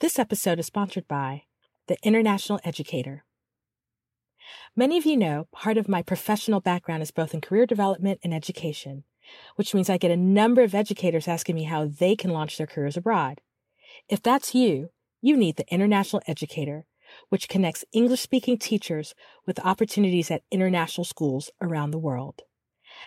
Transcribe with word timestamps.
This 0.00 0.20
episode 0.20 0.60
is 0.60 0.66
sponsored 0.66 1.08
by 1.08 1.42
The 1.88 1.96
International 2.04 2.60
Educator. 2.62 3.24
Many 4.76 4.96
of 4.96 5.04
you 5.04 5.16
know 5.16 5.48
part 5.50 5.76
of 5.76 5.88
my 5.88 6.02
professional 6.02 6.60
background 6.60 7.02
is 7.02 7.10
both 7.10 7.34
in 7.34 7.40
career 7.40 7.66
development 7.66 8.20
and 8.22 8.32
education, 8.32 9.02
which 9.56 9.74
means 9.74 9.90
I 9.90 9.98
get 9.98 10.12
a 10.12 10.16
number 10.16 10.62
of 10.62 10.72
educators 10.72 11.26
asking 11.26 11.56
me 11.56 11.64
how 11.64 11.86
they 11.86 12.14
can 12.14 12.30
launch 12.30 12.58
their 12.58 12.66
careers 12.68 12.96
abroad. 12.96 13.40
If 14.08 14.22
that's 14.22 14.54
you, 14.54 14.90
you 15.20 15.36
need 15.36 15.56
The 15.56 15.66
International 15.66 16.22
Educator, 16.28 16.86
which 17.28 17.48
connects 17.48 17.84
English 17.90 18.20
speaking 18.20 18.56
teachers 18.56 19.16
with 19.46 19.58
opportunities 19.66 20.30
at 20.30 20.44
international 20.52 21.06
schools 21.06 21.50
around 21.60 21.90
the 21.90 21.98
world. 21.98 22.42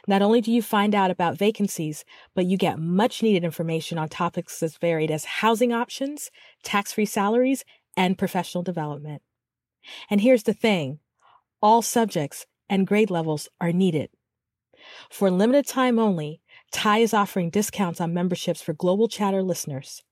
Not 0.07 0.21
only 0.21 0.41
do 0.41 0.51
you 0.51 0.61
find 0.61 0.95
out 0.95 1.11
about 1.11 1.37
vacancies, 1.37 2.05
but 2.33 2.45
you 2.45 2.57
get 2.57 2.79
much 2.79 3.21
needed 3.21 3.43
information 3.43 3.97
on 3.97 4.09
topics 4.09 4.63
as 4.63 4.77
varied 4.77 5.11
as 5.11 5.25
housing 5.25 5.73
options, 5.73 6.31
tax 6.63 6.93
free 6.93 7.05
salaries, 7.05 7.63
and 7.97 8.17
professional 8.17 8.63
development. 8.63 9.21
And 10.09 10.21
here's 10.21 10.43
the 10.43 10.53
thing 10.53 10.99
all 11.61 11.81
subjects 11.81 12.45
and 12.69 12.88
grade 12.88 13.11
levels 13.11 13.47
are 13.59 13.71
needed. 13.71 14.09
For 15.09 15.30
limited 15.30 15.67
time 15.67 15.99
only, 15.99 16.41
TIE 16.71 16.99
is 16.99 17.13
offering 17.13 17.49
discounts 17.49 18.02
on 18.02 18.13
memberships 18.13 18.61
for 18.61 18.73
Global 18.73 19.08
Chatter 19.08 19.44
listeners. 19.44 20.03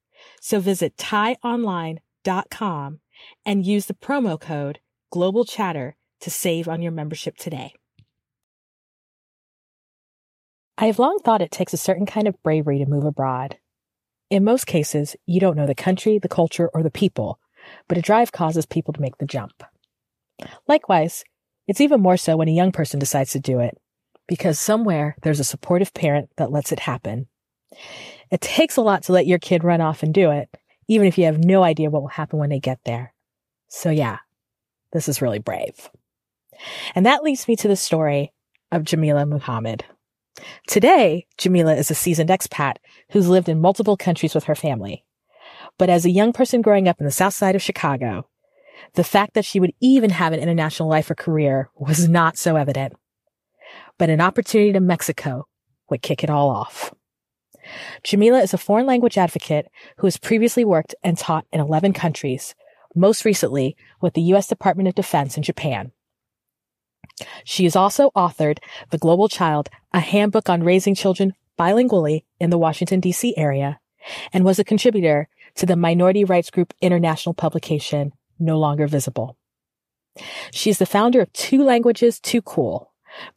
So 0.41 0.59
visit 0.59 0.97
tieonline.com 0.97 2.99
and 3.45 3.65
use 3.65 3.85
the 3.85 3.93
promo 3.93 4.39
code 4.39 4.79
Global 5.11 5.45
Chatter 5.45 5.95
to 6.21 6.29
save 6.29 6.67
on 6.67 6.81
your 6.81 6.91
membership 6.91 7.37
today. 7.37 7.73
I 10.81 10.85
have 10.85 10.97
long 10.97 11.19
thought 11.19 11.41
it 11.41 11.51
takes 11.51 11.73
a 11.73 11.77
certain 11.77 12.05
kind 12.05 12.25
of 12.25 12.41
bravery 12.41 12.79
to 12.79 12.85
move 12.85 13.03
abroad. 13.03 13.57
In 14.29 14.45
most 14.45 14.65
cases, 14.65 15.17
you 15.25 15.41
don't 15.41 15.57
know 15.57 15.67
the 15.67 15.75
country, 15.75 16.19
the 16.19 16.29
culture, 16.29 16.69
or 16.73 16.83
the 16.83 16.89
people, 16.89 17.37
but 17.89 17.97
a 17.97 18.01
drive 18.01 18.31
causes 18.31 18.65
people 18.65 18.93
to 18.93 19.01
make 19.01 19.17
the 19.17 19.25
jump. 19.25 19.61
Likewise, 20.69 21.25
it's 21.67 21.81
even 21.81 21.99
more 21.99 22.15
so 22.15 22.37
when 22.37 22.47
a 22.47 22.53
young 22.53 22.71
person 22.71 22.97
decides 22.97 23.31
to 23.33 23.41
do 23.41 23.59
it, 23.59 23.77
because 24.25 24.57
somewhere 24.57 25.17
there's 25.21 25.41
a 25.41 25.43
supportive 25.43 25.93
parent 25.93 26.29
that 26.37 26.49
lets 26.51 26.71
it 26.71 26.79
happen. 26.79 27.27
It 28.31 28.39
takes 28.39 28.77
a 28.77 28.81
lot 28.81 29.03
to 29.03 29.11
let 29.11 29.27
your 29.27 29.37
kid 29.37 29.65
run 29.65 29.81
off 29.81 30.01
and 30.01 30.13
do 30.13 30.31
it, 30.31 30.47
even 30.87 31.07
if 31.07 31.17
you 31.17 31.25
have 31.25 31.43
no 31.43 31.61
idea 31.61 31.89
what 31.89 32.03
will 32.03 32.07
happen 32.07 32.39
when 32.39 32.51
they 32.51 32.59
get 32.61 32.79
there. 32.85 33.13
So 33.67 33.89
yeah, 33.89 34.19
this 34.93 35.09
is 35.09 35.21
really 35.21 35.39
brave. 35.39 35.89
And 36.95 37.05
that 37.05 37.21
leads 37.21 37.49
me 37.49 37.57
to 37.57 37.67
the 37.67 37.75
story 37.75 38.31
of 38.71 38.83
Jameelah 38.83 39.27
Muhammad. 39.27 39.83
Today, 40.67 41.25
Jameelah 41.37 41.77
is 41.77 41.91
a 41.91 41.95
seasoned 41.95 42.29
expat 42.29 42.75
who's 43.11 43.29
lived 43.29 43.49
in 43.49 43.61
multiple 43.61 43.97
countries 43.97 44.35
with 44.35 44.45
her 44.45 44.55
family. 44.55 45.03
But 45.77 45.89
as 45.89 46.05
a 46.05 46.11
young 46.11 46.33
person 46.33 46.61
growing 46.61 46.87
up 46.87 46.99
in 46.99 47.05
the 47.05 47.11
south 47.11 47.33
side 47.33 47.55
of 47.55 47.61
Chicago, 47.61 48.27
the 48.93 49.03
fact 49.03 49.33
that 49.33 49.45
she 49.45 49.59
would 49.59 49.73
even 49.81 50.09
have 50.09 50.33
an 50.33 50.39
international 50.39 50.89
life 50.89 51.09
or 51.09 51.15
career 51.15 51.69
was 51.75 52.07
not 52.07 52.37
so 52.37 52.55
evident. 52.55 52.93
But 53.97 54.09
an 54.09 54.21
opportunity 54.21 54.73
to 54.73 54.79
Mexico 54.79 55.47
would 55.89 56.01
kick 56.01 56.23
it 56.23 56.29
all 56.29 56.49
off. 56.49 56.93
Jameelah 58.03 58.43
is 58.43 58.53
a 58.53 58.57
foreign 58.57 58.85
language 58.85 59.17
advocate 59.17 59.67
who 59.97 60.07
has 60.07 60.17
previously 60.17 60.65
worked 60.65 60.95
and 61.03 61.17
taught 61.17 61.45
in 61.51 61.59
11 61.59 61.93
countries, 61.93 62.55
most 62.95 63.25
recently 63.25 63.75
with 64.01 64.13
the 64.13 64.21
U.S. 64.21 64.47
Department 64.47 64.87
of 64.87 64.95
Defense 64.95 65.37
in 65.37 65.43
Japan. 65.43 65.91
She 67.43 67.63
has 67.65 67.75
also 67.75 68.11
authored 68.15 68.59
The 68.89 68.97
Global 68.97 69.27
Child, 69.27 69.69
a 69.93 69.99
handbook 69.99 70.49
on 70.49 70.63
raising 70.63 70.95
children 70.95 71.33
bilingually 71.57 72.23
in 72.39 72.49
the 72.49 72.57
Washington, 72.57 72.99
D.C. 72.99 73.35
area, 73.37 73.79
and 74.31 74.45
was 74.45 74.59
a 74.59 74.63
contributor 74.63 75.27
to 75.55 75.65
the 75.65 75.75
minority 75.75 76.23
rights 76.23 76.49
group 76.49 76.73
international 76.81 77.33
publication, 77.33 78.13
No 78.39 78.57
Longer 78.57 78.87
Visible. 78.87 79.35
She 80.51 80.69
is 80.69 80.79
the 80.79 80.85
founder 80.85 81.21
of 81.21 81.33
Two 81.33 81.63
Languages 81.63 82.19
Too 82.19 82.41
Cool, 82.41 82.91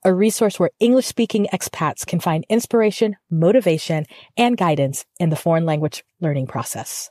a 0.05 0.13
resource 0.13 0.61
where 0.61 0.71
English 0.79 1.07
speaking 1.07 1.49
expats 1.53 2.07
can 2.07 2.21
find 2.21 2.45
inspiration, 2.49 3.17
motivation, 3.31 4.07
and 4.37 4.57
guidance 4.57 5.05
in 5.19 5.31
the 5.31 5.37
foreign 5.37 5.67
language 5.67 6.05
learning 6.21 6.47
process. 6.47 7.11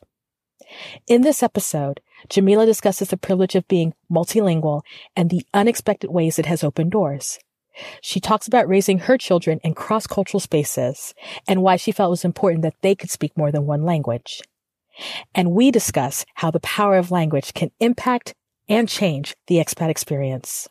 In 1.07 1.21
this 1.21 1.43
episode, 1.43 1.99
Jameelah 2.29 2.65
discusses 2.65 3.09
the 3.09 3.17
privilege 3.17 3.55
of 3.55 3.67
being 3.67 3.93
multilingual 4.11 4.81
and 5.15 5.29
the 5.29 5.45
unexpected 5.53 6.11
ways 6.11 6.37
it 6.37 6.45
has 6.45 6.63
opened 6.63 6.91
doors. 6.91 7.39
She 8.01 8.19
talks 8.19 8.47
about 8.47 8.67
raising 8.67 8.99
her 8.99 9.17
children 9.17 9.59
in 9.63 9.73
cross-cultural 9.73 10.41
spaces 10.41 11.13
and 11.47 11.61
why 11.61 11.77
she 11.77 11.91
felt 11.91 12.09
it 12.09 12.11
was 12.11 12.25
important 12.25 12.63
that 12.63 12.75
they 12.81 12.95
could 12.95 13.09
speak 13.09 13.37
more 13.37 13.51
than 13.51 13.65
one 13.65 13.83
language. 13.83 14.41
And 15.33 15.51
we 15.51 15.71
discuss 15.71 16.25
how 16.35 16.51
the 16.51 16.59
power 16.59 16.97
of 16.97 17.11
language 17.11 17.53
can 17.53 17.71
impact 17.79 18.33
and 18.67 18.89
change 18.89 19.35
the 19.47 19.55
expat 19.55 19.89
experience. 19.89 20.67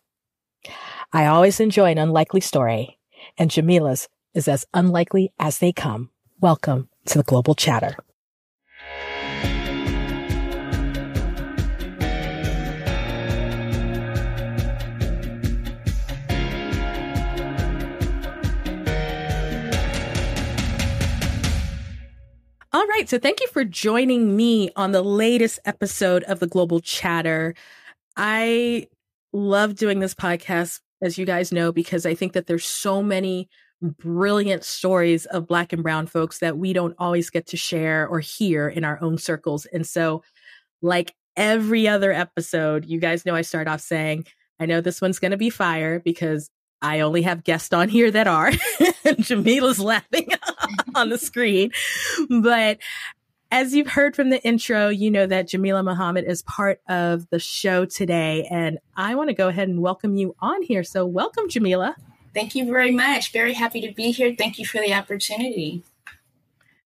I 1.12 1.26
always 1.26 1.58
enjoy 1.58 1.90
an 1.90 1.98
unlikely 1.98 2.42
story, 2.42 2.98
and 3.38 3.50
Jameelah's 3.50 4.08
is 4.34 4.46
as 4.46 4.66
unlikely 4.74 5.32
as 5.38 5.58
they 5.58 5.72
come. 5.72 6.10
Welcome 6.38 6.90
to 7.06 7.18
the 7.18 7.24
Global 7.24 7.54
Chatter. 7.54 7.96
All 22.72 22.86
right. 22.86 23.08
So 23.08 23.18
thank 23.18 23.40
you 23.40 23.48
for 23.48 23.64
joining 23.64 24.36
me 24.36 24.70
on 24.76 24.92
the 24.92 25.02
latest 25.02 25.58
episode 25.64 26.22
of 26.24 26.38
the 26.38 26.46
Global 26.46 26.78
Chatter. 26.78 27.56
I 28.16 28.86
love 29.32 29.74
doing 29.74 29.98
this 29.98 30.14
podcast, 30.14 30.80
as 31.02 31.18
you 31.18 31.26
guys 31.26 31.50
know, 31.50 31.72
because 31.72 32.06
I 32.06 32.14
think 32.14 32.32
that 32.34 32.46
there's 32.46 32.64
so 32.64 33.02
many 33.02 33.48
brilliant 33.82 34.62
stories 34.62 35.26
of 35.26 35.48
black 35.48 35.72
and 35.72 35.82
brown 35.82 36.06
folks 36.06 36.38
that 36.38 36.58
we 36.58 36.72
don't 36.72 36.94
always 36.98 37.28
get 37.28 37.48
to 37.48 37.56
share 37.56 38.06
or 38.06 38.20
hear 38.20 38.68
in 38.68 38.84
our 38.84 39.02
own 39.02 39.18
circles. 39.18 39.66
And 39.66 39.84
so, 39.84 40.22
like 40.80 41.12
every 41.36 41.88
other 41.88 42.12
episode, 42.12 42.84
you 42.84 43.00
guys 43.00 43.26
know 43.26 43.34
I 43.34 43.42
start 43.42 43.66
off 43.66 43.80
saying, 43.80 44.26
I 44.60 44.66
know 44.66 44.80
this 44.80 45.00
one's 45.00 45.18
going 45.18 45.32
to 45.32 45.36
be 45.36 45.50
fire 45.50 45.98
because 45.98 46.48
I 46.82 47.00
only 47.00 47.22
have 47.22 47.44
guests 47.44 47.72
on 47.72 47.88
here 47.88 48.10
that 48.10 48.28
are. 48.28 48.50
Jameelah's 49.04 49.80
laughing 49.80 50.28
on 50.94 51.08
the 51.10 51.18
screen. 51.18 51.70
But 52.28 52.78
as 53.52 53.74
you've 53.74 53.88
heard 53.88 54.14
from 54.14 54.30
the 54.30 54.42
intro, 54.44 54.88
you 54.88 55.10
know 55.10 55.26
that 55.26 55.48
Jameelah 55.48 55.84
Muhammad 55.84 56.24
is 56.24 56.42
part 56.42 56.80
of 56.88 57.28
the 57.30 57.38
show 57.38 57.84
today. 57.84 58.46
And 58.50 58.78
I 58.96 59.14
want 59.14 59.28
to 59.28 59.34
go 59.34 59.48
ahead 59.48 59.68
and 59.68 59.82
welcome 59.82 60.14
you 60.14 60.36
on 60.40 60.62
here. 60.62 60.84
So, 60.84 61.04
welcome, 61.04 61.48
Jameelah. 61.48 61.94
Thank 62.32 62.54
you 62.54 62.64
very 62.66 62.92
much. 62.92 63.32
Very 63.32 63.54
happy 63.54 63.80
to 63.80 63.92
be 63.92 64.12
here. 64.12 64.34
Thank 64.36 64.58
you 64.58 64.66
for 64.66 64.80
the 64.80 64.94
opportunity. 64.94 65.82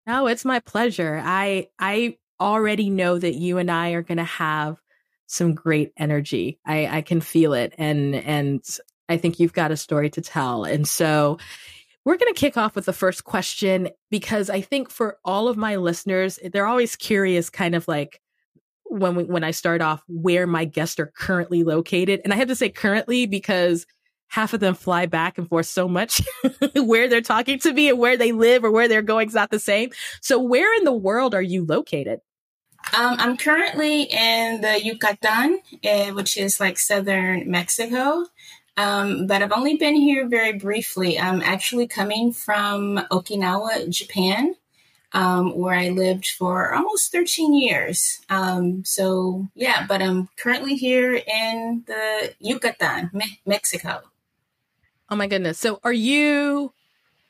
No, 0.07 0.27
it's 0.27 0.45
my 0.45 0.61
pleasure. 0.61 1.21
I 1.23 1.69
I 1.79 2.19
already 2.41 2.91
know 2.91 3.19
that 3.19 3.35
you 3.35 3.59
and 3.59 3.71
I 3.71 3.91
are 3.91 4.03
going 4.03 4.19
to 4.19 4.25
have 4.25 4.79
some 5.27 5.55
great 5.55 5.93
energy. 5.97 6.59
I, 6.67 6.99
I 6.99 7.03
can 7.03 7.21
feel 7.21 7.53
it, 7.53 7.75
and 7.79 8.15
and 8.15 8.63
I 9.09 9.17
think 9.17 9.39
you've 9.39 9.53
got 9.53 9.71
a 9.71 9.77
story 9.77 10.11
to 10.11 10.21
tell. 10.21 10.65
And 10.65 10.87
so 10.87 11.39
we're 12.05 12.19
going 12.19 12.33
to 12.33 12.39
kick 12.39 12.57
off 12.57 12.75
with 12.75 12.85
the 12.85 12.93
first 12.93 13.25
question 13.25 13.89
because 14.11 14.51
I 14.51 14.61
think 14.61 14.91
for 14.91 15.19
all 15.25 15.49
of 15.49 15.57
my 15.57 15.77
listeners, 15.77 16.39
they're 16.53 16.67
always 16.67 16.97
curious, 16.97 17.49
kind 17.51 17.75
of 17.75 17.89
like 17.89 18.21
when 18.85 19.17
we, 19.17 19.25
when 19.25 19.45
I 19.45 19.53
start 19.53 19.81
off, 19.81 20.03
where 20.07 20.47
my 20.47 20.65
guests 20.65 20.99
are 21.01 21.13
currently 21.17 21.65
located. 21.65 22.21
And 22.23 22.33
I 22.33 22.37
have 22.37 22.49
to 22.49 22.57
say 22.57 22.69
currently 22.69 23.27
because 23.27 23.87
half 24.29 24.53
of 24.53 24.61
them 24.61 24.75
fly 24.75 25.07
back 25.07 25.39
and 25.39 25.49
forth 25.49 25.67
so 25.67 25.89
much 25.89 26.21
where 26.75 27.09
they're 27.09 27.21
talking 27.21 27.59
to 27.61 27.73
me 27.73 27.89
and 27.89 27.99
where 27.99 28.17
they 28.17 28.33
live 28.33 28.65
or 28.65 28.71
where 28.71 28.89
they're 28.89 29.03
going 29.03 29.29
is 29.29 29.35
not 29.35 29.51
the 29.51 29.59
same. 29.59 29.91
So 30.21 30.39
where 30.39 30.77
in 30.77 30.85
the 30.85 30.93
world 30.93 31.35
are 31.35 31.43
you 31.43 31.65
located? 31.65 32.21
Um, 32.93 33.17
I'm 33.19 33.37
currently 33.39 34.03
in 34.03 34.61
the 34.61 34.81
Yucatan, 34.83 35.61
uh, 35.85 36.11
which 36.11 36.37
is 36.37 36.61
like 36.61 36.79
southern 36.79 37.51
Mexico. 37.51 38.27
Um, 38.77 39.27
but 39.27 39.43
I've 39.43 39.53
only 39.53 39.77
been 39.77 39.95
here 39.95 40.27
very 40.27 40.53
briefly. 40.53 41.19
I'm 41.19 41.41
actually 41.43 41.87
coming 41.87 42.33
from 42.33 43.01
Okinawa, 43.11 43.89
Japan, 43.89 44.57
um, 45.13 45.57
where 45.57 45.77
I 45.77 45.91
lived 45.91 46.27
for 46.27 46.75
almost 46.75 47.13
13 47.13 47.55
years. 47.55 48.21
Um, 48.29 48.85
so, 48.85 49.47
yeah, 49.55 49.87
but 49.87 50.03
I'm 50.03 50.29
currently 50.37 50.75
here 50.75 51.15
in 51.15 51.85
the 51.87 52.35
Yucatan, 52.41 53.11
Me- 53.13 53.41
Mexico. 53.47 54.03
Oh 55.09 55.17
my 55.17 55.29
goodness. 55.29 55.59
So, 55.59 55.79
are 55.85 55.93
you 55.93 56.73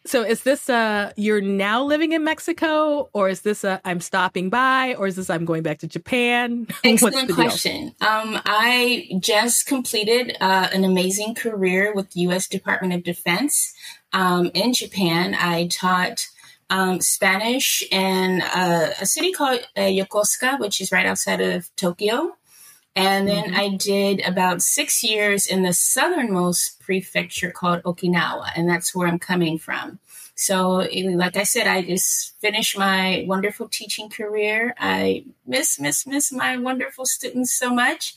so 0.07 0.23
is 0.23 0.43
this 0.43 0.69
uh 0.69 1.13
you're 1.17 1.41
now 1.41 1.83
living 1.83 2.13
in 2.13 2.25
Mexico 2.25 3.09
or 3.13 3.29
is 3.29 3.43
this 3.43 3.65
a 3.65 3.81
I'm 3.85 4.01
stopping 4.01 4.51
by 4.51 4.95
or 4.95 5.07
is 5.07 5.17
this 5.17 5.31
I'm 5.31 5.45
going 5.45 5.63
back 5.63 5.79
to 5.79 5.87
Japan? 5.87 6.67
Excellent 6.85 7.33
question. 7.33 7.95
Um 8.01 8.41
I 8.45 9.09
just 9.21 9.67
completed 9.67 10.37
uh, 10.41 10.69
an 10.73 10.85
amazing 10.85 11.35
career 11.35 11.93
with 11.95 12.11
the 12.11 12.21
US 12.23 12.49
Department 12.49 12.95
of 12.95 13.03
Defense 13.03 13.75
um, 14.13 14.51
in 14.55 14.73
Japan. 14.73 15.35
I 15.35 15.67
taught 15.67 16.27
um, 16.71 17.01
Spanish 17.01 17.83
in 17.91 18.41
uh, 18.41 18.93
a 19.01 19.07
city 19.07 19.33
called 19.33 19.61
uh, 19.77 19.81
Yokosuka, 19.81 20.59
which 20.59 20.81
is 20.81 20.93
right 20.93 21.07
outside 21.07 21.41
of 21.41 21.75
Tokyo. 21.77 22.37
And 22.97 23.27
then 23.27 23.47
mm-hmm. 23.47 23.57
I 23.57 23.69
did 23.77 24.21
about 24.21 24.63
six 24.63 25.03
years 25.03 25.47
in 25.47 25.63
the 25.63 25.73
southernmost 25.73 26.81
prefecture 26.81 27.51
called 27.51 27.83
Okinawa, 27.83 28.51
and 28.55 28.69
that's 28.69 28.95
where 28.95 29.09
I'm 29.09 29.19
coming 29.19 29.59
from. 29.59 29.99
So, 30.37 30.87
like 30.93 31.37
I 31.37 31.45
said, 31.45 31.67
I 31.67 31.83
just 31.83 32.39
finished 32.41 32.77
my 32.77 33.25
wonderful 33.27 33.69
teaching 33.69 34.09
career. 34.11 34.75
I 34.79 35.25
miss, 35.47 35.79
miss, 35.79 36.07
miss 36.07 36.33
my 36.33 36.57
wonderful 36.57 37.07
students 37.07 37.53
so 37.53 37.73
much. 37.73 38.15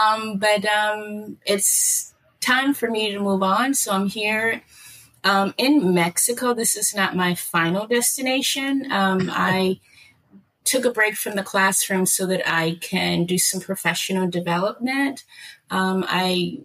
Um, 0.00 0.38
but 0.38 0.64
um, 0.64 1.38
it's 1.46 2.12
time 2.40 2.74
for 2.74 2.90
me 2.90 3.12
to 3.12 3.20
move 3.20 3.42
on. 3.42 3.74
So 3.74 3.92
I'm 3.92 4.08
here 4.08 4.62
um, 5.22 5.54
in 5.58 5.94
Mexico. 5.94 6.54
This 6.54 6.76
is 6.76 6.94
not 6.94 7.14
my 7.14 7.36
final 7.36 7.86
destination. 7.86 8.90
Um, 8.90 9.30
I 9.32 9.78
took 10.64 10.84
a 10.84 10.90
break 10.90 11.16
from 11.16 11.36
the 11.36 11.42
classroom 11.42 12.06
so 12.06 12.26
that 12.26 12.42
I 12.46 12.78
can 12.80 13.24
do 13.24 13.38
some 13.38 13.60
professional 13.60 14.28
development. 14.28 15.24
Um, 15.70 16.04
I 16.06 16.60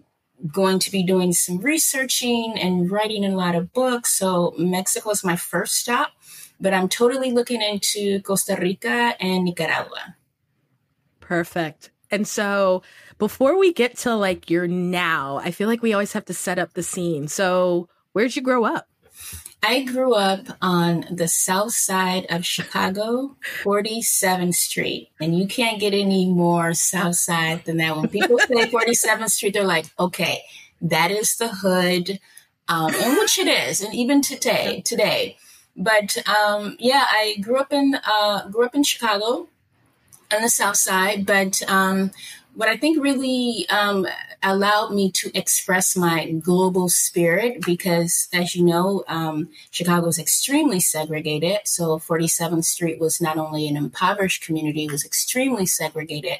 going 0.52 0.78
to 0.78 0.90
be 0.92 1.02
doing 1.02 1.32
some 1.32 1.58
researching 1.58 2.58
and 2.58 2.90
writing 2.90 3.24
a 3.24 3.34
lot 3.34 3.54
of 3.54 3.72
books. 3.72 4.12
So 4.12 4.54
Mexico 4.58 5.10
is 5.10 5.24
my 5.24 5.36
first 5.36 5.76
stop, 5.76 6.12
but 6.60 6.74
I'm 6.74 6.88
totally 6.88 7.30
looking 7.30 7.62
into 7.62 8.20
Costa 8.20 8.56
Rica 8.60 9.14
and 9.18 9.44
Nicaragua. 9.44 10.16
Perfect. 11.20 11.90
And 12.10 12.28
so 12.28 12.82
before 13.18 13.58
we 13.58 13.72
get 13.72 13.96
to 13.98 14.14
like 14.14 14.50
your 14.50 14.68
now, 14.68 15.38
I 15.42 15.50
feel 15.50 15.68
like 15.68 15.82
we 15.82 15.92
always 15.92 16.12
have 16.12 16.26
to 16.26 16.34
set 16.34 16.58
up 16.58 16.74
the 16.74 16.82
scene. 16.82 17.28
So 17.28 17.88
where'd 18.12 18.36
you 18.36 18.42
grow 18.42 18.64
up? 18.64 18.88
I 19.62 19.82
grew 19.82 20.14
up 20.14 20.46
on 20.62 21.06
the 21.10 21.26
south 21.26 21.72
side 21.72 22.26
of 22.30 22.46
Chicago, 22.46 23.36
47th 23.62 24.54
Street. 24.54 25.10
And 25.20 25.36
you 25.36 25.46
can't 25.46 25.80
get 25.80 25.92
any 25.92 26.28
more 26.28 26.72
south 26.74 27.16
side 27.16 27.64
than 27.64 27.78
that. 27.78 27.96
When 27.96 28.08
people 28.08 28.38
say 28.38 28.54
47th 28.70 29.30
Street, 29.30 29.54
they're 29.54 29.64
like, 29.64 29.86
okay, 29.98 30.42
that 30.80 31.10
is 31.10 31.36
the 31.36 31.48
hood. 31.48 32.20
Um, 32.68 32.92
and 32.94 33.16
which 33.18 33.38
it 33.38 33.46
is, 33.46 33.80
and 33.80 33.94
even 33.94 34.22
today, 34.22 34.82
today. 34.84 35.36
But 35.76 36.16
um, 36.28 36.76
yeah, 36.80 37.04
I 37.06 37.36
grew 37.40 37.58
up 37.58 37.72
in 37.72 37.96
uh, 38.04 38.48
grew 38.48 38.64
up 38.64 38.74
in 38.74 38.82
Chicago 38.82 39.46
on 40.34 40.42
the 40.42 40.48
south 40.48 40.76
side, 40.76 41.26
but 41.26 41.62
um, 41.68 42.10
what 42.54 42.68
I 42.68 42.76
think 42.76 43.00
really 43.00 43.66
um, 43.68 44.08
allowed 44.42 44.92
me 44.92 45.10
to 45.12 45.30
express 45.36 45.96
my 45.96 46.30
global 46.30 46.88
spirit 46.88 47.64
because, 47.64 48.28
as 48.32 48.54
you 48.54 48.64
know, 48.64 49.04
um, 49.08 49.48
Chicago 49.70 50.06
is 50.08 50.18
extremely 50.18 50.80
segregated. 50.80 51.60
So 51.64 51.98
47th 51.98 52.64
Street 52.64 52.98
was 52.98 53.20
not 53.20 53.38
only 53.38 53.66
an 53.68 53.76
impoverished 53.76 54.44
community, 54.44 54.84
it 54.84 54.92
was 54.92 55.04
extremely 55.04 55.66
segregated. 55.66 56.38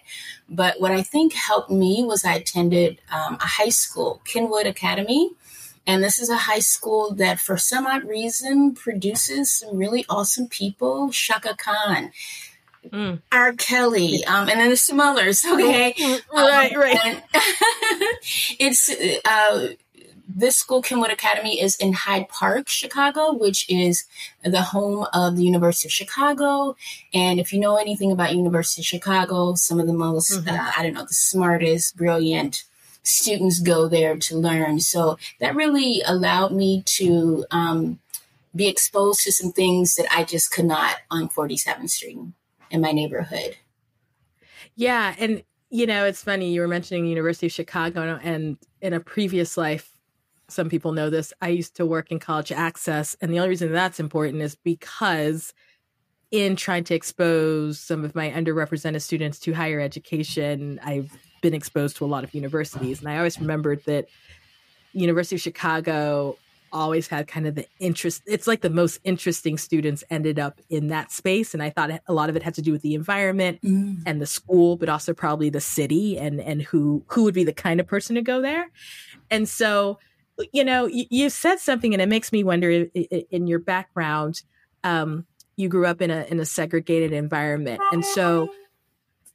But 0.48 0.80
what 0.80 0.92
I 0.92 1.02
think 1.02 1.32
helped 1.32 1.70
me 1.70 2.04
was 2.04 2.24
I 2.24 2.34
attended 2.34 3.00
um, 3.10 3.34
a 3.40 3.46
high 3.46 3.70
school, 3.70 4.20
Kenwood 4.24 4.66
Academy. 4.66 5.30
And 5.88 6.02
this 6.02 6.18
is 6.18 6.28
a 6.28 6.36
high 6.36 6.58
school 6.58 7.14
that, 7.14 7.38
for 7.38 7.56
some 7.56 7.86
odd 7.86 8.04
reason, 8.08 8.74
produces 8.74 9.52
some 9.52 9.76
really 9.76 10.04
awesome 10.08 10.48
people. 10.48 11.10
Chaka 11.12 11.54
Khan, 11.56 12.10
Mm. 12.92 13.22
R. 13.32 13.52
Kelly, 13.54 14.24
um, 14.24 14.48
and 14.48 14.60
then 14.60 14.70
the 14.70 14.76
some 14.76 15.00
others. 15.00 15.44
Okay, 15.44 15.94
right, 16.32 16.72
um, 16.72 16.80
right. 16.80 17.22
it's 18.58 18.90
uh, 19.24 19.68
this 20.28 20.56
school, 20.56 20.82
Kenwood 20.82 21.10
Academy, 21.10 21.60
is 21.60 21.76
in 21.76 21.92
Hyde 21.92 22.28
Park, 22.28 22.68
Chicago, 22.68 23.32
which 23.32 23.68
is 23.70 24.04
the 24.44 24.60
home 24.60 25.06
of 25.12 25.36
the 25.36 25.44
University 25.44 25.88
of 25.88 25.92
Chicago. 25.92 26.76
And 27.14 27.40
if 27.40 27.52
you 27.52 27.60
know 27.60 27.76
anything 27.76 28.12
about 28.12 28.34
University 28.34 28.82
of 28.82 28.86
Chicago, 28.86 29.54
some 29.54 29.80
of 29.80 29.86
the 29.86 29.92
most 29.92 30.32
mm-hmm. 30.32 30.48
uh, 30.48 30.72
I 30.76 30.82
don't 30.82 30.94
know 30.94 31.06
the 31.06 31.14
smartest, 31.14 31.96
brilliant 31.96 32.64
students 33.02 33.60
go 33.60 33.88
there 33.88 34.16
to 34.16 34.36
learn. 34.36 34.80
So 34.80 35.16
that 35.40 35.54
really 35.54 36.02
allowed 36.04 36.52
me 36.52 36.82
to 36.98 37.46
um, 37.50 38.00
be 38.54 38.68
exposed 38.68 39.22
to 39.22 39.32
some 39.32 39.52
things 39.52 39.94
that 39.94 40.06
I 40.12 40.24
just 40.24 40.50
could 40.50 40.64
not 40.64 40.96
on 41.10 41.28
47th 41.28 41.90
Street 41.90 42.18
in 42.70 42.80
my 42.80 42.92
neighborhood. 42.92 43.56
Yeah, 44.74 45.14
and 45.18 45.42
you 45.70 45.86
know, 45.86 46.04
it's 46.04 46.22
funny 46.22 46.52
you 46.52 46.60
were 46.60 46.68
mentioning 46.68 47.06
University 47.06 47.46
of 47.46 47.52
Chicago 47.52 48.18
and 48.22 48.56
in 48.80 48.92
a 48.92 49.00
previous 49.00 49.56
life 49.56 49.92
some 50.48 50.68
people 50.68 50.92
know 50.92 51.10
this. 51.10 51.32
I 51.42 51.48
used 51.48 51.74
to 51.76 51.86
work 51.86 52.12
in 52.12 52.20
college 52.20 52.52
access 52.52 53.16
and 53.20 53.32
the 53.32 53.38
only 53.38 53.48
reason 53.48 53.72
that's 53.72 53.98
important 53.98 54.42
is 54.42 54.54
because 54.54 55.52
in 56.30 56.54
trying 56.54 56.84
to 56.84 56.94
expose 56.94 57.80
some 57.80 58.04
of 58.04 58.14
my 58.14 58.30
underrepresented 58.30 59.02
students 59.02 59.40
to 59.40 59.52
higher 59.52 59.80
education, 59.80 60.78
I've 60.84 61.10
been 61.42 61.54
exposed 61.54 61.96
to 61.96 62.04
a 62.04 62.06
lot 62.06 62.22
of 62.22 62.34
universities 62.34 63.00
and 63.00 63.08
I 63.08 63.16
always 63.16 63.40
remembered 63.40 63.82
that 63.86 64.06
University 64.92 65.36
of 65.36 65.42
Chicago 65.42 66.38
always 66.76 67.08
had 67.08 67.26
kind 67.26 67.46
of 67.46 67.54
the 67.54 67.66
interest 67.78 68.22
it's 68.26 68.46
like 68.46 68.60
the 68.60 68.70
most 68.70 69.00
interesting 69.04 69.56
students 69.56 70.04
ended 70.10 70.38
up 70.38 70.60
in 70.68 70.88
that 70.88 71.10
space 71.10 71.54
and 71.54 71.62
i 71.62 71.70
thought 71.70 71.90
a 72.06 72.12
lot 72.12 72.28
of 72.28 72.36
it 72.36 72.42
had 72.42 72.54
to 72.54 72.62
do 72.62 72.72
with 72.72 72.82
the 72.82 72.94
environment 72.94 73.60
mm. 73.62 73.96
and 74.04 74.20
the 74.20 74.26
school 74.26 74.76
but 74.76 74.88
also 74.88 75.14
probably 75.14 75.50
the 75.50 75.60
city 75.60 76.18
and 76.18 76.40
and 76.40 76.62
who 76.62 77.02
who 77.08 77.24
would 77.24 77.34
be 77.34 77.44
the 77.44 77.52
kind 77.52 77.80
of 77.80 77.86
person 77.86 78.14
to 78.14 78.22
go 78.22 78.40
there 78.40 78.70
and 79.30 79.48
so 79.48 79.98
you 80.52 80.64
know 80.64 80.86
you, 80.86 81.04
you 81.10 81.30
said 81.30 81.58
something 81.58 81.92
and 81.94 82.02
it 82.02 82.08
makes 82.08 82.32
me 82.32 82.44
wonder 82.44 82.70
in 82.70 83.46
your 83.46 83.58
background 83.58 84.42
um, 84.84 85.26
you 85.56 85.68
grew 85.68 85.86
up 85.86 86.00
in 86.02 86.10
a 86.10 86.24
in 86.30 86.38
a 86.38 86.44
segregated 86.44 87.12
environment 87.12 87.80
and 87.92 88.04
so 88.04 88.50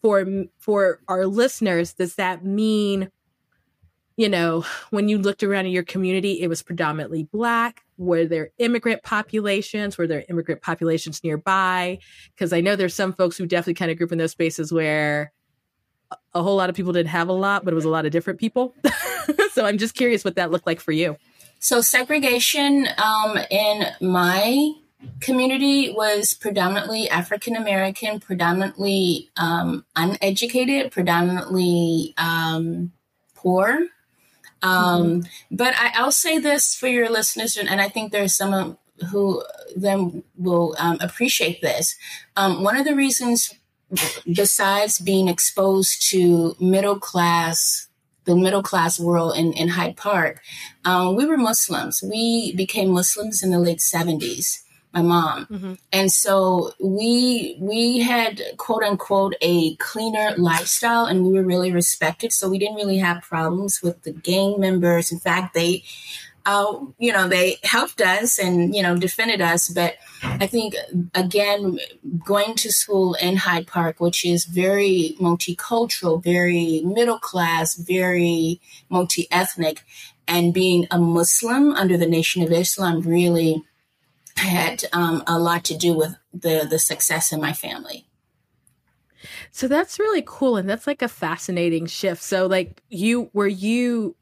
for 0.01 0.25
for 0.59 0.99
our 1.07 1.25
listeners 1.25 1.94
does 1.94 2.15
that 2.15 2.45
mean 2.45 3.09
you 4.17 4.29
know, 4.29 4.65
when 4.89 5.09
you 5.09 5.17
looked 5.17 5.43
around 5.43 5.65
in 5.65 5.71
your 5.71 5.83
community, 5.83 6.41
it 6.41 6.47
was 6.47 6.61
predominantly 6.61 7.23
black. 7.23 7.83
Were 7.97 8.25
there 8.25 8.51
immigrant 8.57 9.03
populations? 9.03 9.97
Were 9.97 10.07
there 10.07 10.25
immigrant 10.29 10.61
populations 10.61 11.23
nearby? 11.23 11.99
Because 12.35 12.53
I 12.53 12.61
know 12.61 12.75
there's 12.75 12.93
some 12.93 13.13
folks 13.13 13.37
who 13.37 13.45
definitely 13.45 13.75
kind 13.75 13.91
of 13.91 13.97
group 13.97 14.11
in 14.11 14.17
those 14.17 14.31
spaces 14.31 14.71
where 14.71 15.31
a 16.33 16.43
whole 16.43 16.55
lot 16.55 16.69
of 16.69 16.75
people 16.75 16.93
didn't 16.93 17.09
have 17.09 17.29
a 17.29 17.33
lot, 17.33 17.63
but 17.63 17.73
it 17.73 17.75
was 17.75 17.85
a 17.85 17.89
lot 17.89 18.05
of 18.05 18.11
different 18.11 18.39
people. 18.39 18.75
so 19.53 19.65
I'm 19.65 19.77
just 19.77 19.95
curious 19.95 20.23
what 20.25 20.35
that 20.35 20.51
looked 20.51 20.67
like 20.67 20.79
for 20.79 20.91
you. 20.91 21.17
So 21.59 21.81
segregation 21.81 22.87
um, 22.97 23.37
in 23.49 23.85
my 24.01 24.73
community 25.19 25.93
was 25.93 26.33
predominantly 26.33 27.09
African 27.09 27.55
American, 27.55 28.19
predominantly 28.19 29.29
um, 29.37 29.85
uneducated, 29.95 30.91
predominantly 30.91 32.13
um, 32.17 32.91
poor. 33.35 33.87
Um, 34.61 35.03
mm-hmm. 35.03 35.56
But 35.56 35.73
I, 35.77 36.03
will 36.03 36.11
say 36.11 36.37
this 36.37 36.75
for 36.75 36.87
your 36.87 37.09
listeners, 37.09 37.57
and, 37.57 37.81
I 37.81 37.89
think 37.89 38.11
there's 38.11 38.35
some 38.35 38.77
who 39.11 39.44
then 39.75 40.23
will 40.37 40.75
um, 40.77 40.97
appreciate 41.01 41.61
this. 41.61 41.95
Um, 42.35 42.63
one 42.63 42.77
of 42.77 42.85
the 42.85 42.95
reasons, 42.95 43.53
besides 44.31 44.99
being 44.99 45.27
exposed 45.27 46.09
to 46.11 46.56
middle 46.59 46.99
class, 46.99 47.87
the 48.25 48.35
middle 48.35 48.61
class 48.61 48.99
world 48.99 49.35
in, 49.35 49.53
in 49.53 49.69
Hyde 49.69 49.97
Park, 49.97 50.41
um, 50.85 51.15
we 51.15 51.25
were 51.25 51.37
Muslims. 51.37 52.03
We 52.03 52.53
became 52.56 52.89
Muslims 52.89 53.41
in 53.41 53.49
the 53.49 53.59
late 53.59 53.80
70s 53.80 54.59
my 54.94 55.02
mom. 55.02 55.45
Mm-hmm. 55.45 55.74
And 55.94 56.12
so 56.12 56.74
we 56.80 57.57
we 57.60 58.00
had 58.00 58.42
quote 58.57 58.83
unquote 58.83 59.36
a 59.42 59.76
cleaner 59.76 60.33
lifestyle 60.38 61.06
and 61.06 61.26
we 61.26 61.33
were 61.33 61.44
really 61.44 61.71
respected. 61.71 62.33
So 62.33 62.50
we 62.50 62.60
didn't 62.60 62.76
really 62.76 62.98
have 62.98 63.21
problems 63.21 63.81
with 63.81 64.04
the 64.04 64.12
gang 64.12 64.60
members. 64.60 65.12
In 65.12 65.19
fact, 65.19 65.54
they 65.54 65.83
uh, 66.45 66.80
you 66.98 67.14
know, 67.14 67.28
they 67.28 67.57
helped 67.64 68.02
us 68.02 68.40
and, 68.40 68.76
you 68.76 68.81
know, 68.81 68.98
defended 68.98 69.42
us. 69.42 69.69
But 69.69 69.95
I 70.24 70.48
think, 70.48 70.76
again, 71.14 71.78
going 72.26 72.56
to 72.56 72.71
school 72.71 73.14
in 73.16 73.38
Hyde 73.38 73.68
Park, 73.68 74.00
which 74.00 74.26
is 74.26 74.45
very 74.45 75.16
multicultural, 75.19 76.24
very 76.24 76.81
middle 76.83 77.19
class, 77.19 77.76
very 77.76 78.60
multi 78.90 79.28
ethnic, 79.30 79.83
and 80.28 80.54
being 80.54 80.88
a 80.90 80.98
Muslim 80.98 81.74
under 81.74 81.98
the 81.98 82.07
Nation 82.07 82.42
of 82.42 82.52
Islam 82.52 83.02
really 83.02 83.64
had 84.38 84.85
um, 84.94 85.23
a 85.28 85.40
lot 85.40 85.64
to 85.66 85.78
do 85.78 85.94
with 85.94 86.16
the 86.33 86.68
the 86.69 86.80
success 86.80 87.31
in 87.31 87.42
my 87.42 87.54
family. 87.54 88.07
So 89.52 89.68
that's 89.68 90.00
really 90.00 90.23
cool, 90.26 90.57
and 90.57 90.69
that's 90.69 90.88
like 90.88 91.02
a 91.02 91.07
fascinating 91.07 91.85
shift. 91.85 92.23
So, 92.23 92.47
like, 92.47 92.81
you 92.90 93.30
were 93.33 93.47
you, 93.47 94.16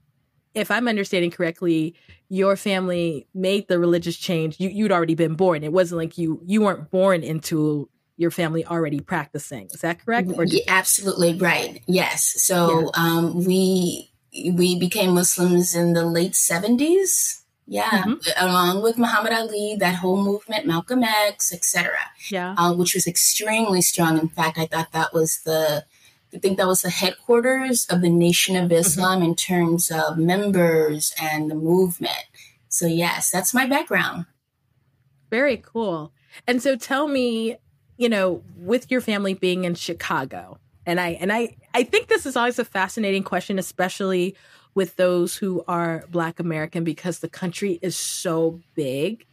if 0.54 0.72
I'm 0.72 0.88
understanding 0.88 1.32
correctly, 1.32 1.96
your 2.30 2.56
family 2.56 3.28
made 3.34 3.68
the 3.68 3.80
religious 3.80 4.18
change. 4.18 4.60
You 4.60 4.70
you'd 4.70 4.92
already 4.92 5.16
been 5.16 5.36
born. 5.36 5.64
It 5.64 5.72
wasn't 5.72 6.00
like 6.00 6.18
you 6.18 6.42
you 6.46 6.62
weren't 6.62 6.92
born 6.92 7.24
into 7.24 7.90
your 8.18 8.32
family 8.32 8.66
already 8.66 9.00
practicing. 9.00 9.68
Is 9.72 9.82
that 9.82 10.04
correct? 10.06 10.30
Or 10.36 10.46
absolutely 10.68 11.36
right. 11.36 11.82
Yes. 11.88 12.34
So 12.44 12.82
yeah. 12.82 12.88
um, 12.96 13.46
we 13.46 14.12
we 14.52 14.78
became 14.78 15.14
Muslims 15.14 15.76
in 15.76 15.94
the 15.94 16.06
late 16.06 16.34
70s 16.34 17.40
Yeah, 17.72 18.04
mm-hmm. 18.04 18.16
along 18.44 18.82
with 18.82 18.98
Muhammad 18.98 19.32
Ali, 19.32 19.78
that 19.80 19.94
whole 19.96 20.18
movement, 20.18 20.66
Malcolm 20.66 21.04
X, 21.04 21.54
etc. 21.54 21.92
Yeah, 22.30 22.56
uh, 22.58 22.74
which 22.74 22.96
was 22.96 23.06
extremely 23.06 23.84
strong. 23.84 24.18
In 24.18 24.28
fact, 24.28 24.58
I 24.58 24.66
thought 24.66 24.92
that 24.92 25.14
was 25.14 25.42
the, 25.46 25.86
I 26.34 26.40
think 26.40 26.58
that 26.58 26.66
was 26.66 26.82
the 26.82 26.90
headquarters 26.90 27.86
of 27.86 28.02
the 28.02 28.10
Nation 28.10 28.56
of 28.56 28.66
mm-hmm. 28.66 28.74
Islam 28.74 29.20
mm-hmm. 29.20 29.30
in 29.30 29.36
terms 29.36 29.92
of 29.92 30.18
members 30.18 31.14
and 31.22 31.52
the 31.52 31.56
movement. 31.56 32.26
So 32.70 32.88
yes, 32.88 33.30
that's 33.30 33.54
my 33.54 33.68
background. 33.68 34.26
Very 35.30 35.58
cool. 35.58 36.12
And 36.48 36.64
so, 36.64 36.76
tell 36.76 37.08
me, 37.08 37.58
you 37.98 38.10
know, 38.10 38.42
with 38.58 38.90
your 38.90 39.02
family 39.02 39.36
being 39.36 39.64
in 39.66 39.76
Chicago, 39.76 40.58
and 40.88 41.00
I 41.00 41.10
and 41.10 41.32
I 41.32 41.56
I 41.76 41.84
think 41.84 42.08
this 42.08 42.26
is 42.26 42.36
always 42.36 42.58
a 42.58 42.66
fascinating 42.66 43.22
question, 43.22 43.60
especially 43.60 44.36
with 44.80 44.96
those 44.96 45.36
who 45.36 45.62
are 45.68 46.06
Black 46.10 46.40
American, 46.40 46.86
because 46.86 47.20
the 47.20 47.28
country 47.28 47.80
is 47.82 47.98
so 47.98 48.62
big. 48.76 49.26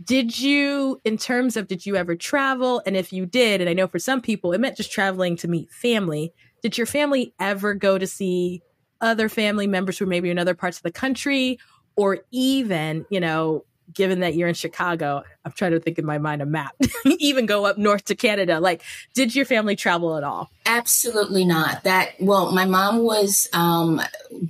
Did 0.00 0.38
you, 0.38 1.00
in 1.04 1.18
terms 1.18 1.56
of, 1.56 1.66
did 1.66 1.84
you 1.84 1.96
ever 1.96 2.14
travel? 2.14 2.80
And 2.86 2.96
if 2.96 3.12
you 3.12 3.26
did, 3.26 3.60
and 3.60 3.68
I 3.68 3.72
know 3.72 3.88
for 3.88 3.98
some 3.98 4.20
people 4.20 4.52
it 4.52 4.60
meant 4.60 4.76
just 4.76 4.92
traveling 4.92 5.36
to 5.38 5.48
meet 5.48 5.72
family, 5.72 6.32
did 6.62 6.78
your 6.78 6.86
family 6.86 7.34
ever 7.40 7.74
go 7.74 7.98
to 7.98 8.06
see 8.06 8.62
other 9.00 9.28
family 9.28 9.66
members 9.66 9.98
who 9.98 10.06
maybe 10.06 10.30
in 10.30 10.38
other 10.38 10.54
parts 10.54 10.76
of 10.76 10.84
the 10.84 10.92
country? 10.92 11.58
Or 11.96 12.20
even, 12.30 13.04
you 13.10 13.18
know, 13.18 13.64
given 13.92 14.20
that 14.20 14.34
you're 14.34 14.48
in 14.48 14.54
Chicago, 14.54 15.22
I'm 15.44 15.52
trying 15.52 15.72
to 15.72 15.80
think 15.80 15.98
in 15.98 16.04
my 16.04 16.18
mind 16.18 16.42
a 16.42 16.46
map, 16.46 16.74
even 17.04 17.46
go 17.46 17.66
up 17.66 17.78
north 17.78 18.04
to 18.06 18.14
Canada. 18.14 18.60
Like, 18.60 18.82
did 19.14 19.34
your 19.34 19.44
family 19.44 19.76
travel 19.76 20.16
at 20.16 20.24
all? 20.24 20.50
Absolutely 20.66 21.44
not. 21.44 21.84
That, 21.84 22.12
well, 22.20 22.52
my 22.52 22.64
mom 22.64 22.98
was 22.98 23.48
um, 23.52 24.00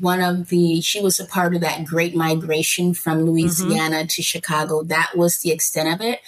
one 0.01 0.21
of 0.21 0.49
the, 0.49 0.81
she 0.81 1.01
was 1.01 1.19
a 1.19 1.27
part 1.27 1.55
of 1.55 1.61
that 1.63 1.85
great 1.85 2.15
migration 2.15 2.95
from 2.95 3.19
mm-hmm. 3.19 3.29
Louisiana 3.29 3.97
mm-hmm. 3.97 4.07
to 4.07 4.23
Chicago. 4.23 4.83
That 4.83 5.13
was 5.17 5.39
the 5.39 5.51
extent 5.51 5.89
of 5.93 6.01
it. 6.07 6.21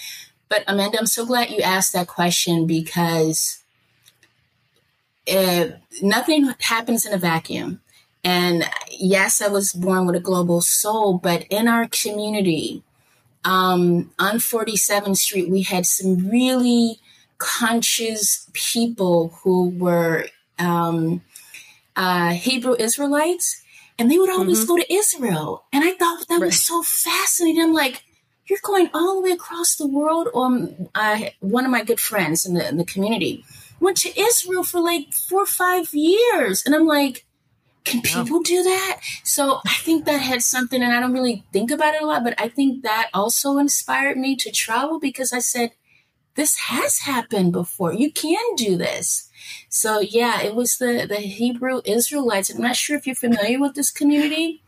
But 0.49 0.63
Amanda, 0.67 0.99
I'm 0.99 1.07
so 1.07 1.25
glad 1.25 1.49
you 1.49 1.61
asked 1.61 1.93
that 1.93 2.07
question 2.07 2.67
because 2.67 3.63
uh, 5.31 5.67
nothing 6.01 6.53
happens 6.59 7.05
in 7.05 7.13
a 7.13 7.17
vacuum. 7.17 7.81
And 8.23 8.63
yes, 8.89 9.41
I 9.41 9.47
was 9.47 9.71
born 9.71 10.05
with 10.05 10.15
a 10.15 10.19
global 10.19 10.61
soul, 10.61 11.17
but 11.17 11.43
in 11.49 11.67
our 11.67 11.87
community, 11.87 12.83
um, 13.45 14.11
on 14.17 14.37
47th 14.37 15.17
Street, 15.17 15.49
we 15.49 15.61
had 15.61 15.85
some 15.85 16.29
really 16.29 16.99
conscious 17.37 18.49
people 18.53 19.39
who 19.43 19.69
were 19.69 20.25
um, 20.57 21.21
uh, 21.95 22.31
Hebrew 22.31 22.75
Israelites, 22.77 23.61
and 23.99 24.11
they 24.11 24.17
would 24.17 24.31
always 24.31 24.61
mm-hmm. 24.61 24.67
go 24.67 24.77
to 24.77 24.93
Israel. 24.93 25.65
And 25.71 25.83
I 25.83 25.93
thought 25.93 26.27
that 26.27 26.39
right. 26.41 26.47
was 26.47 26.61
so 26.61 26.81
fascinating. 26.81 27.61
I'm 27.61 27.73
like, 27.73 28.03
you're 28.47 28.59
going 28.63 28.89
all 28.93 29.15
the 29.15 29.21
way 29.21 29.31
across 29.31 29.75
the 29.75 29.87
world. 29.87 30.29
Um, 30.33 30.89
I, 30.93 31.33
one 31.39 31.65
of 31.65 31.71
my 31.71 31.83
good 31.83 31.99
friends 31.99 32.45
in 32.45 32.55
the, 32.55 32.67
in 32.67 32.77
the 32.77 32.85
community 32.85 33.45
went 33.79 33.97
to 33.97 34.19
Israel 34.19 34.63
for 34.63 34.79
like 34.79 35.13
four 35.13 35.43
or 35.43 35.47
five 35.47 35.93
years. 35.93 36.63
And 36.65 36.73
I'm 36.75 36.85
like, 36.85 37.24
can 37.85 38.01
people 38.01 38.41
do 38.41 38.63
that? 38.63 38.99
So 39.23 39.61
I 39.65 39.75
think 39.75 40.05
that 40.05 40.17
had 40.17 40.41
something, 40.41 40.81
and 40.81 40.93
I 40.93 40.99
don't 40.99 41.13
really 41.13 41.45
think 41.53 41.71
about 41.71 41.93
it 41.93 42.01
a 42.01 42.05
lot, 42.05 42.23
but 42.23 42.39
I 42.39 42.49
think 42.49 42.83
that 42.83 43.09
also 43.13 43.57
inspired 43.57 44.17
me 44.17 44.35
to 44.37 44.51
travel 44.51 44.99
because 44.99 45.31
I 45.31 45.39
said, 45.39 45.71
this 46.35 46.57
has 46.57 46.99
happened 46.99 47.53
before. 47.53 47.93
You 47.93 48.11
can 48.11 48.55
do 48.55 48.75
this. 48.75 49.29
So 49.69 49.99
yeah, 49.99 50.41
it 50.41 50.55
was 50.55 50.77
the, 50.77 51.05
the 51.07 51.17
Hebrew 51.17 51.81
Israelites. 51.85 52.49
I'm 52.49 52.61
not 52.61 52.75
sure 52.75 52.97
if 52.97 53.07
you're 53.07 53.15
familiar 53.15 53.59
with 53.59 53.75
this 53.75 53.91
community. 53.91 54.61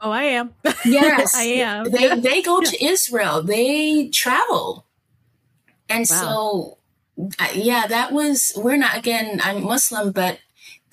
Oh, 0.00 0.10
I 0.10 0.24
am. 0.24 0.54
Yes, 0.84 1.34
I 1.36 1.44
am. 1.44 1.90
They, 1.90 2.18
they 2.18 2.42
go 2.42 2.60
to 2.60 2.84
Israel. 2.84 3.42
They 3.42 4.08
travel. 4.08 4.86
And 5.88 6.06
wow. 6.10 6.16
so, 6.16 6.78
yeah, 7.54 7.86
that 7.86 8.12
was, 8.12 8.52
we're 8.56 8.76
not, 8.76 8.96
again, 8.96 9.40
I'm 9.42 9.62
Muslim, 9.62 10.12
but 10.12 10.38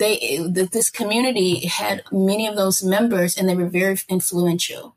they 0.02 0.38
this 0.50 0.90
community 0.90 1.66
had 1.66 2.02
many 2.10 2.46
of 2.46 2.56
those 2.56 2.82
members 2.82 3.38
and 3.38 3.48
they 3.48 3.54
were 3.54 3.68
very 3.68 3.96
influential. 4.08 4.96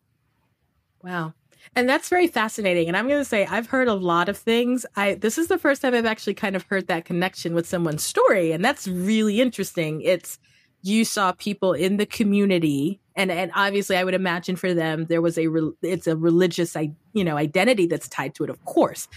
Wow. 1.04 1.34
And 1.76 1.90
that's 1.90 2.10
very 2.10 2.28
fascinating. 2.28 2.88
And 2.88 2.98
i'm 2.98 3.08
going 3.08 3.22
to 3.22 3.26
say 3.26 3.46
i've 3.46 3.68
heard 3.68 3.88
a 3.88 3.94
lot 3.94 4.30
of 4.30 4.38
things. 4.38 4.86
I 4.96 5.16
this 5.16 5.38
is 5.38 5.48
the 5.48 5.58
first 5.58 5.82
time 5.82 5.94
i've 5.94 6.06
actually 6.06 6.34
kind 6.34 6.56
of 6.56 6.64
heard 6.64 6.88
that 6.88 7.06
connection 7.06 7.54
with 7.54 7.68
someone's 7.68 8.04
story 8.04 8.52
and 8.52 8.66
that's 8.66 8.88
really 8.88 9.40
interesting. 9.40 10.02
It's 10.02 10.40
you 10.82 11.06
saw 11.06 11.32
people 11.32 11.74
in 11.74 11.98
the 11.98 12.06
community 12.06 13.00
and 13.16 13.32
and 13.32 13.52
obviously 13.56 13.98
i 13.98 14.04
would 14.04 14.14
imagine 14.14 14.56
for 14.56 14.74
them 14.74 15.06
there 15.06 15.22
was 15.22 15.38
a 15.38 15.48
it's 15.82 16.08
a 16.08 16.16
religious 16.16 16.76
you 17.14 17.24
know 17.24 17.38
identity 17.38 17.88
that's 17.88 18.08
tied 18.08 18.34
to 18.36 18.44
it 18.44 18.50
of 18.50 18.64
course. 18.66 19.08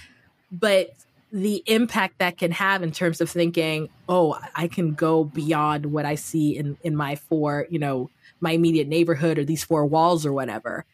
But 0.50 0.90
the 1.32 1.62
impact 1.66 2.18
that 2.18 2.38
can 2.38 2.50
have 2.52 2.82
in 2.82 2.92
terms 2.92 3.20
of 3.20 3.28
thinking, 3.28 3.88
oh, 4.08 4.38
I 4.54 4.68
can 4.68 4.94
go 4.94 5.24
beyond 5.24 5.86
what 5.86 6.04
I 6.04 6.14
see 6.14 6.56
in 6.56 6.76
in 6.82 6.96
my 6.96 7.16
four, 7.16 7.66
you 7.70 7.78
know, 7.78 8.10
my 8.40 8.52
immediate 8.52 8.88
neighborhood 8.88 9.38
or 9.38 9.44
these 9.44 9.64
four 9.64 9.84
walls 9.84 10.24
or 10.24 10.32
whatever. 10.32 10.84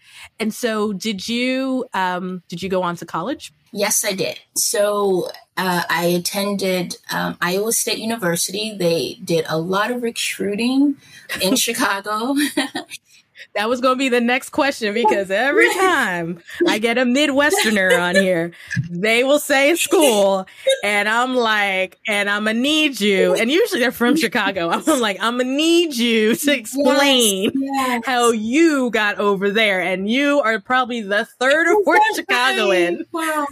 And 0.41 0.53
so, 0.53 0.93
did 0.93 1.29
you 1.29 1.87
um, 1.95 2.43
did 2.49 2.63
you 2.63 2.69
go 2.69 2.83
on 2.83 2.97
to 2.97 3.07
college? 3.07 3.53
Yes, 3.73 4.05
I 4.05 4.13
did. 4.13 4.39
So 4.55 5.31
uh, 5.57 5.83
I 5.91 6.05
attended 6.05 6.97
um, 7.11 7.37
Iowa 7.41 7.73
State 7.73 7.99
University. 7.99 8.77
They 8.77 9.19
did 9.25 9.45
a 9.49 9.59
lot 9.59 9.91
of 9.91 10.03
recruiting 10.03 10.97
in 11.43 11.57
Chicago. 11.57 12.37
That 13.55 13.69
was 13.69 13.81
going 13.81 13.95
to 13.95 13.99
be 13.99 14.09
the 14.09 14.21
next 14.21 14.51
question 14.51 14.95
because 14.95 15.31
every 15.31 15.73
time 15.75 16.41
I 16.67 16.79
get 16.79 16.99
a 16.99 17.03
Midwesterner 17.03 18.01
on 18.01 18.17
here, 18.17 18.53
they 18.91 19.25
will 19.25 19.39
say 19.39 19.75
school, 19.77 20.47
and 20.83 21.09
I'm 21.09 21.35
like, 21.35 21.99
and 22.07 22.29
I'm 22.29 22.45
gonna 22.45 22.59
need 22.59 23.01
you. 23.01 23.35
And 23.35 23.51
usually 23.51 23.81
they're 23.81 23.93
from 23.93 24.17
Chicago. 24.17 24.69
I'm 24.87 25.01
like, 25.01 25.19
I'm 25.21 25.39
gonna 25.39 25.51
need 25.51 25.95
you 25.95 26.35
to 26.35 26.57
explain 26.57 27.53
yes, 27.55 27.73
yes. 27.77 28.03
how 28.07 28.31
you 28.31 28.91
got 28.91 29.19
over 29.19 29.51
there, 29.51 29.81
and 29.81 30.09
you 30.09 30.41
are 30.41 30.61
probably 30.61 31.01
the 31.01 31.25
third 31.25 31.69
or 31.69 31.85
fourth 31.85 32.03
Chicagoan. 32.17 33.05
Wow. 33.13 33.47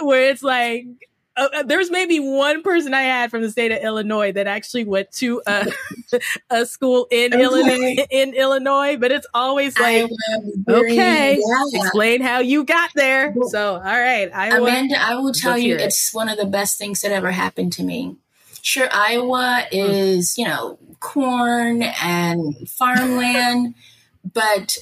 Where 0.00 0.30
it's 0.30 0.42
like, 0.42 0.86
uh, 1.36 1.48
uh, 1.54 1.62
there's 1.62 1.90
maybe 1.90 2.20
one 2.20 2.62
person 2.62 2.92
I 2.92 3.02
had 3.02 3.30
from 3.30 3.42
the 3.42 3.50
state 3.50 3.72
of 3.72 3.82
Illinois 3.82 4.32
that 4.32 4.46
actually 4.46 4.84
went 4.84 5.10
to 5.12 5.40
a, 5.46 5.66
a 6.50 6.66
school 6.66 7.06
in 7.10 7.32
okay. 7.32 7.42
Illinois, 7.42 8.06
in 8.10 8.34
Illinois, 8.34 8.96
but 8.96 9.12
it's 9.12 9.26
always 9.32 9.78
like, 9.78 10.10
okay, 10.68 11.40
yeah. 11.40 11.80
explain 11.80 12.20
how 12.20 12.40
you 12.40 12.64
got 12.64 12.90
there. 12.94 13.34
So, 13.48 13.74
all 13.76 13.80
right, 13.80 14.30
Iowa, 14.34 14.68
Amanda, 14.68 15.00
I 15.00 15.14
will 15.14 15.32
tell 15.32 15.56
you, 15.56 15.74
it. 15.74 15.80
it's 15.80 16.12
one 16.12 16.28
of 16.28 16.36
the 16.36 16.46
best 16.46 16.78
things 16.78 17.00
that 17.00 17.12
ever 17.12 17.30
happened 17.30 17.72
to 17.74 17.82
me. 17.82 18.16
Sure, 18.60 18.88
Iowa 18.92 19.66
hmm. 19.70 19.76
is, 19.76 20.36
you 20.36 20.44
know, 20.44 20.78
corn 21.00 21.82
and 21.82 22.68
farmland, 22.68 23.74
but 24.32 24.78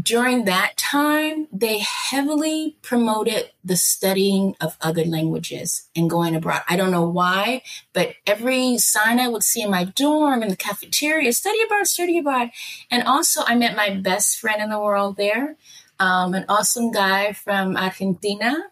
during 0.00 0.44
that 0.44 0.76
time, 0.76 1.48
they 1.50 1.78
heavily 1.78 2.76
promoted 2.82 3.50
the 3.64 3.76
studying 3.76 4.54
of 4.60 4.76
other 4.80 5.04
languages 5.04 5.88
and 5.96 6.10
going 6.10 6.34
abroad. 6.34 6.62
I 6.68 6.76
don't 6.76 6.90
know 6.90 7.08
why, 7.08 7.62
but 7.92 8.14
every 8.26 8.76
sign 8.78 9.18
I 9.18 9.28
would 9.28 9.42
see 9.42 9.62
in 9.62 9.70
my 9.70 9.84
dorm, 9.84 10.42
in 10.42 10.48
the 10.48 10.56
cafeteria, 10.56 11.32
study 11.32 11.62
abroad, 11.62 11.86
study 11.86 12.18
abroad. 12.18 12.50
And 12.90 13.04
also, 13.04 13.42
I 13.46 13.54
met 13.54 13.76
my 13.76 13.90
best 13.90 14.38
friend 14.38 14.60
in 14.60 14.68
the 14.68 14.80
world 14.80 15.16
there, 15.16 15.56
um, 15.98 16.34
an 16.34 16.44
awesome 16.48 16.90
guy 16.90 17.32
from 17.32 17.76
Argentina. 17.76 18.64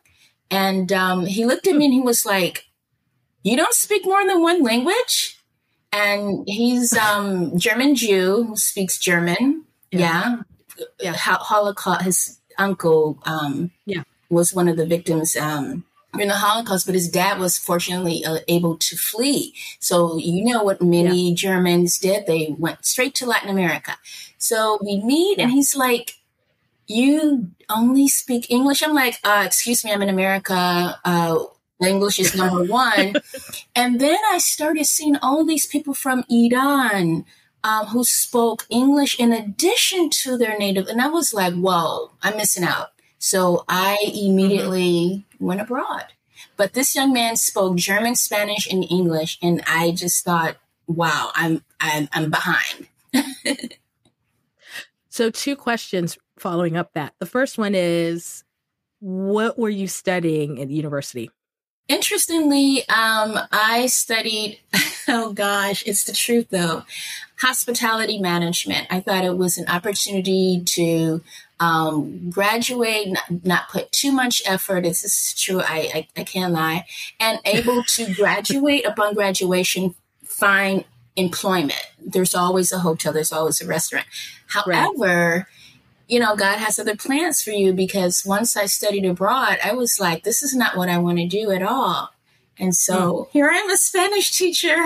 And 0.51 0.93
um, 0.93 1.25
he 1.25 1.47
looked 1.47 1.67
at 1.67 1.75
me 1.75 1.87
and 1.87 1.95
he 1.95 2.01
was 2.01 2.27
like, 2.27 2.67
You 3.43 3.57
don't 3.57 3.75
speak 3.75 4.05
more 4.05 4.27
than 4.27 4.43
one 4.43 4.63
language? 4.63 5.39
And 5.91 6.45
he's 6.47 6.95
um, 6.97 7.57
German 7.57 7.95
Jew 7.95 8.45
who 8.45 8.57
speaks 8.57 8.99
German. 8.99 9.65
yeah. 9.91 9.99
yeah 9.99 10.37
yeah. 11.01 11.15
Holocaust, 11.17 12.03
his 12.03 12.41
uncle 12.59 13.19
um, 13.25 13.71
yeah. 13.87 14.03
was 14.31 14.55
one 14.55 14.69
of 14.69 14.77
the 14.77 14.87
victims 14.87 15.37
um, 15.37 15.85
in 16.19 16.29
the 16.29 16.35
Holocaust, 16.35 16.87
but 16.87 16.95
his 16.95 17.09
dad 17.09 17.39
was 17.39 17.59
fortunately 17.59 18.25
uh, 18.25 18.39
able 18.49 18.77
to 18.77 18.97
flee. 18.97 19.55
So 19.81 20.17
you 20.19 20.45
know 20.45 20.63
what 20.63 20.83
many 20.83 21.31
yeah. 21.31 21.35
Germans 21.35 21.99
did? 21.99 22.27
They 22.27 22.55
went 22.59 22.85
straight 22.85 23.15
to 23.17 23.27
Latin 23.27 23.51
America. 23.51 23.97
So 24.39 24.79
we 24.83 25.01
meet, 25.03 25.39
and 25.39 25.51
he's 25.51 25.77
like, 25.77 26.19
"You 26.87 27.51
only 27.69 28.09
speak 28.09 28.51
English?" 28.51 28.83
I'm 28.83 28.95
like, 28.95 29.19
uh, 29.25 29.45
"Excuse 29.47 29.85
me, 29.85 29.93
I'm 29.93 30.03
in 30.03 30.09
America." 30.09 31.01
Uh, 31.05 31.45
English 31.83 32.19
is 32.19 32.35
number 32.35 32.65
one. 32.73 33.15
and 33.75 34.01
then 34.01 34.19
I 34.31 34.39
started 34.39 34.87
seeing 34.87 35.17
all 35.17 35.45
these 35.45 35.67
people 35.67 35.95
from 35.95 36.25
Iran, 36.29 37.25
um, 37.65 37.87
who 37.87 38.05
spoke 38.05 38.67
English 38.69 39.19
in 39.19 39.33
addition 39.33 40.11
to 40.11 40.37
their 40.37 40.57
native. 40.59 40.87
And 40.87 41.01
I 41.01 41.09
was 41.09 41.33
like, 41.35 41.55
whoa, 41.55 42.13
I'm 42.23 42.37
missing 42.37 42.63
out. 42.63 42.91
So 43.19 43.65
I 43.69 43.97
immediately 44.15 45.25
mm-hmm. 45.35 45.45
went 45.45 45.63
abroad. 45.63 46.05
But 46.57 46.75
this 46.75 46.95
young 46.95 47.13
man 47.13 47.37
spoke 47.37 47.77
German, 47.77 48.15
Spanish, 48.17 48.71
and 48.71 48.85
English. 48.89 49.39
And 49.43 49.63
I 49.67 49.93
just 49.93 50.25
thought, 50.25 50.57
wow, 50.87 51.31
I'm, 51.35 51.65
I'm, 51.81 52.09
I'm 52.13 52.31
behind. 52.31 52.87
so 55.09 55.31
two 55.31 55.57
questions 55.57 56.19
following 56.39 56.77
up 56.77 56.93
that. 56.93 57.15
The 57.19 57.27
first 57.27 57.57
one 57.57 57.75
is 57.75 58.45
what 59.01 59.59
were 59.59 59.71
you 59.71 59.89
studying 59.89 60.61
at 60.61 60.71
university? 60.71 61.31
Interestingly, 61.89 62.79
um, 62.89 63.39
I 63.53 63.87
studied, 63.89 64.59
oh 65.09 65.33
gosh, 65.33 65.83
it's 65.87 66.05
the 66.05 66.13
truth 66.13 66.49
though, 66.51 66.83
hospitality 67.41 68.19
management. 68.19 68.87
I 68.91 69.01
thought 69.01 69.25
it 69.25 69.37
was 69.37 69.59
an 69.59 69.69
opportunity 69.69 70.63
to 70.65 71.23
um, 71.61 72.31
graduate, 72.31 73.09
not, 73.09 73.45
not, 73.45 73.69
put 73.69 73.93
too 73.93 74.13
much 74.13 74.43
effort. 74.47 74.83
This 74.83 75.05
is 75.05 75.41
true. 75.41 75.61
I, 75.61 75.91
I, 75.95 76.09
I 76.17 76.25
can't 76.25 76.53
lie. 76.53 76.85
And 77.21 77.39
able 77.45 77.85
to 77.85 78.13
graduate 78.17 78.85
upon 78.85 79.15
graduation, 79.15 79.95
find 80.25 80.85
employment. 81.17 81.87
There's 82.05 82.35
always 82.35 82.73
a 82.73 82.81
hotel. 82.81 83.13
There's 83.13 83.33
always 83.33 83.61
a 83.61 83.67
restaurant. 83.67 84.07
However, 84.49 85.35
right. 85.37 85.47
you 86.09 86.19
know, 86.19 86.37
God 86.37 86.59
has 86.59 86.79
other 86.79 86.97
plans 86.97 87.43
for 87.43 87.51
you 87.51 87.73
because 87.73 88.25
once 88.27 88.57
I 88.57 88.67
studied 88.67 89.07
abroad, 89.07 89.59
I 89.65 89.73
was 89.73 90.01
like, 90.01 90.25
this 90.25 90.43
is 90.43 90.55
not 90.55 90.77
what 90.77 90.89
I 90.89 90.99
want 90.99 91.19
to 91.19 91.27
do 91.27 91.51
at 91.51 91.63
all. 91.63 92.14
And 92.59 92.75
so 92.75 92.95
mm. 92.95 93.31
here 93.31 93.51
I'm 93.53 93.71
a 93.71 93.77
Spanish 93.77 94.37
teacher. 94.37 94.77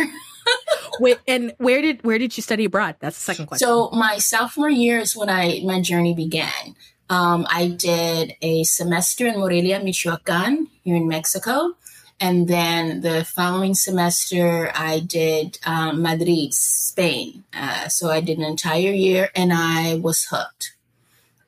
Wait, 1.01 1.19
and 1.27 1.55
where 1.59 1.83
did 1.83 2.03
where 2.05 2.19
did 2.19 2.37
you 2.37 2.43
study 2.43 2.65
abroad? 2.65 2.97
That's 3.01 3.17
the 3.17 3.33
second 3.33 3.47
question. 3.47 3.67
So 3.67 3.91
my 3.91 4.19
sophomore 4.19 4.71
year 4.71 4.99
is 4.99 5.17
when 5.17 5.29
I 5.29 5.61
my 5.65 5.81
journey 5.81 6.15
began. 6.15 6.77
Um, 7.11 7.47
I 7.49 7.69
did 7.69 8.35
a 8.43 8.65
semester 8.65 9.27
in 9.27 9.39
Morelia, 9.39 9.83
Michoacan, 9.83 10.69
here 10.85 10.97
in 10.97 11.09
Mexico, 11.09 11.75
and 12.21 12.49
then 12.49 13.01
the 13.01 13.25
following 13.25 13.75
semester 13.75 14.71
I 14.75 15.01
did 15.01 15.59
um, 15.65 16.03
Madrid, 16.03 16.53
Spain. 16.53 17.45
Uh, 17.55 17.89
so 17.89 18.11
I 18.11 18.21
did 18.21 18.39
an 18.39 18.45
entire 18.45 18.93
year, 18.93 19.31
and 19.35 19.53
I 19.55 19.95
was 19.97 20.27
hooked. 20.31 20.75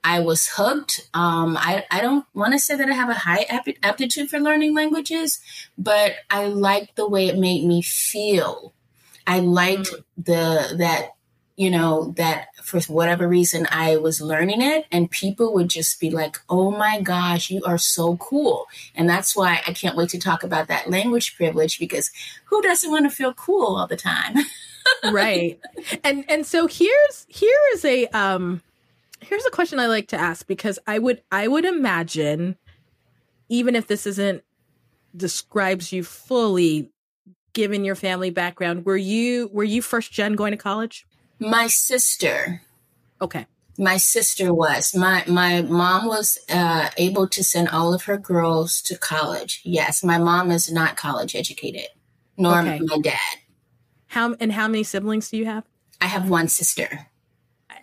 I 0.03 0.21
was 0.21 0.49
hooked. 0.49 1.09
Um, 1.15 1.57
I, 1.57 1.85
I 1.91 2.01
don't 2.01 2.25
want 2.35 2.53
to 2.53 2.59
say 2.59 2.77
that 2.77 2.89
I 2.89 2.95
have 2.95 3.11
a 3.11 3.15
high 3.15 3.47
aptitude 3.83 4.31
for 4.31 4.41
learning 4.41 4.75
languages, 4.75 5.41
but 5.77 6.15
I 6.31 6.47
liked 6.47 6.97
the 6.97 7.09
way 7.09 7.29
it 7.29 7.39
made 7.39 7.65
me 7.65 7.83
feel 7.83 8.75
I 9.31 9.39
liked 9.39 9.91
the 10.17 10.75
that 10.79 11.11
you 11.57 11.71
know 11.71 12.13
that 12.17 12.49
for 12.63 12.81
whatever 12.93 13.29
reason 13.29 13.67
I 13.71 13.97
was 13.97 14.21
learning 14.21 14.61
it 14.61 14.87
and 14.91 15.09
people 15.09 15.55
would 15.55 15.69
just 15.69 16.01
be 16.01 16.11
like, 16.11 16.39
"Oh 16.49 16.73
my 16.73 17.01
gosh, 17.01 17.49
you 17.49 17.63
are 17.65 17.79
so 17.79 18.17
cool." 18.17 18.67
And 18.95 19.09
that's 19.09 19.37
why 19.37 19.63
I 19.67 19.73
can't 19.73 19.97
wait 19.97 20.09
to 20.11 20.19
talk 20.19 20.43
about 20.43 20.67
that 20.67 20.91
language 20.91 21.37
privilege 21.37 21.79
because 21.79 22.11
who 22.47 22.61
doesn't 22.61 22.91
want 22.91 23.05
to 23.05 23.17
feel 23.17 23.33
cool 23.33 23.77
all 23.77 23.87
the 23.87 23.97
time? 23.97 24.35
right. 25.13 25.61
And 26.03 26.25
and 26.29 26.45
so 26.45 26.67
here's 26.67 27.27
here 27.29 27.61
is 27.75 27.85
a 27.85 28.07
um 28.09 28.63
here's 29.21 29.45
a 29.47 29.51
question 29.51 29.79
I 29.79 29.87
like 29.87 30.09
to 30.09 30.17
ask 30.17 30.47
because 30.47 30.79
I 30.87 30.99
would 30.99 31.23
I 31.31 31.49
would 31.49 31.65
imagine 31.65 32.57
even 33.49 33.75
if 33.75 33.87
this 33.87 34.07
isn't 34.07 34.43
describes 35.17 35.93
you 35.93 36.05
fully 36.05 36.91
given 37.53 37.85
your 37.85 37.97
family 37.97 38.31
background, 38.31 38.87
were 38.87 38.97
you 38.97 39.51
were 39.53 39.65
you 39.65 39.83
first 39.83 40.13
gen 40.13 40.35
going 40.35 40.53
to 40.53 40.57
college? 40.57 41.07
My 41.39 41.67
sister. 41.67 42.63
Okay. 43.21 43.47
My 43.79 43.97
sister 43.97 44.53
was. 44.53 44.95
My 44.95 45.25
my 45.27 45.63
mom 45.63 46.07
was 46.07 46.39
uh, 46.51 46.91
able 46.97 47.27
to 47.29 47.43
send 47.43 47.69
all 47.69 47.95
of 47.95 48.05
her 48.05 48.19
girls 48.19 48.83
to 48.83 48.99
college. 48.99 49.61
Yes, 49.65 50.05
my 50.05 50.19
mom 50.19 50.51
is 50.51 50.71
not 50.71 50.97
college 50.97 51.35
educated, 51.35 51.89
nor 52.37 52.61
okay. 52.61 52.81
my 52.83 52.99
dad. 52.99 53.19
How 54.09 54.35
and 54.39 54.53
how 54.53 54.69
many 54.69 54.83
siblings 54.83 55.31
do 55.31 55.39
you 55.39 55.47
have? 55.47 55.65
I 56.01 56.07
have 56.07 56.29
one 56.29 56.49
sister. 56.49 57.07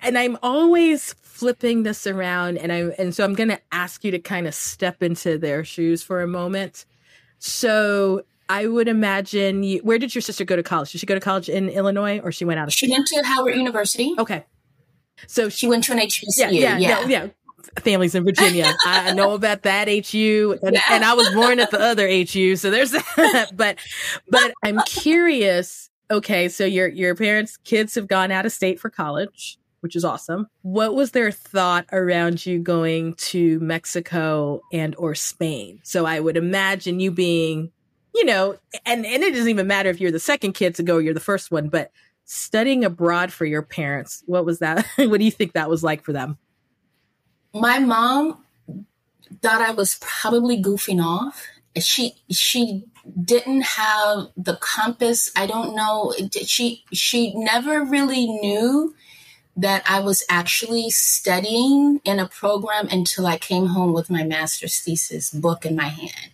And 0.01 0.17
I'm 0.17 0.37
always 0.43 1.13
flipping 1.37 1.83
this 1.83 2.07
around 2.07 2.57
and 2.57 2.71
I 2.71 2.77
and 2.97 3.13
so 3.13 3.23
I'm 3.23 3.35
going 3.35 3.49
to 3.49 3.59
ask 3.71 4.03
you 4.03 4.11
to 4.11 4.19
kind 4.19 4.47
of 4.47 4.55
step 4.55 5.03
into 5.03 5.37
their 5.37 5.63
shoes 5.63 6.01
for 6.01 6.21
a 6.21 6.27
moment. 6.27 6.85
So 7.39 8.23
I 8.49 8.65
would 8.65 8.87
imagine 8.87 9.63
you. 9.63 9.79
Where 9.79 9.99
did 9.99 10.15
your 10.15 10.21
sister 10.21 10.45
go 10.45 10.55
to 10.55 10.63
college? 10.63 10.91
Did 10.91 10.99
she 10.99 11.05
go 11.05 11.13
to 11.13 11.19
college 11.19 11.49
in 11.49 11.69
Illinois, 11.69 12.19
or 12.19 12.31
she 12.31 12.45
went 12.45 12.59
out 12.59 12.67
of? 12.67 12.73
She 12.73 12.89
went 12.89 13.07
to 13.07 13.21
Howard 13.23 13.55
University. 13.55 14.15
Okay, 14.17 14.45
so 15.27 15.49
she 15.49 15.67
went 15.67 15.83
to 15.85 15.93
an 15.93 15.99
HBCU. 15.99 16.23
Yeah, 16.37 16.49
yeah, 16.51 16.77
yeah. 16.77 17.05
yeah. 17.07 17.27
Families 17.81 18.15
in 18.15 18.23
Virginia. 18.23 18.73
I 18.85 19.13
know 19.13 19.33
about 19.33 19.63
that 19.63 19.87
HU, 19.87 20.57
and, 20.63 20.75
yeah. 20.75 20.81
and 20.89 21.03
I 21.03 21.13
was 21.13 21.29
born 21.31 21.59
at 21.59 21.71
the 21.71 21.79
other 21.79 22.07
HU. 22.07 22.55
So 22.55 22.71
there's 22.71 22.91
that. 22.91 23.51
but, 23.53 23.77
but 24.29 24.53
I'm 24.63 24.79
curious. 24.85 25.89
Okay, 26.09 26.47
so 26.47 26.63
your 26.63 26.87
your 26.87 27.15
parents' 27.15 27.57
kids 27.57 27.95
have 27.95 28.07
gone 28.07 28.31
out 28.31 28.45
of 28.45 28.53
state 28.53 28.79
for 28.79 28.89
college, 28.89 29.59
which 29.87 29.95
is 29.95 30.03
awesome. 30.03 30.47
What 30.63 30.95
was 30.95 31.11
their 31.11 31.31
thought 31.31 31.85
around 31.93 32.45
you 32.45 32.59
going 32.59 33.13
to 33.15 33.57
Mexico 33.61 34.61
and 34.73 34.93
or 34.97 35.15
Spain? 35.15 35.79
So 35.83 36.05
I 36.05 36.19
would 36.19 36.35
imagine 36.35 36.99
you 36.99 37.09
being 37.09 37.71
you 38.13 38.25
know, 38.25 38.57
and, 38.85 39.05
and 39.05 39.23
it 39.23 39.31
doesn't 39.31 39.47
even 39.47 39.67
matter 39.67 39.89
if 39.89 40.01
you're 40.01 40.11
the 40.11 40.19
second 40.19 40.53
kid 40.53 40.73
to 40.75 40.83
go 40.83 40.97
you're 40.97 41.13
the 41.13 41.19
first 41.19 41.51
one, 41.51 41.69
but 41.69 41.91
studying 42.25 42.83
abroad 42.83 43.31
for 43.31 43.45
your 43.45 43.61
parents, 43.61 44.23
what 44.25 44.43
was 44.43 44.59
that? 44.59 44.85
what 44.95 45.19
do 45.19 45.23
you 45.23 45.31
think 45.31 45.53
that 45.53 45.69
was 45.69 45.83
like 45.83 46.03
for 46.03 46.13
them? 46.13 46.37
My 47.53 47.79
mom 47.79 48.43
thought 49.41 49.61
I 49.61 49.71
was 49.71 49.99
probably 50.01 50.61
goofing 50.61 51.01
off. 51.01 51.45
She 51.79 52.15
she 52.31 52.85
didn't 53.23 53.61
have 53.61 54.29
the 54.35 54.57
compass. 54.59 55.31
I 55.35 55.45
don't 55.45 55.75
know. 55.75 56.13
She 56.43 56.83
she 56.91 57.35
never 57.35 57.83
really 57.83 58.25
knew 58.25 58.95
that 59.57 59.83
I 59.89 59.99
was 59.99 60.23
actually 60.29 60.89
studying 60.91 61.99
in 62.05 62.19
a 62.19 62.27
program 62.27 62.87
until 62.89 63.25
I 63.25 63.37
came 63.37 63.67
home 63.67 63.91
with 63.91 64.09
my 64.09 64.23
master's 64.23 64.79
thesis 64.79 65.31
book 65.31 65.65
in 65.65 65.75
my 65.75 65.87
hand 65.87 66.31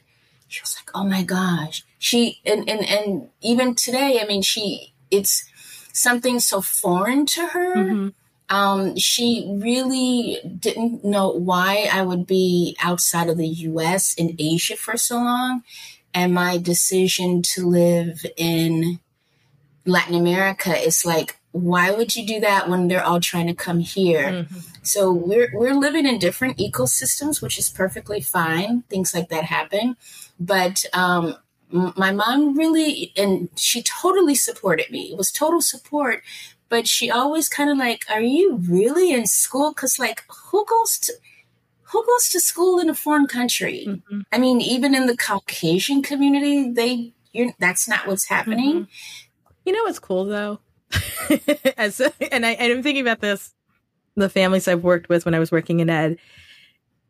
she 0.54 0.62
was 0.62 0.78
like, 0.78 0.92
"Oh 0.94 1.04
my 1.04 1.24
gosh." 1.24 1.84
She 1.98 2.40
and 2.46 2.70
and 2.70 2.86
and 2.86 3.30
even 3.42 3.74
today, 3.74 4.20
I 4.22 4.26
mean, 4.28 4.44
she 4.44 4.94
it's 5.10 5.46
something 5.94 6.40
so 6.40 6.62
foreign 6.62 7.26
to 7.28 7.48
her. 7.48 7.76
Mm-hmm. 7.76 8.56
Um, 8.56 8.96
she 8.98 9.58
really 9.60 10.40
didn't 10.60 11.04
know 11.04 11.30
why 11.30 11.90
I 11.92 12.04
would 12.04 12.28
be 12.28 12.76
outside 12.80 13.30
of 13.30 13.38
the 13.38 13.48
U.S. 13.48 14.14
in 14.14 14.36
Asia 14.38 14.76
for 14.76 14.96
so 14.96 15.16
long, 15.16 15.64
and 16.14 16.34
my 16.36 16.58
decision 16.58 17.42
to 17.54 17.68
live 17.68 18.24
in 18.38 19.00
Latin 19.86 20.14
America 20.14 20.78
is 20.78 21.04
like, 21.04 21.40
why 21.54 21.92
would 21.92 22.16
you 22.16 22.26
do 22.26 22.40
that 22.40 22.68
when 22.68 22.88
they're 22.88 23.04
all 23.04 23.20
trying 23.20 23.48
to 23.48 23.54
come 23.54 23.80
here? 23.80 24.24
Mm-hmm. 24.24 24.60
So 24.82 25.14
we're 25.14 25.52
we're 25.54 25.76
living 25.76 26.06
in 26.06 26.18
different 26.18 26.58
ecosystems, 26.58 27.42
which 27.42 27.58
is 27.58 27.70
perfectly 27.70 28.22
fine. 28.22 28.82
Things 28.90 29.14
like 29.14 29.30
that 29.30 29.46
happen. 29.46 29.96
But 30.40 30.84
um, 30.94 31.36
my 31.70 32.12
mom 32.12 32.58
really, 32.58 33.14
and 33.16 33.50
she 33.56 33.84
totally 33.84 34.36
supported 34.36 34.90
me. 34.90 35.12
It 35.12 35.18
was 35.18 35.32
total 35.32 35.62
support. 35.62 36.24
But 36.70 36.88
she 36.88 37.12
always 37.12 37.48
kind 37.48 37.70
of 37.70 37.78
like, 37.78 38.04
"Are 38.10 38.22
you 38.22 38.56
really 38.56 39.14
in 39.14 39.28
school?" 39.28 39.72
Because 39.72 40.00
like, 40.00 40.24
who 40.28 40.66
goes 40.66 40.98
to 41.00 41.14
who 41.84 42.04
goes 42.04 42.30
to 42.30 42.40
school 42.40 42.80
in 42.80 42.90
a 42.90 42.96
foreign 42.96 43.28
country? 43.28 43.86
Mm-hmm. 43.88 44.22
I 44.32 44.40
mean, 44.40 44.60
even 44.60 44.96
in 44.96 45.06
the 45.06 45.16
Caucasian 45.16 46.02
community, 46.02 46.72
they 46.72 47.14
you're, 47.32 47.54
that's 47.60 47.88
not 47.88 48.08
what's 48.08 48.26
happening. 48.26 48.74
Mm-hmm. 48.74 49.50
You 49.66 49.74
know 49.74 49.84
what's 49.84 50.00
cool 50.00 50.26
though, 50.26 50.60
as 51.78 52.00
and 52.32 52.46
I 52.46 52.52
and 52.52 52.74
I'm 52.74 52.84
thinking 52.84 53.02
about 53.02 53.22
this, 53.22 53.54
the 54.16 54.30
families 54.30 54.68
I've 54.68 54.84
worked 54.84 55.10
with 55.10 55.26
when 55.26 55.34
I 55.34 55.40
was 55.40 55.52
working 55.52 55.80
in 55.80 55.90
ed. 55.90 56.18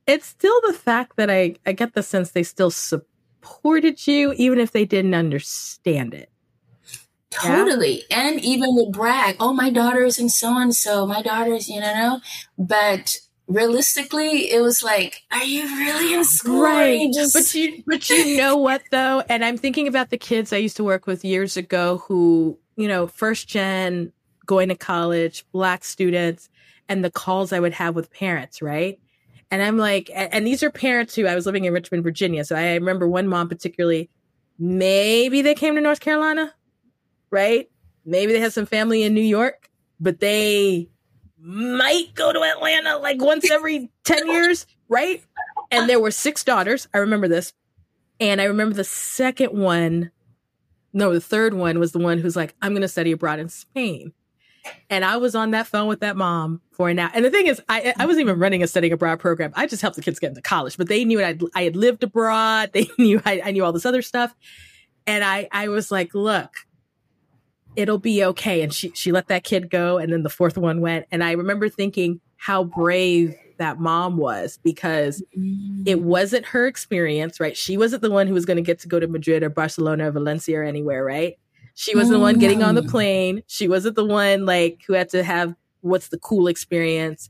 It's 0.06 0.26
still 0.26 0.60
the 0.68 0.74
fact 0.74 1.16
that 1.18 1.30
I 1.30 1.56
I 1.66 1.72
get 1.74 1.94
the 1.94 2.04
sense 2.04 2.32
they 2.32 2.44
still 2.44 2.72
supported 2.72 4.06
you 4.08 4.34
even 4.34 4.60
if 4.60 4.72
they 4.72 4.86
didn't 4.86 5.14
understand 5.14 6.14
it. 6.14 6.30
Totally. 7.30 8.04
Yeah? 8.10 8.28
And 8.28 8.40
even 8.42 8.76
would 8.76 8.92
brag, 8.92 9.38
oh, 9.40 9.54
my 9.54 9.70
daughter's 9.70 10.20
and 10.20 10.32
so 10.32 10.56
and 10.58 10.76
so, 10.76 11.08
my 11.08 11.22
daughter's, 11.22 11.68
you 11.68 11.80
know, 11.80 12.20
but 12.58 13.18
realistically 13.48 14.50
it 14.52 14.62
was 14.62 14.84
like 14.84 15.22
are 15.32 15.44
you 15.44 15.64
really 15.64 16.14
in 16.14 16.24
school 16.24 16.62
right 16.64 17.12
just- 17.14 17.34
but 17.34 17.54
you 17.54 17.84
but 17.86 18.10
you 18.10 18.38
know 18.38 18.56
what 18.56 18.82
though 18.90 19.22
and 19.28 19.44
i'm 19.44 19.58
thinking 19.58 19.86
about 19.86 20.10
the 20.10 20.18
kids 20.18 20.54
i 20.54 20.58
used 20.58 20.78
to 20.78 20.84
work 20.84 21.06
with 21.06 21.26
years 21.26 21.58
ago 21.58 21.98
who 22.08 22.58
you 22.76 22.88
know 22.88 23.08
first 23.08 23.48
gen 23.48 24.12
going 24.46 24.70
to 24.70 24.76
college 24.76 25.46
black 25.52 25.84
students 25.84 26.50
and 26.90 27.04
the 27.04 27.12
calls 27.12 27.54
i 27.54 27.60
would 27.60 27.74
have 27.74 27.96
with 27.96 28.12
parents 28.12 28.62
right 28.62 29.00
and 29.54 29.62
I'm 29.62 29.78
like, 29.78 30.10
and 30.12 30.48
these 30.48 30.64
are 30.64 30.72
parents 30.72 31.14
who 31.14 31.28
I 31.28 31.36
was 31.36 31.46
living 31.46 31.66
in 31.66 31.74
Richmond, 31.74 32.04
Virginia. 32.04 32.44
So 32.44 32.56
I 32.56 32.74
remember 32.74 33.08
one 33.08 33.28
mom 33.28 33.50
particularly, 33.50 34.10
maybe 34.58 35.44
they 35.44 35.54
came 35.54 35.76
to 35.76 35.82
North 35.82 36.00
Carolina, 36.00 36.52
right? 37.30 37.70
Maybe 38.04 38.34
they 38.34 38.40
had 38.40 38.52
some 38.52 38.66
family 38.66 39.04
in 39.04 39.14
New 39.14 39.22
York, 39.22 39.70
but 40.00 40.20
they 40.20 40.90
might 41.40 42.16
go 42.16 42.34
to 42.34 42.42
Atlanta 42.42 42.98
like 42.98 43.22
once 43.22 43.52
every 43.52 43.92
10 44.06 44.28
years, 44.28 44.66
right? 44.90 45.24
And 45.70 45.88
there 45.88 46.00
were 46.00 46.10
six 46.10 46.44
daughters. 46.44 46.88
I 46.92 46.98
remember 46.98 47.28
this. 47.28 47.54
And 48.20 48.42
I 48.42 48.46
remember 48.46 48.74
the 48.74 48.84
second 48.84 49.52
one, 49.56 50.10
no, 50.94 51.14
the 51.14 51.22
third 51.22 51.54
one 51.54 51.80
was 51.80 51.92
the 51.92 52.00
one 52.00 52.20
who's 52.20 52.36
like, 52.36 52.56
I'm 52.62 52.72
going 52.72 52.82
to 52.84 52.88
study 52.88 53.12
abroad 53.12 53.40
in 53.40 53.50
Spain. 53.50 54.14
And 54.90 55.04
I 55.04 55.18
was 55.18 55.36
on 55.36 55.52
that 55.52 55.68
phone 55.68 55.88
with 55.88 56.00
that 56.02 56.16
mom 56.16 56.62
for 56.72 56.88
an 56.88 57.00
hour. 57.00 57.12
And 57.14 57.26
the 57.26 57.32
thing 57.32 57.48
is, 57.48 57.62
I, 57.68 57.94
I 57.98 58.06
wasn't 58.06 58.22
even 58.22 58.40
running 58.40 58.64
a 58.64 58.68
studying 58.68 58.94
abroad 58.94 59.20
program. 59.20 59.52
I 59.56 59.68
just 59.68 59.82
helped 59.82 59.98
the 59.98 60.02
kids 60.02 60.20
get 60.20 60.30
into 60.30 60.42
college, 60.42 60.78
but 60.78 60.88
they 60.88 61.04
knew 61.04 61.22
I, 61.22 61.38
I 61.54 61.64
had 61.64 61.76
lived 61.76 62.04
abroad. 62.04 62.72
They 62.74 62.88
knew 62.98 63.22
I, 63.26 63.42
I 63.44 63.52
knew 63.52 63.66
all 63.66 63.74
this 63.74 63.86
other 63.86 64.02
stuff. 64.02 64.34
And 65.06 65.24
I, 65.24 65.50
I 65.52 65.68
was 65.68 65.92
like, 65.92 66.14
look, 66.14 66.52
it'll 67.76 67.98
be 67.98 68.24
okay. 68.24 68.62
And 68.62 68.74
she, 68.74 68.92
she 68.92 69.12
let 69.12 69.28
that 69.28 69.44
kid 69.44 69.70
go. 69.70 69.98
And 69.98 70.14
then 70.14 70.24
the 70.24 70.30
fourth 70.30 70.58
one 70.58 70.80
went. 70.80 71.08
And 71.12 71.24
I 71.24 71.34
remember 71.34 71.68
thinking 71.68 72.22
how 72.38 72.64
brave 72.64 73.36
that 73.64 73.80
mom 73.80 74.18
was 74.18 74.60
because 74.64 75.24
it 75.32 75.40
mm. 75.40 76.02
wasn't 76.02 76.46
her 76.46 76.68
experience, 76.68 77.40
right? 77.40 77.58
She 77.58 77.78
wasn't 77.78 78.02
the 78.02 78.12
one 78.12 78.28
who 78.28 78.34
was 78.34 78.46
going 78.46 78.58
to 78.58 78.64
get 78.64 78.80
to 78.80 78.88
go 78.88 79.00
to 79.00 79.08
Madrid 79.08 79.42
or 79.42 79.50
Barcelona 79.50 80.10
or 80.10 80.12
Valencia 80.12 80.60
or 80.60 80.64
anywhere, 80.64 81.04
right? 81.04 81.38
She 81.76 81.96
wasn't 81.96 82.18
the 82.18 82.20
one 82.20 82.38
getting 82.38 82.62
on 82.62 82.76
the 82.76 82.82
mm. 82.82 82.90
plane. 82.90 83.44
She 83.48 83.68
wasn't 83.68 83.96
the 83.96 84.06
one 84.06 84.46
like 84.46 84.82
who 84.86 84.94
had 84.94 85.10
to 85.10 85.24
have 85.24 85.56
what's 85.82 86.10
the 86.10 86.20
cool 86.20 86.48
experience. 86.48 87.30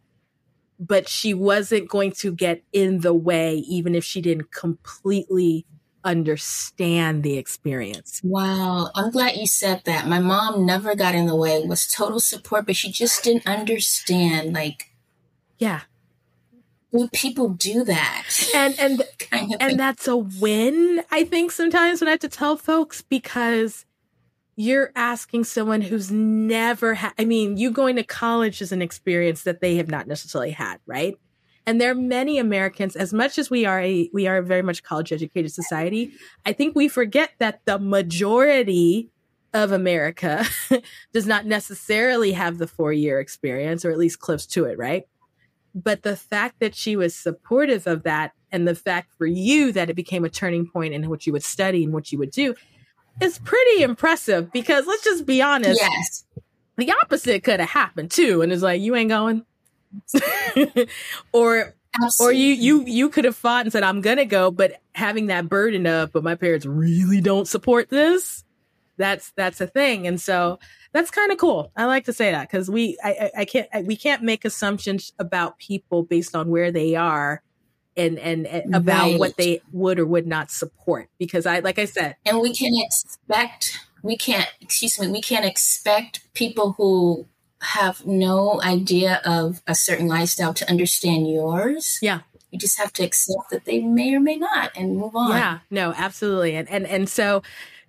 But 0.80 1.08
she 1.08 1.34
wasn't 1.34 1.88
going 1.88 2.12
to 2.14 2.34
get 2.34 2.64
in 2.74 3.02
the 3.02 3.14
way, 3.14 3.58
even 3.58 3.96
if 3.96 4.04
she 4.04 4.22
didn't 4.22 4.52
completely 4.52 5.66
understand 6.04 7.24
the 7.24 7.38
experience. 7.38 8.20
Wow. 8.24 8.90
I'm 8.96 9.12
glad 9.12 9.38
you 9.38 9.48
said 9.48 9.84
that. 9.86 10.08
My 10.08 10.20
mom 10.20 10.66
never 10.66 10.96
got 10.96 11.16
in 11.16 11.28
the 11.28 11.36
way, 11.36 11.64
was 11.64 11.88
total 11.88 12.20
support, 12.20 12.66
but 12.66 12.76
she 12.76 12.92
just 12.92 13.24
didn't 13.24 13.48
understand 13.48 14.54
like 14.54 14.92
Yeah. 15.58 15.82
People 17.14 17.50
do 17.50 17.84
that? 17.84 18.26
And 18.56 18.80
and 18.80 19.04
kind 19.20 19.54
of 19.54 19.58
and 19.60 19.70
thing. 19.72 19.78
that's 19.78 20.08
a 20.08 20.18
win, 20.18 21.04
I 21.12 21.24
think 21.24 21.52
sometimes 21.52 22.02
when 22.02 22.08
I 22.08 22.12
have 22.12 22.20
to 22.22 22.30
tell 22.30 22.58
folks 22.58 23.02
because 23.02 23.86
you're 24.56 24.92
asking 24.96 25.46
someone 25.46 25.82
who's 25.82 26.12
never 26.12 26.94
had 26.94 27.14
I 27.18 27.26
mean, 27.26 27.58
you 27.58 27.72
going 27.72 27.96
to 27.96 28.04
college 28.04 28.62
is 28.62 28.72
an 28.72 28.82
experience 28.82 29.44
that 29.44 29.62
they 29.62 29.76
have 29.78 29.90
not 29.90 30.08
necessarily 30.08 30.52
had, 30.52 30.78
right? 30.86 31.18
And 31.66 31.80
there 31.80 31.92
are 31.92 31.96
many 31.96 32.40
Americans, 32.40 32.96
as 32.96 33.14
much 33.14 33.38
as 33.38 33.50
we 33.50 33.66
are 33.66 33.80
a 33.80 34.10
we 34.14 34.28
are 34.28 34.38
a 34.38 34.44
very 34.44 34.62
much 34.62 34.84
college 34.84 35.12
educated 35.12 35.52
society, 35.52 36.12
I 36.46 36.54
think 36.54 36.76
we 36.76 36.88
forget 36.88 37.32
that 37.40 37.62
the 37.66 37.80
majority 37.80 39.10
of 39.54 39.72
America 39.72 40.46
does 41.14 41.28
not 41.28 41.46
necessarily 41.46 42.32
have 42.34 42.58
the 42.58 42.68
four 42.68 42.92
year 42.92 43.20
experience, 43.20 43.86
or 43.86 43.92
at 43.92 43.98
least 43.98 44.20
close 44.20 44.46
to 44.48 44.66
it, 44.66 44.78
right? 44.78 45.06
But 45.76 46.04
the 46.04 46.16
fact 46.16 46.60
that 46.60 46.76
she 46.76 46.96
was 46.96 47.16
supportive 47.16 47.88
of 47.88 48.04
that 48.04 48.34
and 48.52 48.68
the 48.68 48.76
fact 48.76 49.12
for 49.18 49.26
you 49.26 49.72
that 49.72 49.90
it 49.90 49.96
became 49.96 50.24
a 50.24 50.30
turning 50.30 50.68
point 50.68 50.94
in 50.94 51.10
what 51.10 51.26
you 51.26 51.34
would 51.34 51.44
study 51.44 51.84
and 51.84 51.94
what 51.94 52.12
you 52.12 52.20
would 52.20 52.32
do 52.32 52.54
is 53.20 53.40
pretty 53.40 53.84
impressive 53.84 54.52
because 54.52 54.86
let's 54.86 55.04
just 55.04 55.26
be 55.26 55.42
honest, 55.42 55.82
yes. 55.82 56.26
the 56.78 56.92
opposite 57.02 57.44
could 57.44 57.60
have 57.60 57.70
happened 57.70 58.12
too. 58.12 58.42
And 58.42 58.52
it's 58.52 58.62
like, 58.62 58.82
you 58.82 58.96
ain't 58.96 59.10
going. 59.10 59.46
or 61.34 61.76
or 62.20 62.32
you 62.32 62.54
you 62.54 62.84
you 62.86 63.10
could 63.10 63.26
have 63.26 63.36
fought 63.36 63.66
and 63.66 63.72
said 63.72 63.84
i'm 63.84 64.02
gonna 64.02 64.26
go 64.26 64.50
but 64.50 64.82
having 64.94 65.28
that 65.28 65.48
burden 65.48 65.86
of 65.86 66.12
but 66.12 66.24
my 66.24 66.34
parents 66.34 66.66
really 66.66 67.22
don't 67.22 67.48
support 67.48 67.90
this 67.90 68.44
that's 68.98 69.32
that's 69.36 69.62
a 69.62 69.68
thing 69.68 70.08
and 70.08 70.20
so 70.20 70.58
that's 70.94 71.12
kind 71.12 71.32
of 71.32 71.38
cool. 71.38 71.72
I 71.76 71.86
like 71.86 72.06
to 72.06 72.14
say 72.14 72.32
that 72.32 72.50
because 72.50 72.70
we 72.70 72.98
I, 73.04 73.10
I 73.10 73.32
i 73.42 73.46
can't 73.46 73.68
I, 73.74 73.82
we 73.82 73.96
can't 73.96 74.24
make 74.24 74.46
assumptions 74.46 75.12
about 75.20 75.58
people 75.58 76.04
based 76.04 76.36
on 76.36 76.50
where 76.50 76.72
they 76.72 76.96
are 76.96 77.42
and 77.98 78.18
and, 78.20 78.48
and 78.48 78.74
about 78.76 79.04
Right. 79.12 79.20
what 79.20 79.36
they 79.38 79.62
would 79.72 80.00
or 80.00 80.06
would 80.06 80.28
not 80.28 80.50
support. 80.52 81.10
Because 81.20 81.46
i 81.46 81.60
like 81.60 81.80
i 81.80 81.86
said 81.86 82.16
and 82.26 82.40
we 82.40 82.54
can 82.54 82.72
expect 82.76 83.78
we 84.02 84.16
can't 84.18 84.50
excuse 84.62 85.00
me 85.00 85.08
we 85.08 85.22
can't 85.22 85.46
expect 85.46 86.22
people 86.34 86.74
who 86.74 87.28
have 87.62 88.06
no 88.06 88.62
idea 88.62 89.22
of 89.26 89.62
a 89.68 89.74
certain 89.74 90.08
lifestyle 90.08 90.54
to 90.54 90.70
understand 90.70 91.30
yours. 91.32 91.98
Yeah. 92.02 92.20
You 92.52 92.60
just 92.60 92.78
have 92.78 92.92
to 92.94 93.04
accept 93.04 93.50
that 93.52 93.64
they 93.66 93.80
may 93.80 94.14
or 94.14 94.20
may 94.20 94.36
not 94.36 94.72
and 94.76 94.98
move 94.98 95.16
on. 95.16 95.32
Yeah, 95.32 95.60
no, 95.72 95.94
absolutely. 95.98 96.56
And 96.56 96.70
and 96.70 96.86
and 96.86 97.10
so 97.10 97.42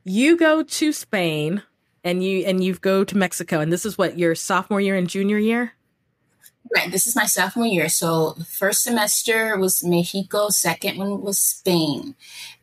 you 0.04 0.36
go 0.38 0.62
to 0.62 0.92
Spain 0.92 1.62
and 2.04 2.22
you 2.22 2.44
and 2.44 2.62
you 2.62 2.74
go 2.74 3.02
to 3.02 3.16
Mexico 3.16 3.60
and 3.60 3.72
this 3.72 3.84
is 3.84 3.98
what 3.98 4.18
your 4.18 4.34
sophomore 4.34 4.80
year 4.80 4.96
and 4.96 5.08
junior 5.08 5.38
year? 5.38 5.72
right 6.74 6.90
this 6.90 7.06
is 7.06 7.16
my 7.16 7.26
sophomore 7.26 7.66
year. 7.66 7.88
So 7.88 8.36
first 8.48 8.82
semester 8.82 9.56
was 9.58 9.84
mexico 9.84 10.48
second 10.48 10.98
one 10.98 11.20
was 11.20 11.38
spain. 11.38 12.14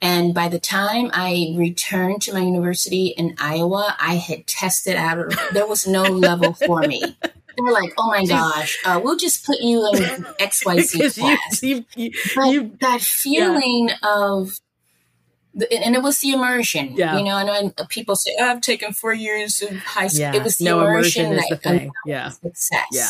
And 0.02 0.34
by 0.34 0.50
the 0.50 0.60
time 0.60 1.10
i 1.14 1.54
returned 1.58 2.22
to 2.24 2.34
my 2.34 2.42
university 2.42 3.08
in 3.08 3.36
iowa 3.38 3.96
i 4.00 4.16
had 4.16 4.48
tested 4.48 4.96
out 4.96 5.34
there 5.54 5.68
was 5.68 5.88
no 5.88 6.04
level 6.28 6.54
for 6.54 6.82
me. 6.82 7.02
They 7.02 7.62
were 7.62 7.72
like 7.72 7.94
oh 7.98 8.08
my 8.08 8.26
gosh 8.26 8.78
uh, 8.86 9.00
we'll 9.04 9.18
just 9.18 9.46
put 9.46 9.60
you 9.60 9.86
in 9.90 10.24
xyz 10.40 10.94
Because 10.94 11.18
you, 11.18 11.24
class. 11.24 11.64
you, 11.64 11.86
you, 11.96 12.12
but 12.36 12.80
that 12.80 13.02
feeling 13.02 13.90
of 14.04 14.48
the, 14.56 14.62
and 15.54 15.96
it 15.96 16.02
was 16.02 16.20
the 16.20 16.32
immersion 16.32 16.94
Yeah. 16.96 17.18
you 17.18 17.24
know 17.24 17.38
and 17.38 17.48
know 17.78 17.86
people 17.90 18.16
say 18.16 18.36
oh, 18.40 18.46
i've 18.52 18.62
taken 18.62 18.94
four 18.94 19.14
years 19.14 19.62
of 19.62 19.76
high 19.80 20.08
school 20.08 20.22
yeah, 20.22 20.36
it 20.36 20.44
was 20.44 20.58
the 20.58 20.66
no 20.66 20.80
immersion, 20.80 21.26
immersion 21.26 21.44
is 21.44 21.50
the 21.50 21.56
that 21.56 21.64
thing. 21.80 21.92
Yeah. 22.06 22.30
success 22.30 22.86
Yeah. 22.92 23.10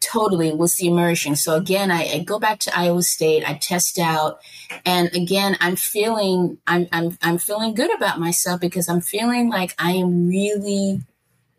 totally 0.00 0.52
was 0.52 0.74
the 0.76 0.88
immersion 0.88 1.36
so 1.36 1.54
again 1.56 1.90
I, 1.90 2.02
I 2.14 2.18
go 2.24 2.38
back 2.38 2.58
to 2.60 2.76
iowa 2.78 3.02
state 3.02 3.48
i 3.48 3.54
test 3.54 3.98
out 3.98 4.40
and 4.84 5.08
again 5.14 5.56
i'm 5.60 5.76
feeling 5.76 6.58
I'm, 6.66 6.88
I'm 6.92 7.16
i'm 7.22 7.38
feeling 7.38 7.74
good 7.74 7.94
about 7.94 8.18
myself 8.20 8.60
because 8.60 8.88
i'm 8.88 9.00
feeling 9.00 9.48
like 9.48 9.74
i 9.78 9.92
am 9.92 10.26
really 10.28 11.02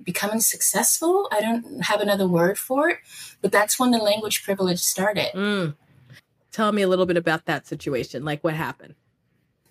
becoming 0.03 0.41
successful 0.41 1.27
i 1.31 1.39
don't 1.41 1.83
have 1.85 2.01
another 2.01 2.27
word 2.27 2.57
for 2.59 2.89
it 2.89 2.97
but 3.41 3.51
that's 3.51 3.79
when 3.79 3.91
the 3.91 3.97
language 3.97 4.43
privilege 4.43 4.79
started 4.79 5.29
Mm. 5.33 5.75
Tell 6.51 6.71
me 6.71 6.83
a 6.83 6.87
little 6.87 7.05
bit 7.05 7.17
about 7.17 7.45
that 7.47 7.67
situation. 7.67 8.23
Like 8.23 8.41
what 8.41 8.53
happened? 8.53 8.95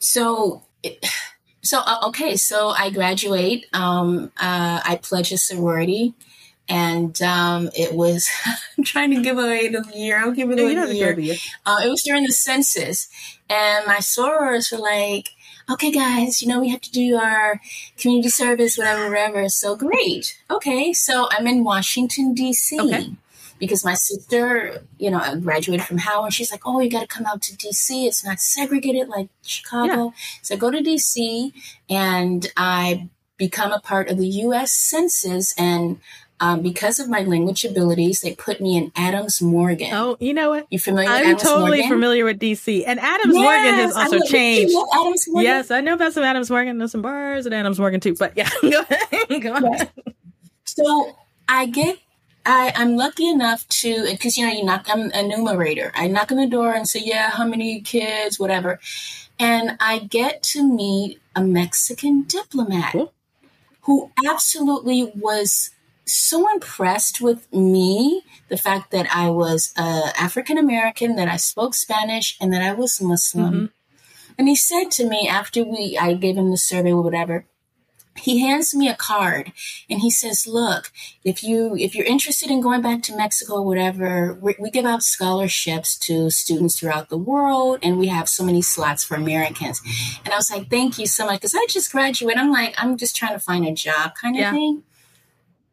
So, 0.04 0.62
it- 0.82 1.04
so 1.62 1.80
uh, 1.80 2.08
okay, 2.08 2.36
so 2.36 2.68
I 2.70 2.90
graduate. 2.90 3.66
Um, 3.72 4.30
uh, 4.38 4.80
I 4.84 4.98
pledge 5.02 5.32
a 5.32 5.38
sorority, 5.38 6.14
and 6.68 7.20
um, 7.22 7.70
it 7.76 7.94
was. 7.94 8.28
I'm 8.78 8.84
trying 8.84 9.10
to 9.14 9.22
give 9.22 9.38
away 9.38 9.68
the 9.68 9.84
year. 9.94 10.18
I'll 10.18 10.32
give 10.32 10.50
it 10.50 10.58
away 10.60 10.74
the 10.74 10.94
year. 10.94 11.14
go 11.14 11.20
Uh, 11.66 11.80
it 11.84 11.88
was 11.88 12.02
during 12.02 12.24
the 12.24 12.32
census, 12.32 13.08
and 13.48 13.86
my 13.86 13.96
sorors 13.96 14.70
were 14.72 14.78
like, 14.78 15.30
"Okay, 15.70 15.90
guys, 15.90 16.42
you 16.42 16.48
know 16.48 16.60
we 16.60 16.68
have 16.70 16.80
to 16.82 16.92
do 16.92 17.16
our 17.16 17.60
community 17.96 18.28
service, 18.28 18.76
whatever, 18.76 19.08
whatever." 19.08 19.48
So 19.48 19.74
great. 19.76 20.38
Okay, 20.50 20.92
so 20.92 21.28
I'm 21.30 21.46
in 21.46 21.64
Washington 21.64 22.34
D.C. 22.34 22.78
Okay. 22.80 23.06
Because 23.58 23.84
my 23.84 23.94
sister, 23.94 24.82
you 24.98 25.10
know, 25.10 25.38
graduated 25.40 25.86
from 25.86 25.98
Howard. 25.98 26.32
She's 26.34 26.50
like, 26.50 26.62
"Oh, 26.66 26.80
you 26.80 26.90
got 26.90 27.00
to 27.02 27.06
come 27.06 27.26
out 27.26 27.40
to 27.42 27.56
D.C. 27.56 28.06
It's 28.06 28.24
not 28.24 28.40
segregated 28.40 29.08
like 29.08 29.28
Chicago." 29.44 30.12
So 30.42 30.54
I 30.54 30.58
go 30.58 30.70
to 30.70 30.80
D.C. 30.82 31.52
and 31.88 32.46
I 32.56 33.08
become 33.36 33.72
a 33.72 33.80
part 33.80 34.08
of 34.08 34.18
the 34.18 34.26
U.S. 34.26 34.72
Census, 34.72 35.54
and 35.58 35.98
um, 36.40 36.62
because 36.62 36.98
of 36.98 37.08
my 37.08 37.20
language 37.20 37.64
abilities, 37.64 38.20
they 38.20 38.34
put 38.34 38.60
me 38.60 38.76
in 38.76 38.90
Adams 38.96 39.40
Morgan. 39.40 39.90
Oh, 39.94 40.16
you 40.18 40.34
know 40.34 40.50
what? 40.50 40.66
You 40.68 40.78
familiar 40.80 41.08
I'm 41.08 41.24
Adams 41.24 41.42
totally 41.42 41.78
Morgan? 41.78 41.88
familiar 41.88 42.24
with 42.24 42.40
DC. 42.40 42.82
And 42.86 42.98
Adams 42.98 43.34
Morgan 43.34 43.74
has 43.74 43.94
Yes, 43.94 43.96
also 43.96 44.18
changed. 44.26 44.74
Adams 44.94 45.24
Morgan? 45.28 45.44
Yes, 45.44 45.70
I 45.70 45.80
know 45.80 45.94
about 45.94 46.12
some 46.12 46.24
Adams 46.24 46.50
Morgan. 46.50 46.76
There's 46.78 46.90
some 46.90 47.02
bars 47.02 47.46
at 47.46 47.52
Adams 47.52 47.78
Morgan 47.78 48.00
too. 48.00 48.14
But 48.16 48.36
yeah, 48.36 48.50
go 48.62 48.80
ahead. 48.80 49.42
Go 49.42 49.54
ahead. 49.54 49.90
So 50.64 51.16
I 51.48 51.66
get, 51.66 51.98
I, 52.46 52.72
I'm 52.76 52.96
lucky 52.96 53.28
enough 53.28 53.66
to, 53.68 54.06
because 54.10 54.36
you 54.36 54.46
know, 54.46 54.52
you 54.52 54.64
knock, 54.64 54.86
I'm 54.88 55.10
a 55.12 55.22
numerator. 55.26 55.92
I 55.94 56.08
knock 56.08 56.30
on 56.30 56.38
the 56.38 56.46
door 56.46 56.72
and 56.72 56.88
say, 56.88 57.00
yeah, 57.02 57.30
how 57.30 57.46
many 57.46 57.80
kids, 57.80 58.38
whatever. 58.38 58.80
And 59.38 59.76
I 59.80 59.98
get 60.00 60.42
to 60.54 60.62
meet 60.62 61.20
a 61.34 61.42
Mexican 61.42 62.22
diplomat 62.22 62.92
Cool. 62.92 63.12
who 63.82 64.10
absolutely 64.26 65.10
was 65.14 65.70
so 66.06 66.50
impressed 66.52 67.20
with 67.20 67.50
me 67.52 68.22
the 68.48 68.58
fact 68.58 68.90
that 68.90 69.06
I 69.14 69.30
was 69.30 69.72
uh, 69.76 70.10
African 70.18 70.58
American, 70.58 71.16
that 71.16 71.28
I 71.28 71.36
spoke 71.36 71.74
Spanish, 71.74 72.36
and 72.40 72.52
that 72.52 72.62
I 72.62 72.72
was 72.74 73.00
Muslim. 73.00 73.52
Mhm. 73.54 73.70
And 74.36 74.48
he 74.48 74.56
said 74.56 74.90
to 74.92 75.08
me 75.08 75.26
after 75.28 75.62
we, 75.64 75.96
I 75.98 76.12
gave 76.14 76.36
him 76.36 76.50
the 76.50 76.58
survey 76.58 76.92
or 76.92 77.02
whatever, 77.02 77.46
he 78.16 78.40
hands 78.40 78.74
me 78.74 78.88
a 78.88 78.94
card 78.94 79.52
and 79.90 80.00
he 80.00 80.10
says, 80.10 80.46
"Look, 80.46 80.92
if 81.24 81.42
you 81.42 81.74
if 81.76 81.94
you're 81.94 82.06
interested 82.06 82.50
in 82.50 82.60
going 82.60 82.80
back 82.82 83.02
to 83.02 83.16
Mexico 83.16 83.54
or 83.54 83.62
whatever, 83.66 84.38
we, 84.40 84.54
we 84.58 84.70
give 84.70 84.84
out 84.86 85.02
scholarships 85.02 85.96
to 85.98 86.30
students 86.30 86.78
throughout 86.78 87.08
the 87.08 87.16
world, 87.18 87.80
and 87.82 87.98
we 87.98 88.06
have 88.08 88.28
so 88.28 88.44
many 88.44 88.62
slots 88.62 89.02
for 89.04 89.14
Americans." 89.16 89.80
And 90.24 90.32
I 90.32 90.36
was 90.36 90.50
like, 90.50 90.70
"Thank 90.70 90.98
you 90.98 91.06
so 91.06 91.26
much," 91.26 91.40
because 91.40 91.54
I 91.54 91.66
just 91.68 91.90
graduated. 91.92 92.40
I'm 92.40 92.52
like, 92.52 92.74
I'm 92.78 92.96
just 92.96 93.16
trying 93.16 93.32
to 93.34 93.40
find 93.40 93.66
a 93.66 93.72
job, 93.72 94.12
kind 94.20 94.36
of 94.36 94.40
Yeah. 94.40 94.52
thing. 94.52 94.82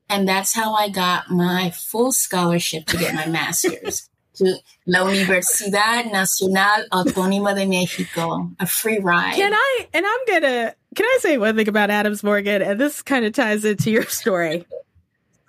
And 0.09 0.27
that's 0.27 0.53
how 0.53 0.73
I 0.73 0.89
got 0.89 1.29
my 1.31 1.69
full 1.71 2.11
scholarship 2.11 2.85
to 2.87 2.97
get 2.97 3.13
my 3.15 3.25
master's 3.39 4.09
to 4.35 4.55
La 4.85 4.99
Universidad 5.05 6.11
Nacional 6.11 6.85
Autónoma 6.91 7.53
de 7.55 7.65
Mexico, 7.65 8.49
a 8.59 8.65
free 8.65 8.97
ride. 8.99 9.35
Can 9.35 9.53
I? 9.53 9.87
And 9.93 10.05
I'm 10.07 10.19
gonna. 10.27 10.75
Can 10.95 11.05
I 11.05 11.17
say 11.21 11.37
one 11.37 11.55
thing 11.55 11.69
about 11.69 11.89
Adams 11.89 12.23
Morgan? 12.23 12.61
And 12.61 12.79
this 12.79 13.01
kind 13.01 13.23
of 13.23 13.33
ties 13.33 13.63
into 13.63 13.91
your 13.91 14.05
story. 14.05 14.65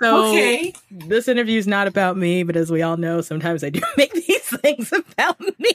So 0.00 0.26
okay. 0.26 0.72
this 0.90 1.28
interview 1.28 1.58
is 1.58 1.66
not 1.66 1.86
about 1.86 2.16
me, 2.16 2.42
but 2.42 2.56
as 2.56 2.70
we 2.70 2.82
all 2.82 2.96
know, 2.96 3.20
sometimes 3.20 3.62
I 3.62 3.70
do 3.70 3.80
make 3.96 4.12
these 4.12 4.58
things 4.58 4.92
about 4.92 5.40
me. 5.58 5.74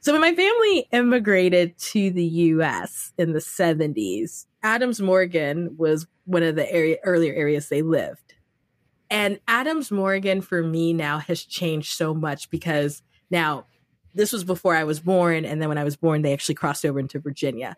so 0.00 0.12
when 0.12 0.20
my 0.20 0.34
family 0.34 0.88
immigrated 0.92 1.78
to 1.78 2.10
the 2.10 2.24
US 2.24 3.12
in 3.16 3.32
the 3.32 3.38
70s, 3.38 4.46
Adams 4.62 5.00
Morgan 5.00 5.76
was 5.76 6.06
one 6.24 6.42
of 6.42 6.56
the 6.56 6.70
area, 6.72 6.96
earlier 7.04 7.32
areas 7.32 7.68
they 7.68 7.82
lived. 7.82 8.34
And 9.08 9.38
Adams 9.46 9.92
Morgan 9.92 10.40
for 10.40 10.62
me 10.62 10.92
now 10.92 11.18
has 11.18 11.44
changed 11.44 11.92
so 11.92 12.12
much 12.12 12.50
because 12.50 13.02
now 13.30 13.66
this 14.14 14.32
was 14.32 14.42
before 14.42 14.74
I 14.74 14.82
was 14.82 14.98
born. 14.98 15.44
And 15.44 15.62
then 15.62 15.68
when 15.68 15.78
I 15.78 15.84
was 15.84 15.96
born, 15.96 16.22
they 16.22 16.32
actually 16.32 16.56
crossed 16.56 16.84
over 16.84 16.98
into 16.98 17.20
Virginia. 17.20 17.76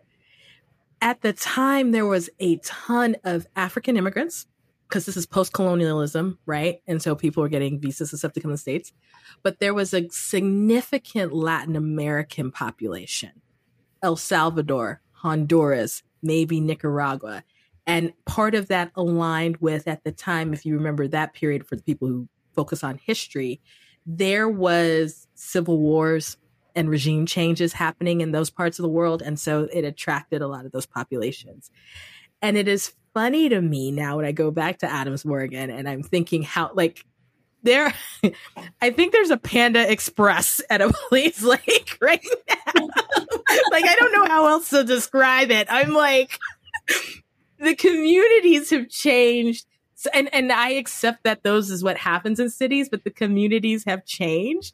At 1.01 1.21
the 1.21 1.33
time, 1.33 1.91
there 1.91 2.05
was 2.05 2.29
a 2.39 2.57
ton 2.57 3.15
of 3.23 3.47
African 3.55 3.95
immigrants 3.95 4.47
because 4.87 5.05
this 5.05 5.15
is 5.15 5.25
post 5.25 5.53
colonialism, 5.53 6.39
right? 6.45 6.81
And 6.87 7.01
so 7.01 7.15
people 7.15 7.41
were 7.41 7.49
getting 7.49 7.79
visas 7.79 8.11
and 8.11 8.19
stuff 8.19 8.33
to 8.33 8.41
come 8.41 8.49
to 8.49 8.55
the 8.55 8.57
States. 8.57 8.91
But 9.43 9.59
there 9.59 9.73
was 9.73 9.93
a 9.93 10.09
significant 10.09 11.31
Latin 11.31 11.75
American 11.75 12.51
population 12.51 13.41
El 14.01 14.15
Salvador, 14.15 15.01
Honduras, 15.11 16.03
maybe 16.21 16.59
Nicaragua. 16.59 17.43
And 17.85 18.13
part 18.25 18.55
of 18.55 18.67
that 18.67 18.91
aligned 18.95 19.57
with, 19.57 19.87
at 19.87 20.03
the 20.03 20.11
time, 20.11 20.53
if 20.53 20.65
you 20.65 20.75
remember 20.75 21.07
that 21.07 21.33
period 21.33 21.65
for 21.65 21.75
the 21.75 21.83
people 21.83 22.07
who 22.07 22.27
focus 22.53 22.83
on 22.83 22.99
history, 23.03 23.61
there 24.05 24.49
was 24.49 25.27
civil 25.35 25.79
wars 25.79 26.37
and 26.75 26.89
regime 26.89 27.25
changes 27.25 27.73
happening 27.73 28.21
in 28.21 28.31
those 28.31 28.49
parts 28.49 28.79
of 28.79 28.83
the 28.83 28.89
world. 28.89 29.21
And 29.21 29.39
so 29.39 29.67
it 29.71 29.83
attracted 29.83 30.41
a 30.41 30.47
lot 30.47 30.65
of 30.65 30.71
those 30.71 30.85
populations. 30.85 31.71
And 32.41 32.57
it 32.57 32.67
is 32.67 32.93
funny 33.13 33.49
to 33.49 33.61
me 33.61 33.91
now 33.91 34.17
when 34.17 34.25
I 34.25 34.31
go 34.31 34.51
back 34.51 34.79
to 34.79 34.89
Adams 34.89 35.25
Morgan 35.25 35.69
and 35.69 35.89
I'm 35.89 36.03
thinking 36.03 36.43
how, 36.43 36.71
like, 36.73 37.05
there, 37.63 37.93
I 38.81 38.91
think 38.91 39.11
there's 39.11 39.31
a 39.31 39.37
Panda 39.37 39.91
Express 39.91 40.61
at 40.69 40.81
a 40.81 40.93
place 41.09 41.43
like 41.43 41.97
right 42.01 42.25
now. 42.47 42.73
like, 43.71 43.85
I 43.85 43.95
don't 43.99 44.13
know 44.13 44.25
how 44.25 44.47
else 44.47 44.69
to 44.69 44.83
describe 44.83 45.51
it. 45.51 45.67
I'm 45.69 45.93
like, 45.93 46.39
the 47.59 47.75
communities 47.75 48.69
have 48.69 48.89
changed. 48.89 49.65
So, 49.95 50.09
and, 50.13 50.33
and 50.33 50.51
I 50.51 50.71
accept 50.71 51.23
that 51.23 51.43
those 51.43 51.69
is 51.69 51.83
what 51.83 51.97
happens 51.97 52.39
in 52.39 52.49
cities, 52.49 52.87
but 52.87 53.03
the 53.03 53.09
communities 53.09 53.83
have 53.85 54.05
changed. 54.05 54.73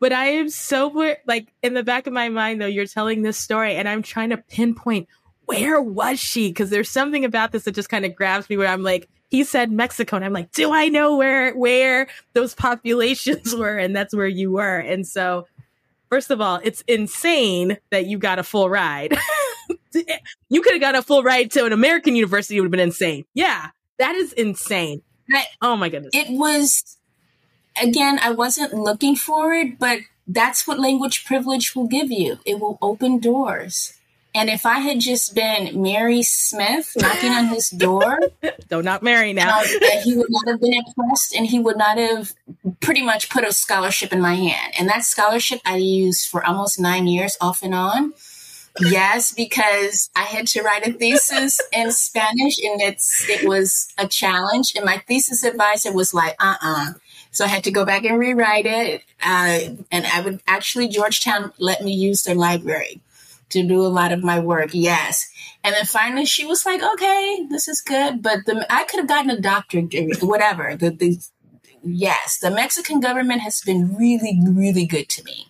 But 0.00 0.12
I 0.12 0.28
am 0.28 0.48
so 0.48 1.14
like 1.26 1.52
in 1.62 1.74
the 1.74 1.82
back 1.82 2.06
of 2.06 2.12
my 2.12 2.28
mind 2.28 2.60
though, 2.60 2.66
you're 2.66 2.86
telling 2.86 3.22
this 3.22 3.36
story 3.36 3.76
and 3.76 3.88
I'm 3.88 4.02
trying 4.02 4.30
to 4.30 4.38
pinpoint 4.38 5.08
where 5.50 5.80
was 5.80 6.20
she? 6.20 6.48
Because 6.48 6.70
there's 6.70 6.88
something 6.88 7.24
about 7.24 7.50
this 7.50 7.64
that 7.64 7.74
just 7.74 7.88
kind 7.88 8.04
of 8.04 8.14
grabs 8.14 8.48
me 8.48 8.56
where 8.56 8.68
I'm 8.68 8.84
like, 8.84 9.08
he 9.30 9.42
said 9.42 9.72
Mexico, 9.72 10.16
and 10.16 10.24
I'm 10.24 10.32
like, 10.32 10.52
do 10.52 10.72
I 10.72 10.88
know 10.88 11.16
where 11.16 11.52
where 11.54 12.08
those 12.34 12.54
populations 12.54 13.54
were? 13.56 13.76
And 13.76 13.94
that's 13.94 14.14
where 14.14 14.28
you 14.28 14.52
were. 14.52 14.78
And 14.78 15.06
so, 15.06 15.46
first 16.08 16.30
of 16.30 16.40
all, 16.40 16.60
it's 16.62 16.82
insane 16.86 17.78
that 17.90 18.06
you 18.06 18.18
got 18.18 18.38
a 18.38 18.42
full 18.44 18.68
ride. 18.68 19.16
you 20.48 20.62
could 20.62 20.72
have 20.72 20.80
got 20.80 20.94
a 20.94 21.02
full 21.02 21.22
ride 21.22 21.50
to 21.52 21.64
an 21.64 21.72
American 21.72 22.14
university, 22.16 22.56
it 22.56 22.60
would 22.60 22.66
have 22.66 22.72
been 22.72 22.80
insane. 22.80 23.24
Yeah, 23.34 23.70
that 23.98 24.14
is 24.14 24.32
insane. 24.32 25.02
I, 25.32 25.44
oh 25.62 25.76
my 25.76 25.88
goodness. 25.88 26.10
It 26.12 26.28
was 26.30 26.96
again, 27.80 28.18
I 28.22 28.30
wasn't 28.30 28.74
looking 28.74 29.16
for 29.16 29.52
it, 29.54 29.78
but 29.78 30.00
that's 30.26 30.66
what 30.66 30.78
language 30.78 31.24
privilege 31.24 31.74
will 31.74 31.86
give 31.86 32.10
you. 32.10 32.38
It 32.44 32.60
will 32.60 32.78
open 32.80 33.18
doors. 33.18 33.94
And 34.32 34.48
if 34.48 34.64
I 34.64 34.78
had 34.78 35.00
just 35.00 35.34
been 35.34 35.82
Mary 35.82 36.22
Smith 36.22 36.92
knocking 36.96 37.32
on 37.32 37.46
his 37.46 37.68
door, 37.70 38.20
don't 38.68 38.84
knock 38.84 39.02
Mary 39.02 39.32
now. 39.32 39.60
uh, 39.60 40.00
he 40.04 40.16
would 40.16 40.28
not 40.30 40.46
have 40.46 40.60
been 40.60 40.74
impressed, 40.74 41.34
and 41.34 41.46
he 41.46 41.58
would 41.58 41.76
not 41.76 41.98
have 41.98 42.32
pretty 42.80 43.02
much 43.02 43.28
put 43.28 43.44
a 43.44 43.52
scholarship 43.52 44.12
in 44.12 44.20
my 44.20 44.34
hand. 44.34 44.74
And 44.78 44.88
that 44.88 45.04
scholarship 45.04 45.60
I 45.64 45.76
used 45.76 46.28
for 46.28 46.46
almost 46.46 46.78
nine 46.78 47.08
years, 47.08 47.36
off 47.40 47.62
and 47.62 47.74
on. 47.74 48.12
Yes, 48.78 49.32
because 49.32 50.10
I 50.14 50.22
had 50.22 50.46
to 50.48 50.62
write 50.62 50.86
a 50.86 50.92
thesis 50.92 51.60
in 51.72 51.90
Spanish, 51.90 52.56
and 52.62 52.80
it's 52.80 53.28
it 53.28 53.48
was 53.48 53.92
a 53.98 54.06
challenge. 54.06 54.74
And 54.76 54.84
my 54.84 54.98
thesis 55.08 55.42
advisor 55.42 55.92
was 55.92 56.14
like, 56.14 56.36
"Uh, 56.38 56.54
uh-uh. 56.62 56.90
uh 56.90 56.92
so 57.30 57.44
I 57.44 57.48
had 57.48 57.64
to 57.64 57.70
go 57.70 57.84
back 57.84 58.04
and 58.04 58.18
rewrite 58.18 58.66
it. 58.66 59.02
Uh, 59.22 59.76
and 59.90 60.06
I 60.06 60.20
would 60.20 60.40
actually, 60.46 60.88
Georgetown 60.88 61.52
let 61.58 61.82
me 61.82 61.92
use 61.92 62.22
their 62.22 62.34
library 62.34 63.00
to 63.50 63.66
do 63.66 63.80
a 63.80 63.88
lot 63.88 64.12
of 64.12 64.22
my 64.22 64.40
work. 64.40 64.70
Yes. 64.72 65.28
And 65.62 65.74
then 65.74 65.84
finally 65.84 66.24
she 66.24 66.46
was 66.46 66.64
like, 66.64 66.82
okay, 66.82 67.46
this 67.50 67.68
is 67.68 67.80
good. 67.80 68.22
But 68.22 68.46
the, 68.46 68.66
I 68.70 68.84
could 68.84 69.00
have 69.00 69.08
gotten 69.08 69.30
a 69.30 69.40
doctorate, 69.40 69.94
whatever. 70.22 70.76
The, 70.76 70.90
the, 70.90 71.18
yes, 71.82 72.38
the 72.38 72.50
Mexican 72.50 73.00
government 73.00 73.42
has 73.42 73.60
been 73.60 73.94
really, 73.96 74.40
really 74.44 74.86
good 74.86 75.08
to 75.10 75.24
me. 75.24 75.49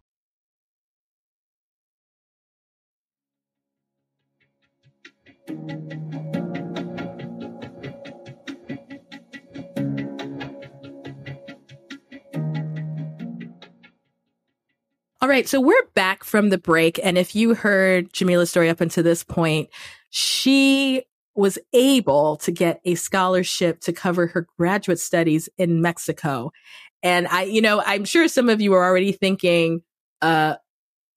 All 15.23 15.29
right, 15.29 15.47
so 15.47 15.61
we're 15.61 15.85
back 15.93 16.23
from 16.23 16.49
the 16.49 16.57
break. 16.57 16.99
And 17.03 17.15
if 17.15 17.35
you 17.35 17.53
heard 17.53 18.11
Jameelah's 18.11 18.49
story 18.49 18.69
up 18.69 18.81
until 18.81 19.03
this 19.03 19.23
point, 19.23 19.69
she 20.09 21.03
was 21.35 21.59
able 21.73 22.37
to 22.37 22.51
get 22.51 22.81
a 22.85 22.95
scholarship 22.95 23.81
to 23.81 23.93
cover 23.93 24.25
her 24.25 24.47
graduate 24.57 24.99
studies 24.99 25.47
in 25.59 25.79
Mexico. 25.79 26.51
And 27.03 27.27
I, 27.27 27.43
you 27.43 27.61
know, 27.61 27.83
I'm 27.85 28.03
sure 28.03 28.27
some 28.27 28.49
of 28.49 28.61
you 28.61 28.73
are 28.73 28.83
already 28.83 29.11
thinking, 29.11 29.83
uh, 30.23 30.55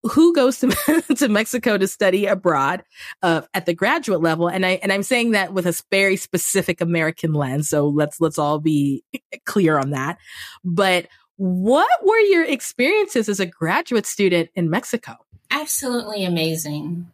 who 0.02 0.34
goes 0.34 0.58
to, 0.58 0.68
to 1.16 1.28
Mexico 1.28 1.78
to 1.78 1.88
study 1.88 2.26
abroad 2.26 2.84
uh, 3.22 3.40
at 3.54 3.64
the 3.64 3.72
graduate 3.72 4.20
level. 4.20 4.48
And 4.48 4.66
I 4.66 4.72
and 4.82 4.92
I'm 4.92 5.02
saying 5.02 5.30
that 5.30 5.54
with 5.54 5.66
a 5.66 5.82
very 5.90 6.16
specific 6.16 6.82
American 6.82 7.32
lens. 7.32 7.70
So 7.70 7.88
let's 7.88 8.20
let's 8.20 8.38
all 8.38 8.58
be 8.58 9.02
clear 9.46 9.78
on 9.78 9.90
that. 9.90 10.18
But 10.62 11.06
what 11.36 11.88
were 12.04 12.18
your 12.18 12.44
experiences 12.44 13.28
as 13.28 13.40
a 13.40 13.46
graduate 13.46 14.06
student 14.06 14.50
in 14.54 14.70
Mexico? 14.70 15.16
Absolutely 15.50 16.24
amazing. 16.24 17.10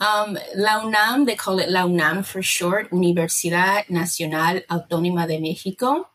Um, 0.00 0.36
La 0.56 0.84
UNAM, 0.84 1.26
they 1.26 1.36
call 1.36 1.58
it 1.58 1.70
La 1.70 1.84
UNAM 1.84 2.24
for 2.24 2.42
short, 2.42 2.90
Universidad 2.90 3.88
Nacional 3.88 4.60
Autónoma 4.68 5.26
de 5.28 5.38
México. 5.38 6.06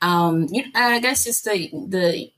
Um, 0.00 0.48
I 0.74 0.98
guess 1.00 1.26
it's 1.26 1.42
the 1.42 1.70
the 1.72 2.32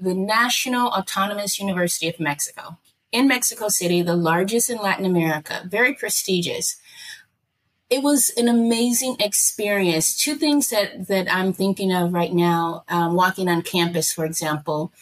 the 0.00 0.14
National 0.14 0.88
Autonomous 0.88 1.58
University 1.58 2.08
of 2.08 2.20
Mexico 2.20 2.78
in 3.12 3.26
Mexico 3.26 3.68
City, 3.68 4.02
the 4.02 4.16
largest 4.16 4.70
in 4.70 4.78
Latin 4.78 5.04
America, 5.04 5.62
very 5.66 5.94
prestigious. 5.94 6.79
It 7.90 8.02
was 8.02 8.30
an 8.36 8.46
amazing 8.46 9.16
experience. 9.18 10.16
Two 10.16 10.36
things 10.36 10.70
that, 10.70 11.08
that 11.08 11.32
I'm 11.32 11.52
thinking 11.52 11.92
of 11.92 12.14
right 12.14 12.32
now, 12.32 12.84
um, 12.88 13.14
walking 13.14 13.48
on 13.48 13.62
campus, 13.62 14.12
for 14.12 14.24
example. 14.24 14.92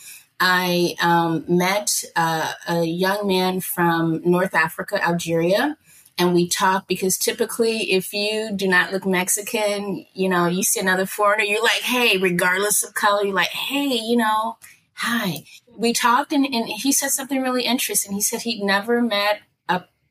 I 0.41 0.95
um, 1.03 1.45
met 1.49 2.03
uh, 2.17 2.53
a 2.67 2.85
young 2.85 3.27
man 3.27 3.61
from 3.61 4.23
North 4.25 4.55
Africa, 4.55 5.03
Algeria, 5.05 5.77
and 6.17 6.35
we 6.35 6.49
talked 6.49 6.89
because 6.89 7.17
typically, 7.17 7.93
if 7.93 8.13
you 8.13 8.51
do 8.55 8.67
not 8.67 8.93
look 8.93 9.07
Mexican, 9.07 10.07
you 10.15 10.29
know, 10.29 10.47
you 10.47 10.63
see 10.63 10.81
another 10.81 11.07
foreigner, 11.07 11.45
you're 11.45 11.63
like, 11.63 11.83
hey, 11.83 12.17
regardless 12.17 12.83
of 12.83 12.95
color, 12.95 13.25
you're 13.25 13.35
like, 13.35 13.49
hey, 13.49 13.87
you 13.87 14.17
know, 14.17 14.57
hi. 14.95 15.45
We 15.77 15.93
talked 15.93 16.33
and, 16.33 16.45
and 16.45 16.69
he 16.69 16.91
said 16.91 17.11
something 17.11 17.41
really 17.41 17.65
interesting. 17.65 18.13
He 18.13 18.21
said 18.21 18.43
he'd 18.43 18.63
never 18.63 19.01
met 19.01 19.43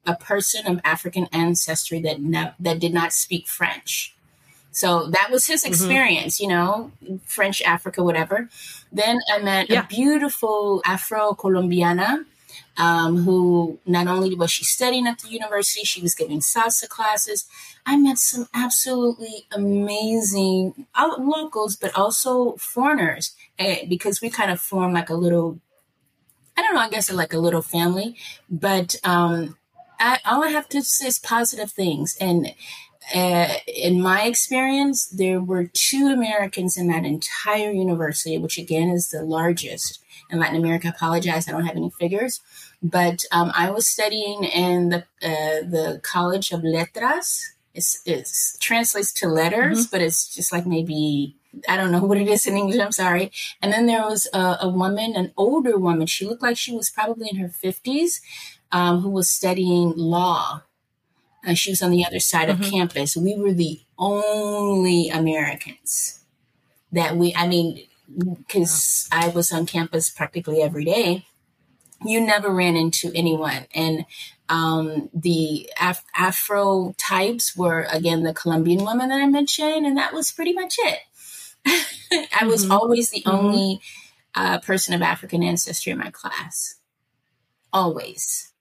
a, 0.08 0.16
person 0.16 0.66
of 0.66 0.80
African 0.84 1.28
ancestry 1.32 2.02
that 2.02 2.22
ne- 2.22 2.54
that 2.60 2.80
did 2.80 2.94
not 2.94 3.14
speak 3.14 3.48
French. 3.48 4.16
So 4.72 5.08
that 5.08 5.30
was 5.32 5.48
his 5.48 5.64
mm-hmm. 5.64 5.74
experience, 5.74 6.36
mm-hmm. 6.36 6.50
you 6.50 6.56
know, 6.56 6.92
French 7.26 7.62
Africa, 7.62 8.04
whatever. 8.04 8.50
Then 8.92 9.20
I 9.32 9.40
met 9.40 9.70
yeah. 9.70 9.84
a 9.84 9.88
beautiful 9.88 10.82
Afro 10.86 11.34
Colombiana 11.34 12.26
um, 12.78 13.18
who 13.24 13.80
not 13.86 14.08
only 14.08 14.36
was 14.36 14.52
she 14.52 14.64
studying 14.64 15.08
at 15.08 15.20
the 15.20 15.30
university, 15.30 15.84
she 15.84 16.02
was 16.02 16.14
giving 16.14 16.40
salsa 16.40 16.88
classes. 16.88 17.46
I 17.86 17.98
met 17.98 18.20
some 18.20 18.48
absolutely 18.54 19.48
amazing 19.52 20.86
uh, 20.94 21.16
locals, 21.18 21.76
but 21.76 21.96
also 21.96 22.56
foreigners, 22.58 23.36
eh, 23.58 23.86
because 23.88 24.22
we 24.22 24.30
kind 24.30 24.52
of 24.52 24.62
formed 24.62 24.94
like 24.94 25.10
a 25.10 25.16
little, 25.16 25.60
I 26.56 26.62
don't 26.62 26.76
know, 26.76 26.82
I 26.82 26.90
guess 26.90 27.12
like 27.12 27.34
a 27.34 27.40
little 27.40 27.64
family. 27.64 28.16
But 28.50 28.96
um, 29.04 29.58
I, 30.00 30.20
all 30.26 30.44
I 30.44 30.50
have 30.50 30.70
to 30.70 30.82
say 30.82 31.08
is 31.08 31.20
positive 31.20 31.72
things. 31.72 32.18
And 32.20 32.54
uh, 33.14 33.54
in 33.68 34.02
my 34.02 34.24
experience, 34.24 35.08
there 35.08 35.40
were 35.40 35.70
two 35.74 36.08
Americans 36.14 36.78
in 36.78 36.88
that 36.88 37.06
entire 37.06 37.72
university, 37.72 38.38
which 38.38 38.58
again 38.58 38.90
is 38.90 39.10
the 39.10 39.24
largest 39.24 40.00
in 40.30 40.40
Latin 40.40 40.58
America. 40.58 40.88
I 40.88 40.92
apologize, 40.92 41.48
I 41.48 41.52
don't 41.52 41.66
have 41.66 41.78
any 41.78 41.90
figures. 41.90 42.42
But 42.84 43.24
um, 43.32 43.52
I 43.56 43.72
was 43.72 43.88
studying 43.88 44.44
in 44.44 44.90
the 44.90 44.98
uh, 45.24 45.64
the 45.64 46.00
College 46.04 46.52
of 46.52 46.64
Letras. 46.64 47.54
It's, 47.74 48.02
it's 48.06 48.58
translates 48.60 49.14
to 49.14 49.28
letters, 49.28 49.86
mm-hmm. 49.86 49.92
but 49.92 50.02
it's 50.02 50.34
just 50.34 50.52
like 50.52 50.66
maybe 50.66 51.36
I 51.68 51.78
don't 51.78 51.92
know 51.92 52.04
what 52.04 52.18
it 52.18 52.28
is 52.28 52.46
in 52.46 52.58
English. 52.58 52.80
I'm 52.80 52.92
sorry. 52.92 53.32
And 53.62 53.72
then 53.72 53.86
there 53.86 54.04
was 54.04 54.28
a, 54.34 54.58
a 54.62 54.70
woman, 54.70 55.16
an 55.16 55.32
older 55.38 55.78
woman. 55.78 56.08
She 56.08 56.26
looked 56.26 56.44
like 56.44 56.58
she 56.58 56.76
was 56.76 56.90
probably 56.90 57.30
in 57.30 57.38
her 57.38 57.50
50s, 57.50 58.20
um, 58.72 59.02
who 59.02 59.10
was 59.10 59.30
studying 59.30 59.94
law. 59.96 60.64
Uh, 61.46 61.54
she 61.54 61.72
was 61.72 61.82
on 61.82 61.92
the 61.92 62.06
other 62.06 62.20
side 62.20 62.50
mm-hmm. 62.50 62.62
of 62.62 62.70
campus. 62.70 63.16
We 63.16 63.36
were 63.36 63.54
the 63.54 63.80
only 63.98 65.10
Americans 65.10 66.22
that 66.92 67.16
we. 67.16 67.34
I 67.36 67.48
mean, 67.48 67.88
because 68.18 69.08
wow. 69.12 69.20
I 69.24 69.28
was 69.30 69.52
on 69.52 69.66
campus 69.66 70.10
practically 70.10 70.62
every 70.62 70.86
day 70.86 71.26
you 72.06 72.22
never 72.22 72.50
ran 72.50 72.76
into 72.76 73.12
anyone. 73.16 73.68
And 73.74 74.06
um, 74.50 75.10
the 75.14 75.70
Af- 75.80 76.06
Afro 76.16 76.94
types 76.98 77.56
were, 77.56 77.88
again, 77.92 78.24
the 78.24 78.34
Colombian 78.34 78.84
woman 78.84 79.10
that 79.10 79.22
I 79.22 79.28
mentioned, 79.28 79.86
and 79.86 79.98
that 79.98 80.14
was 80.14 80.32
pretty 80.32 80.54
much 80.54 80.76
it. 80.80 81.00
I 82.40 82.46
was 82.46 82.64
mm-hmm. 82.64 82.72
always 82.72 83.10
the 83.10 83.22
mm-hmm. 83.22 83.38
only 83.38 83.82
uh, 84.36 84.60
person 84.60 84.94
of 84.94 85.02
African 85.02 85.44
ancestry 85.44 85.92
in 85.92 85.98
my 85.98 86.12
class. 86.12 86.76
Always. 87.74 88.54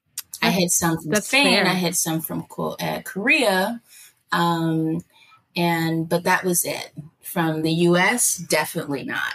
I 0.47 0.51
had 0.51 0.71
some 0.71 0.99
from 0.99 1.11
That's 1.11 1.29
Spain, 1.29 1.55
fair. 1.55 1.67
I 1.67 1.75
had 1.75 1.97
some 1.97 2.21
from 2.21 2.47
uh, 2.59 3.01
Korea. 3.05 3.81
Um, 4.33 5.01
and, 5.57 6.09
but 6.09 6.25
that 6.25 6.45
was 6.45 6.65
it. 6.65 6.93
From 7.23 7.63
the 7.63 7.73
US, 7.73 8.37
definitely 8.37 9.05
not. 9.05 9.35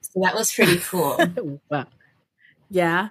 So 0.00 0.20
that 0.22 0.34
was 0.34 0.52
pretty 0.52 0.78
cool. 0.84 1.18
wow. 1.70 1.86
Yeah. 2.68 3.08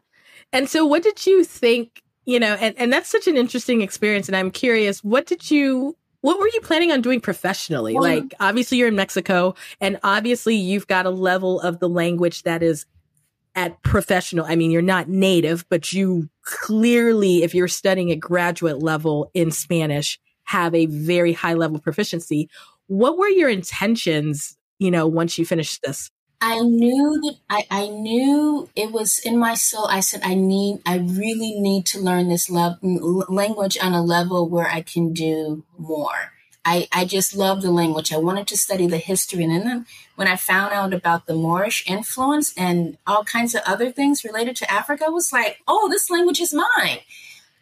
And 0.53 0.69
so 0.69 0.85
what 0.85 1.03
did 1.03 1.25
you 1.25 1.43
think, 1.43 2.03
you 2.25 2.39
know, 2.39 2.55
and, 2.55 2.75
and 2.77 2.91
that's 2.91 3.09
such 3.09 3.27
an 3.27 3.37
interesting 3.37 3.81
experience. 3.81 4.27
And 4.27 4.35
I'm 4.35 4.51
curious, 4.51 5.03
what 5.03 5.25
did 5.25 5.49
you 5.49 5.95
what 6.21 6.39
were 6.39 6.47
you 6.47 6.61
planning 6.61 6.91
on 6.91 7.01
doing 7.01 7.19
professionally? 7.19 7.95
Well, 7.95 8.03
like 8.03 8.33
obviously 8.39 8.77
you're 8.77 8.87
in 8.87 8.95
Mexico 8.95 9.55
and 9.79 9.99
obviously 10.03 10.55
you've 10.55 10.85
got 10.85 11.07
a 11.07 11.09
level 11.09 11.59
of 11.61 11.79
the 11.79 11.89
language 11.89 12.43
that 12.43 12.61
is 12.61 12.85
at 13.55 13.81
professional. 13.83 14.45
I 14.45 14.55
mean, 14.55 14.71
you're 14.71 14.81
not 14.81 15.09
native, 15.09 15.65
but 15.69 15.91
you 15.93 16.29
clearly, 16.43 17.43
if 17.43 17.53
you're 17.53 17.67
studying 17.67 18.11
at 18.11 18.19
graduate 18.19 18.81
level 18.81 19.29
in 19.33 19.51
Spanish, 19.51 20.19
have 20.43 20.73
a 20.73 20.85
very 20.85 21.33
high 21.33 21.53
level 21.53 21.79
proficiency. 21.79 22.49
What 22.87 23.17
were 23.17 23.27
your 23.29 23.49
intentions, 23.49 24.57
you 24.79 24.91
know, 24.91 25.07
once 25.07 25.37
you 25.37 25.45
finished 25.45 25.81
this? 25.83 26.09
I 26.43 26.59
knew 26.59 27.21
that 27.21 27.35
I, 27.49 27.67
I 27.69 27.87
knew 27.87 28.67
it 28.75 28.91
was 28.91 29.19
in 29.19 29.37
my 29.37 29.53
soul. 29.53 29.85
I 29.85 29.99
said, 29.99 30.21
I 30.23 30.33
need, 30.33 30.81
I 30.87 30.97
really 30.97 31.59
need 31.59 31.85
to 31.87 31.99
learn 31.99 32.29
this 32.29 32.49
love, 32.49 32.77
language 32.81 33.77
on 33.79 33.93
a 33.93 34.01
level 34.01 34.49
where 34.49 34.67
I 34.67 34.81
can 34.81 35.13
do 35.13 35.63
more. 35.77 36.31
I, 36.63 36.87
I 36.91 37.05
just 37.05 37.35
love 37.35 37.61
the 37.61 37.71
language. 37.71 38.13
I 38.13 38.17
wanted 38.17 38.47
to 38.47 38.57
study 38.57 38.87
the 38.87 38.97
history. 38.97 39.43
And 39.43 39.65
then 39.65 39.85
when 40.15 40.27
I 40.27 40.35
found 40.35 40.73
out 40.73 40.93
about 40.93 41.25
the 41.25 41.33
Moorish 41.33 41.83
influence 41.89 42.53
and 42.55 42.97
all 43.07 43.23
kinds 43.23 43.55
of 43.55 43.61
other 43.65 43.91
things 43.91 44.23
related 44.23 44.55
to 44.57 44.71
Africa, 44.71 45.05
I 45.07 45.09
was 45.09 45.33
like, 45.33 45.59
oh, 45.67 45.89
this 45.89 46.09
language 46.09 46.39
is 46.39 46.53
mine. 46.53 46.99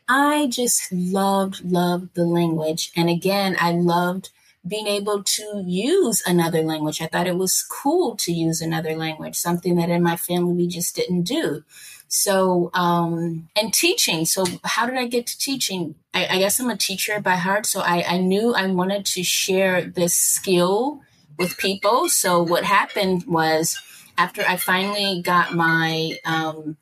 I 0.07 0.47
just 0.47 0.91
loved, 0.91 1.63
loved 1.63 2.15
the 2.15 2.25
language. 2.25 2.91
And 2.95 3.09
again, 3.09 3.55
I 3.59 3.71
loved 3.71 4.31
being 4.67 4.87
able 4.87 5.23
to 5.23 5.63
use 5.65 6.21
another 6.25 6.61
language. 6.61 7.01
I 7.01 7.07
thought 7.07 7.27
it 7.27 7.37
was 7.37 7.63
cool 7.63 8.15
to 8.17 8.31
use 8.33 8.61
another 8.61 8.95
language, 8.95 9.35
something 9.35 9.75
that 9.75 9.89
in 9.89 10.03
my 10.03 10.17
family 10.17 10.53
we 10.53 10.67
just 10.67 10.95
didn't 10.95 11.23
do. 11.23 11.63
So, 12.11 12.71
um, 12.73 13.49
and 13.55 13.71
teaching. 13.71 14.25
So, 14.25 14.43
how 14.63 14.87
did 14.87 14.97
I 14.97 15.05
get 15.05 15.27
to 15.27 15.37
teaching? 15.37 15.93
I, 16.11 16.25
I 16.25 16.39
guess 16.39 16.59
I'm 16.59 16.69
a 16.71 16.75
teacher 16.75 17.19
by 17.21 17.35
heart. 17.35 17.67
So, 17.67 17.81
I, 17.81 18.03
I 18.03 18.17
knew 18.17 18.53
I 18.53 18.65
wanted 18.65 19.05
to 19.05 19.23
share 19.23 19.85
this 19.85 20.15
skill 20.15 21.01
with 21.37 21.57
people. 21.57 22.09
So, 22.09 22.41
what 22.41 22.63
happened 22.63 23.25
was 23.27 23.77
after 24.17 24.41
I 24.41 24.57
finally 24.57 25.21
got 25.21 25.53
my, 25.53 26.17
um, 26.25 26.77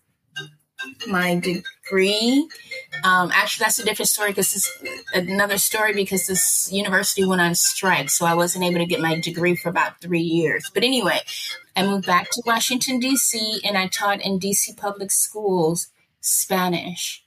my 1.06 1.42
degree. 1.88 2.48
Um, 3.04 3.32
actually, 3.34 3.66
that's 3.66 3.80
a 3.80 3.86
different 3.86 4.10
story 4.10 4.32
because 4.32 4.56
it's 4.56 4.72
another 5.14 5.58
story 5.58 5.94
because 5.94 6.28
this 6.28 6.70
university 6.72 7.26
went 7.26 7.42
on 7.42 7.56
strike. 7.56 8.10
So 8.10 8.26
I 8.26 8.34
wasn't 8.34 8.66
able 8.66 8.80
to 8.80 8.86
get 8.86 9.00
my 9.00 9.20
degree 9.20 9.56
for 9.56 9.70
about 9.70 10.02
three 10.02 10.22
years. 10.22 10.70
But 10.74 10.84
anyway, 10.84 11.20
I 11.76 11.86
moved 11.86 12.06
back 12.06 12.30
to 12.32 12.44
Washington, 12.46 13.00
D.C., 13.00 13.62
and 13.64 13.78
I 13.78 13.88
taught 13.88 14.22
in 14.22 14.40
D.C. 14.40 14.74
public 14.76 15.12
schools 15.12 15.88
Spanish. 16.22 17.24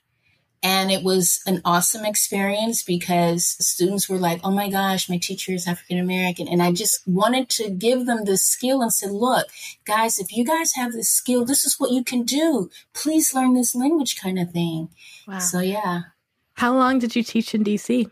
And 0.63 0.91
it 0.91 1.03
was 1.03 1.41
an 1.47 1.61
awesome 1.65 2.05
experience 2.05 2.83
because 2.83 3.45
students 3.45 4.07
were 4.07 4.19
like, 4.19 4.41
oh 4.43 4.51
my 4.51 4.69
gosh, 4.69 5.09
my 5.09 5.17
teacher 5.17 5.53
is 5.53 5.67
African 5.67 5.97
American. 5.97 6.47
And 6.47 6.61
I 6.61 6.71
just 6.71 7.01
wanted 7.07 7.49
to 7.51 7.71
give 7.71 8.05
them 8.05 8.25
the 8.25 8.37
skill 8.37 8.81
and 8.81 8.93
said, 8.93 9.09
look, 9.09 9.47
guys, 9.85 10.19
if 10.19 10.31
you 10.31 10.45
guys 10.45 10.73
have 10.75 10.91
this 10.91 11.09
skill, 11.09 11.45
this 11.45 11.65
is 11.65 11.79
what 11.79 11.91
you 11.91 12.03
can 12.03 12.23
do. 12.23 12.69
Please 12.93 13.33
learn 13.33 13.55
this 13.55 13.73
language 13.73 14.21
kind 14.21 14.37
of 14.37 14.51
thing. 14.51 14.89
Wow. 15.27 15.39
So, 15.39 15.59
yeah. 15.61 16.01
How 16.53 16.75
long 16.75 16.99
did 16.99 17.15
you 17.15 17.23
teach 17.23 17.55
in 17.55 17.63
DC? 17.63 18.11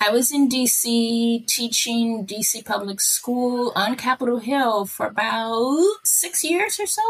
I 0.00 0.10
was 0.10 0.32
in 0.32 0.48
DC 0.48 1.46
teaching 1.46 2.26
DC 2.26 2.64
public 2.64 3.00
school 3.00 3.72
on 3.76 3.96
Capitol 3.96 4.38
Hill 4.38 4.86
for 4.86 5.06
about 5.06 5.84
six 6.04 6.42
years 6.42 6.80
or 6.80 6.86
so. 6.86 7.02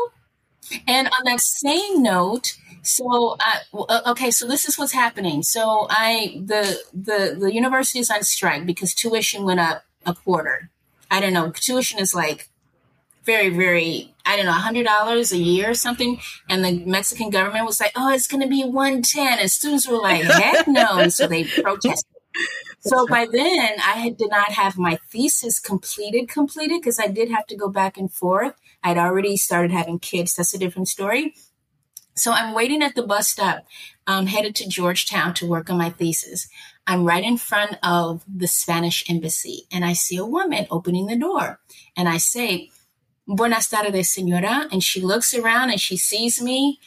And 0.86 1.08
on 1.08 1.24
that 1.24 1.40
same 1.40 2.02
note, 2.02 2.56
so 2.82 3.36
uh, 3.72 4.00
okay, 4.08 4.30
so 4.30 4.46
this 4.46 4.68
is 4.68 4.78
what's 4.78 4.92
happening. 4.92 5.42
So 5.42 5.86
I 5.90 6.40
the 6.44 6.78
the 6.92 7.36
the 7.38 7.52
university 7.52 7.98
is 7.98 8.10
on 8.10 8.22
strike 8.22 8.66
because 8.66 8.94
tuition 8.94 9.44
went 9.44 9.60
up 9.60 9.84
a 10.06 10.14
quarter. 10.14 10.70
I 11.10 11.20
don't 11.20 11.32
know. 11.32 11.50
Tuition 11.50 11.98
is 11.98 12.14
like 12.14 12.48
very 13.24 13.50
very 13.50 14.14
I 14.24 14.36
don't 14.36 14.46
know 14.46 14.52
hundred 14.52 14.84
dollars 14.86 15.32
a 15.32 15.38
year 15.38 15.70
or 15.70 15.74
something. 15.74 16.20
And 16.48 16.64
the 16.64 16.84
Mexican 16.84 17.30
government 17.30 17.66
was 17.66 17.80
like, 17.80 17.92
oh, 17.96 18.12
it's 18.12 18.26
going 18.26 18.42
to 18.42 18.48
be 18.48 18.64
one 18.64 19.02
ten, 19.02 19.38
and 19.38 19.50
students 19.50 19.88
were 19.88 19.98
like, 19.98 20.22
heck 20.22 20.66
no, 20.68 20.98
and 20.98 21.12
so 21.12 21.26
they 21.26 21.44
protested. 21.44 22.06
So 22.80 23.06
by 23.06 23.26
then, 23.30 23.72
I 23.84 23.98
had, 23.98 24.16
did 24.16 24.30
not 24.30 24.52
have 24.52 24.78
my 24.78 24.98
thesis 25.10 25.60
completed, 25.60 26.28
completed 26.30 26.80
because 26.80 26.98
I 26.98 27.08
did 27.08 27.30
have 27.30 27.46
to 27.48 27.56
go 27.56 27.68
back 27.68 27.98
and 27.98 28.10
forth. 28.10 28.54
I'd 28.82 28.96
already 28.96 29.36
started 29.36 29.70
having 29.70 29.98
kids. 29.98 30.34
That's 30.34 30.54
a 30.54 30.58
different 30.58 30.88
story. 30.88 31.34
So 32.14 32.32
I'm 32.32 32.54
waiting 32.54 32.82
at 32.82 32.94
the 32.94 33.02
bus 33.02 33.28
stop, 33.28 33.64
I'm 34.06 34.26
headed 34.26 34.54
to 34.56 34.68
Georgetown 34.68 35.34
to 35.34 35.46
work 35.46 35.70
on 35.70 35.78
my 35.78 35.90
thesis. 35.90 36.48
I'm 36.86 37.04
right 37.04 37.24
in 37.24 37.36
front 37.36 37.78
of 37.82 38.24
the 38.26 38.48
Spanish 38.48 39.08
embassy 39.08 39.66
and 39.72 39.84
I 39.84 39.92
see 39.92 40.16
a 40.16 40.24
woman 40.24 40.66
opening 40.70 41.06
the 41.06 41.16
door 41.16 41.60
and 41.96 42.08
I 42.08 42.16
say, 42.16 42.70
Buenas 43.26 43.68
tardes, 43.68 44.10
senora. 44.10 44.66
And 44.72 44.82
she 44.82 45.00
looks 45.00 45.34
around 45.34 45.70
and 45.70 45.80
she 45.80 45.96
sees 45.96 46.42
me. 46.42 46.80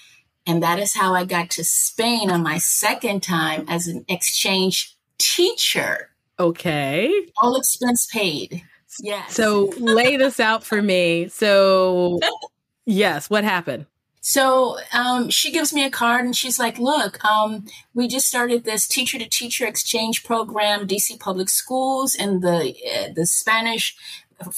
And 0.45 0.61
that 0.61 0.77
is 0.77 0.93
how 0.93 1.13
I 1.13 1.23
got 1.23 1.49
to 1.51 1.63
Spain 1.63 2.29
on 2.29 2.43
my 2.43 2.57
second 2.57 3.23
time 3.23 3.65
as 3.69 3.87
an 3.87 4.03
exchange 4.09 4.97
teacher. 5.17 6.09
Okay. 6.37 7.27
All 7.37 7.55
expense 7.55 8.07
paid. 8.07 8.61
Yes. 8.99 9.33
So 9.33 9.73
lay 9.79 10.17
this 10.17 10.39
out 10.39 10.63
for 10.63 10.81
me. 10.81 11.29
So, 11.29 12.19
yes, 12.85 13.29
what 13.29 13.45
happened? 13.45 13.85
So 14.25 14.77
um, 14.93 15.29
she 15.29 15.51
gives 15.51 15.73
me 15.73 15.83
a 15.83 15.91
card 15.91 16.23
and 16.23 16.33
she's 16.33 16.57
like, 16.57 16.79
"Look, 16.79 17.23
um, 17.25 17.65
we 17.93 18.07
just 18.07 18.25
started 18.25 18.63
this 18.63 18.87
teacher 18.87 19.19
to 19.19 19.27
teacher 19.27 19.67
exchange 19.67 20.23
program, 20.23 20.87
DC 20.87 21.19
Public 21.19 21.49
Schools, 21.49 22.15
and 22.15 22.41
the 22.41 22.73
uh, 22.89 23.11
the 23.13 23.25
Spanish 23.25 23.97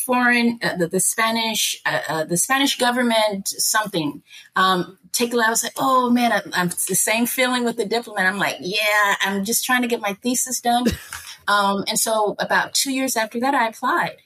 foreign 0.05 0.59
uh, 0.61 0.77
the, 0.77 0.87
the 0.87 0.99
Spanish 0.99 1.81
uh, 1.83 1.99
uh 2.07 2.23
the 2.25 2.37
Spanish 2.37 2.77
government 2.77 3.47
something." 3.47 4.21
Um, 4.55 4.99
take 5.11 5.33
a 5.33 5.35
look. 5.35 5.47
I 5.47 5.49
was 5.49 5.63
like, 5.63 5.73
"Oh 5.77 6.11
man, 6.11 6.31
I, 6.31 6.43
I'm 6.53 6.69
the 6.69 6.93
same 6.93 7.25
feeling 7.25 7.65
with 7.65 7.77
the 7.77 7.85
diplomat." 7.85 8.27
I'm 8.27 8.37
like, 8.37 8.57
"Yeah, 8.59 9.15
I'm 9.21 9.43
just 9.43 9.65
trying 9.65 9.81
to 9.81 9.87
get 9.87 9.99
my 9.99 10.13
thesis 10.13 10.61
done." 10.61 10.85
Um, 11.47 11.83
and 11.87 11.99
so 11.99 12.35
about 12.39 12.73
two 12.73 12.91
years 12.91 13.15
after 13.15 13.39
that, 13.39 13.53
I 13.53 13.67
applied 13.67 14.17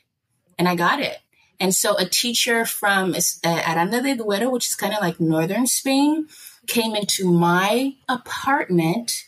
and 0.58 0.70
I 0.70 0.76
got 0.76 1.02
it. 1.02 1.18
And 1.60 1.76
so 1.76 1.98
a 1.98 2.06
teacher 2.06 2.66
from 2.66 3.14
uh, 3.14 3.62
Aranda 3.68 4.02
de 4.02 4.16
Duero, 4.16 4.50
which 4.50 4.70
is 4.70 4.76
kind 4.76 4.94
of 4.94 5.02
like 5.02 5.20
northern 5.20 5.68
Spain, 5.68 6.28
came 6.68 6.96
into 6.96 7.30
my 7.32 7.96
apartment 8.08 9.26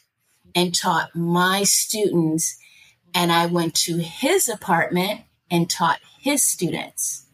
and 0.55 0.73
taught 0.73 1.15
my 1.15 1.63
students. 1.63 2.57
And 3.13 3.31
I 3.31 3.47
went 3.47 3.75
to 3.75 3.97
his 3.97 4.47
apartment 4.47 5.21
and 5.49 5.69
taught 5.69 5.99
his 6.21 6.43
students. 6.43 7.25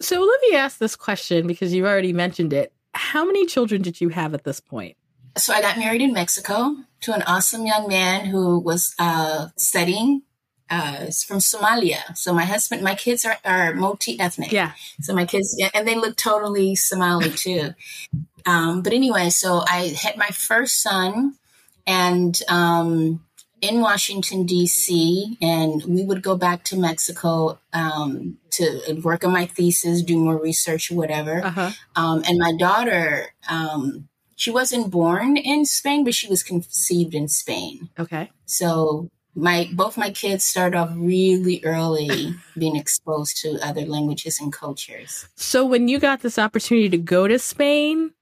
So 0.00 0.20
let 0.20 0.40
me 0.48 0.56
ask 0.56 0.78
this 0.78 0.96
question 0.96 1.46
because 1.46 1.72
you've 1.72 1.86
already 1.86 2.12
mentioned 2.12 2.52
it. 2.52 2.72
How 2.94 3.24
many 3.24 3.46
children 3.46 3.82
did 3.82 4.00
you 4.00 4.10
have 4.10 4.34
at 4.34 4.44
this 4.44 4.60
point? 4.60 4.96
So 5.36 5.52
I 5.52 5.62
got 5.62 5.78
married 5.78 6.02
in 6.02 6.12
Mexico 6.12 6.76
to 7.02 7.14
an 7.14 7.22
awesome 7.22 7.66
young 7.66 7.88
man 7.88 8.26
who 8.26 8.58
was 8.58 8.94
uh, 8.98 9.48
studying. 9.56 10.22
Uh, 10.72 11.10
from 11.26 11.36
Somalia. 11.38 12.16
So 12.16 12.32
my 12.32 12.46
husband, 12.46 12.82
my 12.82 12.94
kids 12.94 13.26
are, 13.26 13.36
are 13.44 13.74
multi-ethnic. 13.74 14.50
Yeah. 14.50 14.72
So 15.02 15.14
my 15.14 15.26
kids, 15.26 15.54
and 15.74 15.86
they 15.86 15.96
look 15.96 16.16
totally 16.16 16.76
Somali 16.76 17.28
too. 17.28 17.74
um, 18.46 18.80
but 18.82 18.94
anyway, 18.94 19.28
so 19.28 19.62
I 19.68 19.88
had 19.88 20.16
my 20.16 20.28
first 20.28 20.80
son 20.80 21.34
and 21.86 22.40
um, 22.48 23.22
in 23.60 23.80
Washington, 23.80 24.46
D.C., 24.46 25.36
and 25.42 25.84
we 25.84 26.04
would 26.04 26.22
go 26.22 26.36
back 26.36 26.64
to 26.64 26.76
Mexico 26.76 27.58
um, 27.74 28.38
to 28.52 29.00
work 29.04 29.24
on 29.24 29.32
my 29.32 29.44
thesis, 29.44 30.02
do 30.02 30.16
more 30.16 30.36
research 30.36 30.90
whatever. 30.90 31.44
Uh-huh. 31.44 31.70
Um, 31.96 32.24
and 32.26 32.38
my 32.38 32.52
daughter, 32.58 33.26
um, 33.48 34.08
she 34.36 34.50
wasn't 34.50 34.90
born 34.90 35.36
in 35.36 35.66
Spain, 35.66 36.02
but 36.02 36.14
she 36.14 36.28
was 36.28 36.42
conceived 36.42 37.14
in 37.14 37.28
Spain. 37.28 37.90
Okay. 37.98 38.30
So 38.46 39.10
my 39.34 39.68
both 39.72 39.96
my 39.96 40.10
kids 40.10 40.44
started 40.44 40.76
off 40.76 40.90
really 40.94 41.62
early 41.64 42.34
being 42.56 42.76
exposed 42.76 43.38
to 43.42 43.58
other 43.66 43.82
languages 43.82 44.38
and 44.40 44.52
cultures. 44.52 45.26
So 45.36 45.64
when 45.64 45.88
you 45.88 45.98
got 45.98 46.20
this 46.20 46.38
opportunity 46.38 46.88
to 46.90 46.98
go 46.98 47.26
to 47.26 47.38
Spain, 47.38 48.12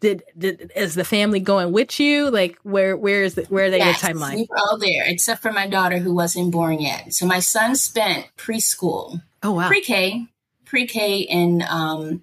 did, 0.00 0.22
did 0.36 0.70
is 0.76 0.94
the 0.94 1.04
family 1.04 1.40
going 1.40 1.72
with 1.72 1.98
you? 1.98 2.30
Like 2.30 2.58
where 2.62 2.96
where 2.96 3.22
is 3.22 3.34
the, 3.34 3.44
where 3.44 3.64
are 3.64 3.70
they 3.70 3.78
yes, 3.78 4.04
in 4.04 4.12
the 4.12 4.20
timeline? 4.20 4.34
We 4.36 4.46
were 4.48 4.58
all 4.58 4.78
there 4.78 5.04
except 5.06 5.42
for 5.42 5.52
my 5.52 5.66
daughter 5.66 5.98
who 5.98 6.14
wasn't 6.14 6.52
born 6.52 6.80
yet. 6.80 7.14
So 7.14 7.26
my 7.26 7.40
son 7.40 7.74
spent 7.74 8.26
preschool. 8.36 9.22
Oh 9.42 9.52
wow. 9.52 9.68
Pre-K, 9.68 10.26
pre-K 10.66 11.20
in 11.20 11.64
um 11.68 12.22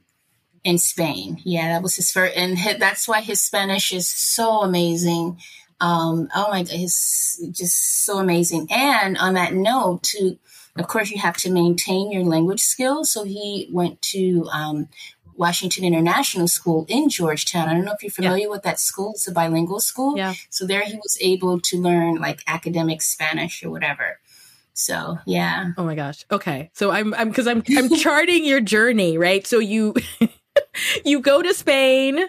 in 0.64 0.78
Spain. 0.78 1.42
Yeah, 1.44 1.70
that 1.70 1.84
was 1.84 1.96
his 1.96 2.12
first 2.12 2.38
and 2.38 2.58
his, 2.58 2.78
that's 2.78 3.08
why 3.08 3.22
his 3.22 3.42
Spanish 3.42 3.92
is 3.92 4.08
so 4.08 4.62
amazing. 4.62 5.40
Um 5.82 6.30
oh 6.36 6.50
my 6.50 6.64
god, 6.64 6.74
it's 6.74 7.42
just 7.52 8.06
so 8.06 8.20
amazing. 8.20 8.68
And 8.70 9.18
on 9.18 9.34
that 9.34 9.54
note 9.54 10.04
to 10.04 10.38
of 10.78 10.88
course 10.88 11.10
you 11.10 11.20
have 11.20 11.38
to 11.38 11.52
maintain 11.52 12.12
your 12.12 12.24
language 12.24 12.62
skills. 12.62 13.12
So 13.12 13.24
he 13.24 13.70
went 13.72 14.02
to 14.14 14.48
um 14.52 14.88
Washington 15.38 15.84
International 15.84 16.48
School 16.48 16.86
in 16.88 17.10
Georgetown. 17.10 17.68
I 17.68 17.74
don't 17.74 17.86
know 17.86 17.94
if 17.94 18.02
you're 18.02 18.10
familiar 18.10 18.46
yeah. 18.46 18.50
with 18.52 18.64
that 18.64 18.80
school. 18.80 19.12
It's 19.12 19.28
a 19.28 19.32
bilingual 19.32 19.80
school. 19.80 20.18
Yeah. 20.18 20.34
So 20.50 20.66
there 20.66 20.82
he 20.82 20.96
was 20.96 21.18
able 21.22 21.60
to 21.60 21.78
learn 21.78 22.16
like 22.16 22.42
academic 22.48 23.02
Spanish 23.02 23.64
or 23.64 23.70
whatever. 23.70 24.20
So 24.74 25.18
yeah. 25.26 25.72
Oh 25.78 25.84
my 25.84 25.96
gosh. 25.96 26.26
Okay. 26.32 26.70
So 26.74 26.92
I'm 26.92 27.14
I'm 27.14 27.30
because 27.30 27.48
I'm 27.48 27.64
I'm 27.78 27.90
charting 27.96 28.46
your 28.46 28.62
journey, 28.62 29.18
right? 29.18 29.46
So 29.46 29.60
you 29.60 29.96
you 31.06 31.20
go 31.20 31.42
to 31.42 31.54
Spain, 31.54 32.20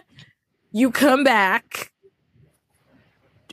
you 0.72 0.90
come 0.90 1.24
back. 1.24 1.92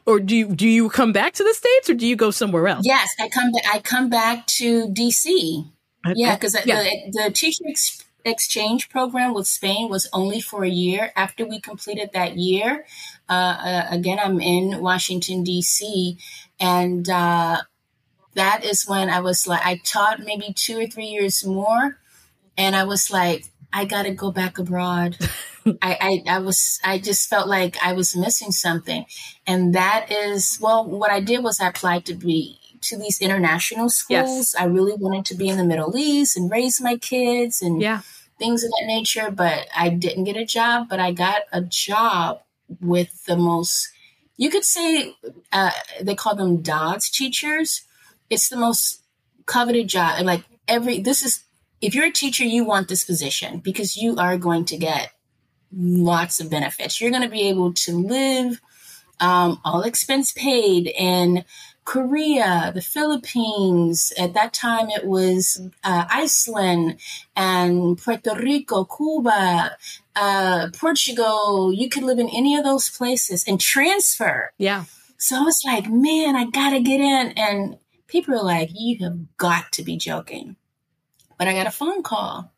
Or 0.06 0.20
do 0.20 0.36
you 0.36 0.48
do 0.54 0.68
you 0.68 0.90
come 0.90 1.14
back 1.14 1.34
to 1.34 1.44
the 1.44 1.54
states, 1.54 1.90
or 1.90 1.94
do 1.94 2.06
you 2.06 2.16
go 2.16 2.32
somewhere 2.32 2.68
else? 2.68 2.86
Yes, 2.86 3.10
I 3.20 3.30
come. 3.30 3.52
I 3.72 3.80
come 3.80 4.10
back 4.10 4.48
to 4.48 4.88
DC. 4.88 5.66
Okay. 6.06 6.14
Yeah, 6.18 6.36
because 6.36 6.58
yeah. 6.66 6.84
the, 6.84 7.12
the 7.12 7.32
teacher 7.32 7.64
ex- 7.70 8.04
exchange 8.26 8.90
program 8.90 9.34
with 9.34 9.48
Spain 9.48 9.90
was 9.90 10.10
only 10.12 10.42
for 10.42 10.66
a 10.66 10.70
year. 10.70 11.14
After 11.16 11.46
we 11.46 11.62
completed 11.62 12.10
that 12.14 12.38
year, 12.38 12.86
uh, 13.30 13.32
uh, 13.32 13.88
again, 13.90 14.20
I'm 14.20 14.42
in 14.42 14.82
Washington, 14.82 15.44
D.C., 15.44 16.18
and 16.60 17.10
uh, 17.10 17.62
that 18.36 18.66
is 18.66 18.86
when 18.86 19.10
I 19.10 19.22
was 19.22 19.48
like, 19.48 19.66
I 19.66 19.80
taught 19.84 20.20
maybe 20.20 20.54
two 20.54 20.80
or 20.80 20.88
three 20.88 21.06
years 21.06 21.46
more, 21.46 21.98
and 22.58 22.76
I 22.76 22.84
was 22.84 23.10
like, 23.10 23.46
I 23.72 23.86
got 23.86 24.04
to 24.04 24.12
go 24.12 24.32
back 24.32 24.58
abroad. 24.58 25.18
I, 25.82 26.24
I, 26.28 26.36
I 26.36 26.40
was 26.40 26.80
I 26.84 27.00
just 27.00 27.30
felt 27.30 27.48
like 27.48 27.78
I 27.84 27.94
was 27.94 28.16
missing 28.16 28.52
something, 28.52 29.06
and 29.48 29.74
that 29.76 30.12
is 30.12 30.58
well, 30.62 30.86
what 30.86 31.12
I 31.12 31.20
did 31.20 31.44
was 31.44 31.60
I 31.60 31.68
applied 31.68 32.06
to 32.06 32.14
be 32.14 32.60
to 32.84 32.98
these 32.98 33.22
international 33.22 33.90
schools. 33.90 34.30
Yes. 34.30 34.56
I 34.56 34.66
really 34.66 34.94
wanted 34.94 35.26
to 35.26 35.36
be 35.36 35.50
in 35.50 35.58
the 35.58 35.64
Middle 35.64 35.96
East 35.98 36.38
and 36.38 36.52
raise 36.52 36.82
my 36.82 36.98
kids 36.98 37.62
and 37.62 37.82
yeah. 37.82 38.02
things 38.38 38.64
of 38.64 38.72
that 38.72 38.86
nature, 38.86 39.32
but 39.32 39.68
I 39.76 39.90
didn't 39.90 40.26
get 40.26 40.38
a 40.38 40.46
job. 40.46 40.90
But 40.90 41.00
I 41.00 41.12
got 41.12 41.44
a 41.52 41.62
job 41.62 42.42
with 42.82 43.26
the 43.26 43.38
most, 43.38 43.90
you 44.38 44.50
could 44.50 44.66
say, 44.66 45.16
uh, 45.52 45.72
they 46.02 46.16
call 46.16 46.36
them 46.36 46.62
DODS 46.62 47.10
teachers. 47.10 47.84
It's 48.30 48.50
the 48.50 48.58
most 48.58 49.02
coveted 49.46 49.88
job. 49.88 50.16
And 50.18 50.28
like 50.28 50.44
every, 50.68 51.00
this 51.00 51.24
is, 51.24 51.44
if 51.82 51.96
you're 51.96 52.06
a 52.06 52.12
teacher, 52.12 52.44
you 52.44 52.66
want 52.66 52.88
this 52.88 53.04
position 53.04 53.60
because 53.60 53.96
you 53.96 54.18
are 54.18 54.38
going 54.38 54.66
to 54.66 54.78
get 54.78 55.13
lots 55.76 56.40
of 56.40 56.50
benefits. 56.50 57.00
You're 57.00 57.12
going 57.12 57.24
to 57.24 57.30
be 57.30 57.50
able 57.50 57.74
to 57.74 57.98
live 57.98 58.62
um, 59.20 59.60
all 59.64 59.82
expense 59.82 60.32
paid 60.32 60.88
in 60.88 61.46
Korea, 61.86 62.72
the 62.74 62.82
Philippines. 62.82 64.14
At 64.18 64.34
that 64.34 64.54
time, 64.54 64.90
it 64.90 65.06
was 65.06 65.62
uh, 65.84 66.06
Iceland 66.10 67.00
and 67.36 67.98
Puerto 67.98 68.36
Rico, 68.36 68.86
Cuba, 68.86 69.78
uh, 70.16 70.70
Portugal. 70.74 71.74
You 71.74 71.90
could 71.90 72.04
live 72.04 72.20
in 72.20 72.30
any 72.30 72.56
of 72.56 72.64
those 72.64 72.90
places 72.90 73.44
and 73.48 73.60
transfer. 73.60 74.52
Yeah. 74.58 74.86
So 75.18 75.38
I 75.38 75.42
was 75.42 75.62
like, 75.66 75.90
man, 75.90 76.36
I 76.36 76.46
gotta 76.46 76.82
get 76.82 77.00
in. 77.00 77.34
And 77.38 77.78
people 78.08 78.36
are 78.36 78.44
like, 78.44 78.70
you 78.74 79.04
have 79.04 79.38
got 79.38 79.72
to 79.74 79.84
be 79.84 79.98
joking. 79.98 80.56
But 81.38 81.48
I 81.48 81.54
got 81.54 81.68
a 81.68 81.72
phone 81.72 82.04
call 82.04 82.53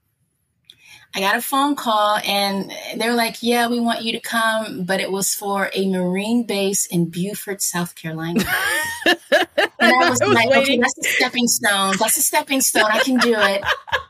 I 1.16 1.22
got 1.22 1.38
a 1.38 1.42
phone 1.42 1.76
call 1.78 2.18
and 2.26 2.70
they're 2.98 3.16
like, 3.16 3.42
yeah, 3.42 3.70
we 3.70 3.80
want 3.80 4.04
you 4.04 4.12
to 4.12 4.20
come, 4.20 4.84
but 4.84 5.00
it 5.00 5.10
was 5.10 5.34
for 5.34 5.72
a 5.74 5.90
Marine 5.90 6.44
base 6.44 6.86
in 6.88 7.10
Beaufort, 7.10 7.62
South 7.62 7.96
Carolina. 7.96 8.44
and 9.06 9.18
I 9.80 10.10
was, 10.10 10.20
I 10.20 10.26
was 10.26 10.36
like, 10.36 10.50
waiting. 10.50 10.62
okay, 10.62 10.78
that's 10.80 10.98
a 10.98 11.04
stepping 11.04 11.48
stone. 11.48 11.96
That's 11.98 12.18
a 12.18 12.22
stepping 12.22 12.60
stone. 12.60 12.92
I 12.92 13.00
can 13.00 13.18
do 13.18 13.34
it. 13.34 13.64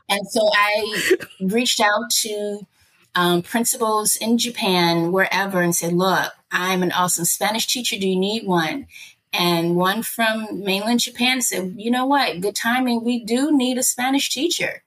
And 0.08 0.20
so 0.28 0.50
I 0.52 1.16
reached 1.40 1.80
out 1.80 2.10
to 2.22 2.66
um, 3.14 3.42
principals 3.42 4.16
in 4.16 4.36
Japan, 4.36 5.12
wherever, 5.12 5.62
and 5.62 5.76
said, 5.76 5.92
look, 5.92 6.32
I'm 6.50 6.82
an 6.82 6.90
awesome 6.90 7.24
Spanish 7.24 7.68
teacher. 7.68 7.96
Do 8.00 8.08
you 8.08 8.18
need 8.18 8.48
one? 8.48 8.88
And 9.32 9.76
one 9.76 10.02
from 10.02 10.64
mainland 10.64 11.00
Japan 11.00 11.40
said, 11.40 11.74
you 11.76 11.92
know 11.92 12.06
what? 12.06 12.40
Good 12.40 12.56
timing. 12.56 13.04
We 13.04 13.24
do 13.24 13.56
need 13.56 13.78
a 13.78 13.84
Spanish 13.84 14.28
teacher 14.28 14.82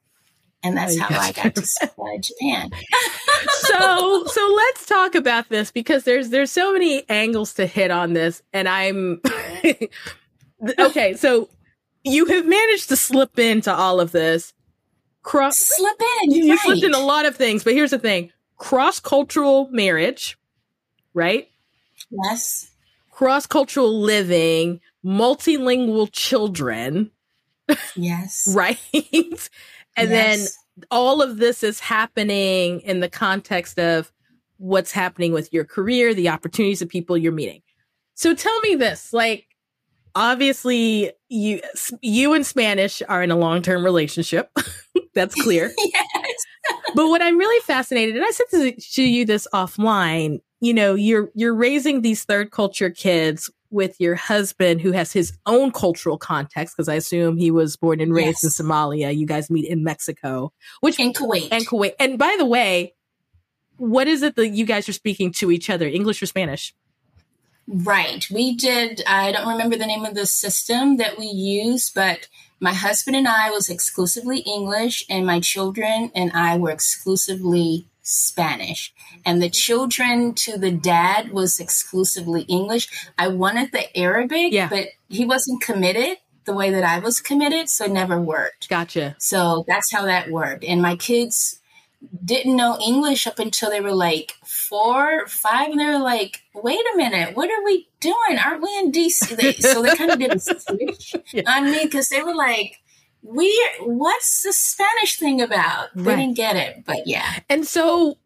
and 0.63 0.75
that's 0.75 0.97
how 0.97 1.07
I 1.17 1.31
got 1.31 1.55
to 1.55 1.61
uh, 1.81 2.17
Japan. 2.21 2.69
so, 3.49 4.25
so 4.25 4.53
let's 4.55 4.85
talk 4.85 5.15
about 5.15 5.49
this 5.49 5.71
because 5.71 6.03
there's 6.03 6.29
there's 6.29 6.51
so 6.51 6.73
many 6.73 7.07
angles 7.09 7.53
to 7.55 7.65
hit 7.65 7.91
on 7.91 8.13
this, 8.13 8.41
and 8.53 8.67
I'm 8.67 9.21
okay. 10.79 11.13
So 11.15 11.49
you 12.03 12.25
have 12.25 12.45
managed 12.45 12.89
to 12.89 12.95
slip 12.95 13.39
into 13.39 13.73
all 13.73 13.99
of 13.99 14.11
this. 14.11 14.53
Cross 15.21 15.57
slip 15.59 16.01
in. 16.23 16.31
You, 16.31 16.51
right. 16.51 16.59
slipped 16.59 16.83
in 16.83 16.93
a 16.93 16.99
lot 16.99 17.25
of 17.25 17.35
things, 17.35 17.63
but 17.63 17.73
here's 17.73 17.91
the 17.91 17.99
thing: 17.99 18.31
cross 18.57 18.99
cultural 18.99 19.69
marriage, 19.71 20.37
right? 21.13 21.49
Yes. 22.09 22.71
Cross 23.11 23.47
cultural 23.47 23.99
living, 23.99 24.79
multilingual 25.05 26.09
children. 26.11 27.11
Yes. 27.95 28.47
right 28.55 28.79
and 29.99 30.09
yes. 30.09 30.37
then 30.77 30.85
all 30.91 31.21
of 31.21 31.37
this 31.37 31.63
is 31.63 31.79
happening 31.79 32.79
in 32.81 32.99
the 32.99 33.09
context 33.09 33.79
of 33.79 34.11
what's 34.57 34.91
happening 34.91 35.31
with 35.31 35.51
your 35.53 35.65
career, 35.65 36.13
the 36.13 36.29
opportunities 36.29 36.81
of 36.81 36.89
people 36.89 37.17
you're 37.17 37.31
meeting. 37.31 37.61
So 38.15 38.33
tell 38.35 38.59
me 38.61 38.75
this, 38.75 39.13
like 39.13 39.47
obviously 40.15 41.11
you 41.29 41.61
you 42.01 42.33
and 42.33 42.45
Spanish 42.45 43.01
are 43.07 43.23
in 43.23 43.31
a 43.31 43.37
long-term 43.37 43.83
relationship. 43.83 44.51
That's 45.13 45.35
clear. 45.35 45.71
yes. 45.77 46.35
but 46.95 47.07
what 47.07 47.21
I'm 47.21 47.37
really 47.37 47.61
fascinated 47.61 48.15
and 48.15 48.25
I 48.25 48.31
said 48.31 48.45
to, 48.51 48.71
to 48.71 49.03
you 49.03 49.25
this 49.25 49.47
offline, 49.53 50.39
you 50.59 50.73
know, 50.73 50.95
you're 50.95 51.29
you're 51.35 51.55
raising 51.55 52.01
these 52.01 52.23
third 52.23 52.51
culture 52.51 52.89
kids 52.89 53.49
with 53.71 53.99
your 53.99 54.15
husband 54.15 54.81
who 54.81 54.91
has 54.91 55.11
his 55.11 55.33
own 55.45 55.71
cultural 55.71 56.17
context 56.17 56.75
because 56.75 56.89
I 56.89 56.95
assume 56.95 57.37
he 57.37 57.51
was 57.51 57.75
born 57.75 58.01
and 58.01 58.13
raised 58.13 58.43
yes. 58.43 58.59
in 58.59 58.65
Somalia. 58.65 59.15
You 59.15 59.25
guys 59.25 59.49
meet 59.49 59.65
in 59.65 59.83
Mexico, 59.83 60.51
which 60.81 60.99
in 60.99 61.13
Kuwait. 61.13 61.49
And 61.51 61.67
Kuwait. 61.67 61.93
And 61.99 62.17
by 62.17 62.35
the 62.37 62.45
way, 62.45 62.95
what 63.77 64.07
is 64.07 64.23
it 64.23 64.35
that 64.35 64.49
you 64.49 64.65
guys 64.65 64.89
are 64.89 64.93
speaking 64.93 65.31
to 65.33 65.51
each 65.51 65.69
other, 65.69 65.87
English 65.87 66.21
or 66.21 66.25
Spanish? 66.25 66.73
Right. 67.67 68.27
We 68.31 68.55
did, 68.55 69.03
I 69.05 69.31
don't 69.31 69.47
remember 69.47 69.77
the 69.77 69.85
name 69.85 70.03
of 70.03 70.15
the 70.15 70.25
system 70.25 70.97
that 70.97 71.19
we 71.19 71.27
used, 71.27 71.93
but 71.93 72.27
my 72.59 72.73
husband 72.73 73.15
and 73.15 73.27
I 73.27 73.51
was 73.51 73.69
exclusively 73.69 74.39
English, 74.39 75.05
and 75.09 75.25
my 75.25 75.39
children 75.39 76.11
and 76.15 76.31
I 76.33 76.57
were 76.57 76.71
exclusively 76.71 77.85
Spanish. 78.09 78.93
And 79.25 79.41
the 79.41 79.49
children 79.49 80.33
to 80.35 80.57
the 80.57 80.71
dad 80.71 81.31
was 81.31 81.59
exclusively 81.59 82.41
English. 82.43 82.89
I 83.17 83.27
wanted 83.27 83.71
the 83.71 83.95
Arabic, 83.97 84.51
Yeah. 84.51 84.69
but 84.69 84.87
he 85.09 85.25
wasn't 85.25 85.61
committed 85.61 86.17
the 86.45 86.53
way 86.53 86.71
that 86.71 86.83
I 86.83 86.99
was 86.99 87.21
committed, 87.21 87.69
so 87.69 87.85
it 87.85 87.91
never 87.91 88.19
worked. 88.19 88.69
Gotcha. 88.69 89.15
So 89.19 89.63
that's 89.67 89.91
how 89.93 90.05
that 90.05 90.31
worked. 90.31 90.63
And 90.63 90.81
my 90.81 90.95
kids 90.95 91.59
didn't 92.25 92.55
know 92.55 92.79
English 92.81 93.27
up 93.27 93.39
until 93.39 93.69
they 93.69 93.81
were 93.81 93.93
like 93.93 94.33
four, 94.45 95.27
five, 95.27 95.69
and 95.69 95.79
they 95.79 95.85
were 95.85 95.99
like, 95.99 96.41
"Wait 96.55 96.79
a 96.93 96.97
minute, 96.97 97.35
what 97.35 97.51
are 97.51 97.63
we 97.65 97.89
doing? 97.99 98.39
Aren't 98.43 98.63
we 98.63 98.69
in 98.79 98.91
DC?" 98.91 99.35
They, 99.35 99.53
so 99.53 99.81
they 99.83 99.95
kind 99.95 100.11
of 100.11 100.17
did 100.19 100.33
a 100.33 100.39
switch 100.39 101.13
Yeah. 101.33 101.43
on 101.45 101.69
me 101.69 101.83
because 101.83 102.07
they 102.09 102.23
were 102.23 102.33
like, 102.35 102.79
"We, 103.21 103.53
what's 103.81 104.43
the 104.43 104.53
Spanish 104.53 105.17
thing 105.17 105.41
about?" 105.41 105.89
They 105.95 106.03
Right. 106.03 106.15
didn't 106.17 106.37
get 106.37 106.55
it, 106.55 106.83
but 106.85 107.05
yeah, 107.05 107.39
And 107.49 107.65
so, 107.67 108.17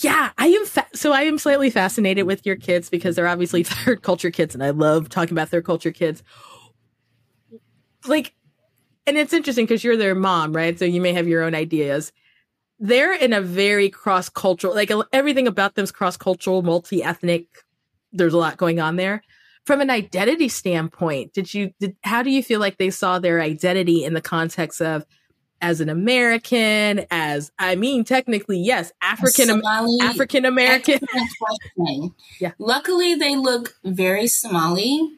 yeah, 0.00 0.30
I 0.38 0.46
am. 0.48 0.66
Fa- 0.66 0.86
so 0.94 1.12
I 1.12 1.22
am 1.22 1.38
slightly 1.38 1.70
fascinated 1.70 2.26
with 2.26 2.44
your 2.46 2.56
kids 2.56 2.88
because 2.90 3.16
they're 3.16 3.28
obviously 3.28 3.62
third 3.64 4.02
culture 4.02 4.30
kids, 4.30 4.54
and 4.54 4.62
I 4.62 4.70
love 4.70 5.08
talking 5.08 5.32
about 5.32 5.48
third 5.48 5.64
culture 5.64 5.92
kids. 5.92 6.22
Like, 8.06 8.34
and 9.06 9.16
it's 9.16 9.32
interesting 9.32 9.64
because 9.64 9.84
you're 9.84 9.96
their 9.96 10.14
mom, 10.14 10.52
right? 10.54 10.78
So 10.78 10.84
you 10.84 11.00
may 11.00 11.12
have 11.12 11.28
your 11.28 11.42
own 11.42 11.54
ideas. 11.54 12.12
They're 12.78 13.14
in 13.14 13.32
a 13.32 13.40
very 13.40 13.88
cross 13.90 14.28
cultural, 14.28 14.74
like 14.74 14.90
everything 15.12 15.46
about 15.46 15.74
them's 15.76 15.92
cross 15.92 16.16
cultural, 16.16 16.62
multi 16.62 17.02
ethnic. 17.02 17.46
There's 18.12 18.34
a 18.34 18.38
lot 18.38 18.56
going 18.56 18.80
on 18.80 18.96
there. 18.96 19.22
From 19.64 19.80
an 19.80 19.90
identity 19.90 20.48
standpoint, 20.48 21.32
did 21.32 21.52
you? 21.54 21.72
Did, 21.78 21.96
how 22.02 22.22
do 22.22 22.30
you 22.30 22.42
feel 22.42 22.58
like 22.60 22.78
they 22.78 22.90
saw 22.90 23.18
their 23.18 23.40
identity 23.40 24.04
in 24.04 24.14
the 24.14 24.20
context 24.20 24.82
of 24.82 25.04
as 25.60 25.80
an 25.80 25.88
American, 25.88 27.06
as 27.10 27.52
I 27.58 27.76
mean, 27.76 28.02
technically, 28.04 28.58
yes, 28.58 28.92
African 29.00 29.62
African 30.02 30.44
American. 30.44 31.00
Yeah. 32.40 32.52
Luckily, 32.58 33.14
they 33.14 33.36
look 33.36 33.74
very 33.84 34.26
Somali, 34.26 35.08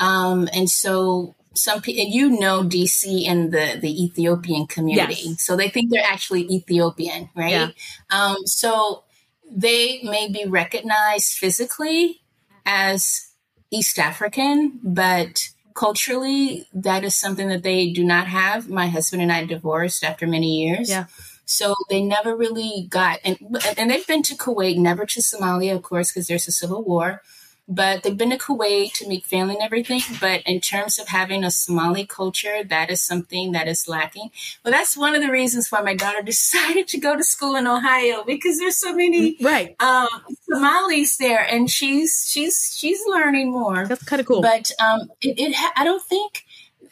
um, 0.00 0.48
and 0.52 0.68
so 0.68 1.34
some 1.54 1.80
people, 1.80 2.04
you 2.04 2.30
know, 2.40 2.64
DC 2.64 3.26
and 3.28 3.52
the 3.52 3.78
the 3.80 4.04
Ethiopian 4.04 4.66
community, 4.66 5.22
Yes. 5.22 5.42
so 5.44 5.56
they 5.56 5.68
think 5.68 5.92
they're 5.92 6.04
actually 6.04 6.52
Ethiopian, 6.52 7.30
right? 7.36 7.52
Yeah. 7.52 7.68
Um, 8.10 8.38
so 8.46 9.04
they 9.48 10.00
may 10.02 10.28
be 10.28 10.44
recognized 10.46 11.34
physically 11.38 12.20
as 12.66 13.28
East 13.74 13.98
African, 13.98 14.78
but 14.82 15.48
culturally, 15.74 16.66
that 16.72 17.02
is 17.04 17.16
something 17.16 17.48
that 17.48 17.62
they 17.62 17.90
do 17.90 18.04
not 18.04 18.28
have. 18.28 18.68
My 18.68 18.86
husband 18.86 19.22
and 19.22 19.32
I 19.32 19.44
divorced 19.44 20.04
after 20.04 20.26
many 20.26 20.64
years. 20.64 20.88
Yeah. 20.88 21.06
So 21.46 21.74
they 21.90 22.02
never 22.02 22.34
really 22.34 22.86
got, 22.88 23.18
and 23.24 23.36
and 23.76 23.90
they've 23.90 24.06
been 24.06 24.22
to 24.24 24.34
Kuwait, 24.34 24.78
never 24.78 25.04
to 25.04 25.20
Somalia, 25.20 25.74
of 25.74 25.82
course, 25.82 26.10
because 26.10 26.26
there's 26.26 26.48
a 26.48 26.52
civil 26.52 26.82
war. 26.82 27.20
But 27.66 28.02
they've 28.02 28.16
been 28.16 28.28
to 28.30 28.36
Kuwait 28.36 28.92
to 28.94 29.08
meet 29.08 29.24
family 29.24 29.54
and 29.54 29.62
everything. 29.62 30.02
But 30.20 30.42
in 30.44 30.60
terms 30.60 30.98
of 30.98 31.08
having 31.08 31.44
a 31.44 31.50
Somali 31.50 32.04
culture, 32.04 32.62
that 32.62 32.90
is 32.90 33.00
something 33.00 33.52
that 33.52 33.68
is 33.68 33.88
lacking. 33.88 34.30
Well, 34.62 34.72
that's 34.72 34.98
one 34.98 35.14
of 35.14 35.22
the 35.22 35.30
reasons 35.30 35.70
why 35.70 35.80
my 35.80 35.94
daughter 35.94 36.20
decided 36.34 36.88
to 36.88 36.98
go 36.98 37.16
to 37.16 37.24
school 37.24 37.56
in 37.56 37.66
Ohio 37.66 38.22
because 38.24 38.58
there's 38.58 38.76
so 38.76 38.94
many 38.94 39.38
right. 39.40 39.74
um, 39.80 40.08
Somalis 40.46 41.16
there, 41.16 41.40
and 41.48 41.70
she's 41.70 42.28
she's 42.30 42.74
she's 42.76 43.00
learning 43.06 43.50
more. 43.50 43.86
That's 43.86 44.04
kind 44.04 44.20
of 44.20 44.26
cool. 44.26 44.42
But 44.42 44.70
um, 44.78 45.08
it, 45.22 45.38
it 45.38 45.54
ha- 45.54 45.72
I 45.76 45.84
don't 45.84 46.02
think 46.04 46.44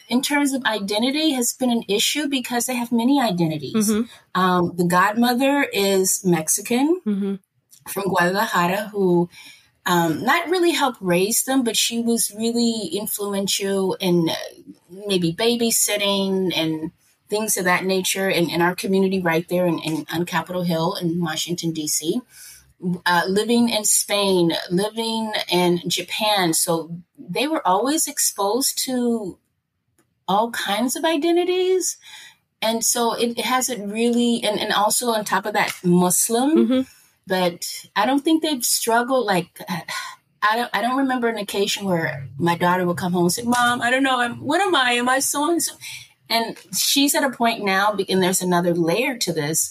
in 0.08 0.22
terms 0.22 0.54
of 0.54 0.64
identity 0.64 1.32
has 1.32 1.52
been 1.52 1.70
an 1.70 1.82
issue 1.88 2.28
because 2.28 2.64
they 2.66 2.74
have 2.76 2.92
many 2.92 3.20
identities. 3.20 3.90
Mhm. 3.90 4.08
Um, 4.34 4.72
the 4.76 4.84
godmother 4.84 5.64
is 5.64 6.24
Mexican 6.24 7.00
Mhm. 7.06 7.40
from 7.88 8.04
Guadalajara 8.04 8.88
who 8.92 9.28
um, 9.86 10.24
not 10.24 10.48
really 10.48 10.70
helped 10.72 10.98
raise 11.00 11.44
them, 11.44 11.64
but 11.64 11.76
she 11.76 12.00
was 12.00 12.32
really 12.36 12.88
influential 12.92 13.94
in 13.94 14.28
uh, 14.28 14.34
maybe 15.06 15.32
babysitting 15.34 16.52
and 16.56 16.92
things 17.28 17.56
of 17.56 17.64
that 17.64 17.84
nature 17.84 18.28
in, 18.28 18.50
in 18.50 18.60
our 18.62 18.74
community 18.74 19.20
right 19.20 19.48
there 19.48 19.66
in, 19.66 19.78
in, 19.80 20.06
on 20.12 20.24
Capitol 20.26 20.62
Hill 20.62 20.94
in 21.00 21.20
Washington, 21.20 21.72
D.C. 21.72 22.20
Uh, 23.06 23.22
living 23.26 23.70
in 23.70 23.84
Spain, 23.84 24.52
living 24.70 25.32
in 25.50 25.80
Japan. 25.88 26.52
So 26.52 26.96
they 27.18 27.48
were 27.48 27.66
always 27.66 28.06
exposed 28.06 28.78
to 28.84 29.38
all 30.28 30.50
kinds 30.50 30.94
of 30.94 31.04
identities. 31.04 31.96
And 32.60 32.84
so 32.84 33.14
it, 33.14 33.38
it 33.38 33.44
hasn't 33.44 33.90
really, 33.92 34.42
and, 34.44 34.60
and 34.60 34.72
also 34.72 35.08
on 35.08 35.24
top 35.24 35.46
of 35.46 35.54
that, 35.54 35.74
Muslim 35.82 36.68
Mhm. 36.68 36.86
But 37.26 37.64
I 37.96 38.06
don't 38.06 38.20
think 38.24 38.42
they've 38.42 38.64
struggled. 38.64 39.26
Like, 39.26 39.60
I 40.44 40.56
don't, 40.56 40.70
I 40.72 40.82
don't 40.82 40.98
remember 40.98 41.28
an 41.28 41.38
occasion 41.38 41.84
where 41.84 42.28
my 42.36 42.56
daughter 42.56 42.84
would 42.84 42.96
come 42.96 43.12
home 43.12 43.24
and 43.24 43.32
say, 43.32 43.42
"Mom, 43.44 43.80
I 43.80 43.90
don't 43.90 44.02
know, 44.02 44.20
I'm, 44.20 44.40
what 44.40 44.60
am 44.60 44.74
I? 44.74 44.92
Am 44.92 45.08
I 45.08 45.20
so 45.20 45.50
and 45.50 45.62
so?" 45.62 45.74
And 46.28 46.56
she's 46.76 47.14
at 47.14 47.22
a 47.24 47.30
point 47.30 47.62
now, 47.64 47.94
and 48.08 48.22
there's 48.22 48.42
another 48.42 48.74
layer 48.74 49.16
to 49.18 49.32
this. 49.32 49.70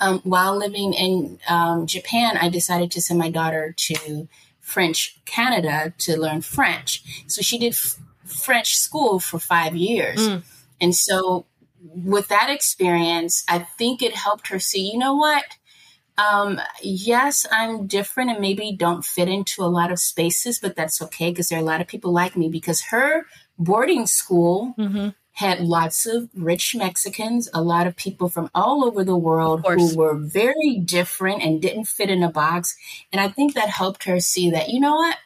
Um, 0.00 0.20
while 0.24 0.56
living 0.56 0.94
in 0.94 1.38
um, 1.48 1.86
Japan, 1.86 2.36
I 2.38 2.48
decided 2.48 2.90
to 2.92 3.02
send 3.02 3.18
my 3.18 3.30
daughter 3.30 3.74
to 3.76 4.28
French 4.60 5.18
Canada 5.26 5.92
to 5.98 6.16
learn 6.18 6.40
French. 6.40 7.24
So 7.28 7.40
she 7.42 7.58
did 7.58 7.72
f- 7.74 7.98
French 8.24 8.76
school 8.76 9.20
for 9.20 9.38
five 9.38 9.76
years, 9.76 10.18
Mm. 10.28 10.42
and 10.80 10.94
so 10.94 11.46
with 11.94 12.28
that 12.28 12.48
experience, 12.50 13.44
I 13.48 13.58
think 13.60 14.02
it 14.02 14.14
helped 14.14 14.48
her 14.48 14.58
see, 14.58 14.90
you 14.90 14.98
know 14.98 15.14
what? 15.14 15.44
Um, 16.18 16.60
yes, 16.82 17.44
I'm 17.52 17.86
different 17.86 18.30
and 18.30 18.40
maybe 18.40 18.72
don't 18.72 19.04
fit 19.04 19.28
into 19.28 19.62
a 19.62 19.66
lot 19.66 19.92
of 19.92 19.98
spaces, 19.98 20.58
but 20.58 20.74
that's 20.76 21.02
okay 21.02 21.30
because 21.30 21.48
there 21.48 21.58
are 21.58 21.62
a 21.62 21.64
lot 21.64 21.80
of 21.80 21.86
people 21.86 22.12
like 22.12 22.36
me 22.36 22.48
because 22.48 22.80
her 22.90 23.26
boarding 23.58 24.06
school 24.06 24.74
Mhm. 24.78 25.14
had 25.32 25.60
lots 25.60 26.06
of 26.06 26.30
rich 26.34 26.74
Mexicans, 26.74 27.50
a 27.52 27.60
lot 27.60 27.86
of 27.86 27.94
people 27.96 28.30
from 28.30 28.50
all 28.54 28.84
over 28.84 29.04
the 29.04 29.16
world 29.16 29.64
who 29.66 29.94
were 29.96 30.14
very 30.16 30.80
different 30.82 31.42
and 31.42 31.60
didn't 31.60 31.84
fit 31.84 32.08
in 32.08 32.22
a 32.22 32.30
box. 32.30 32.74
And 33.12 33.20
I 33.20 33.28
think 33.28 33.52
that 33.54 33.68
helped 33.68 34.04
her 34.04 34.18
see 34.20 34.50
that, 34.50 34.70
you 34.70 34.80
know 34.80 34.94
what? 34.94 35.18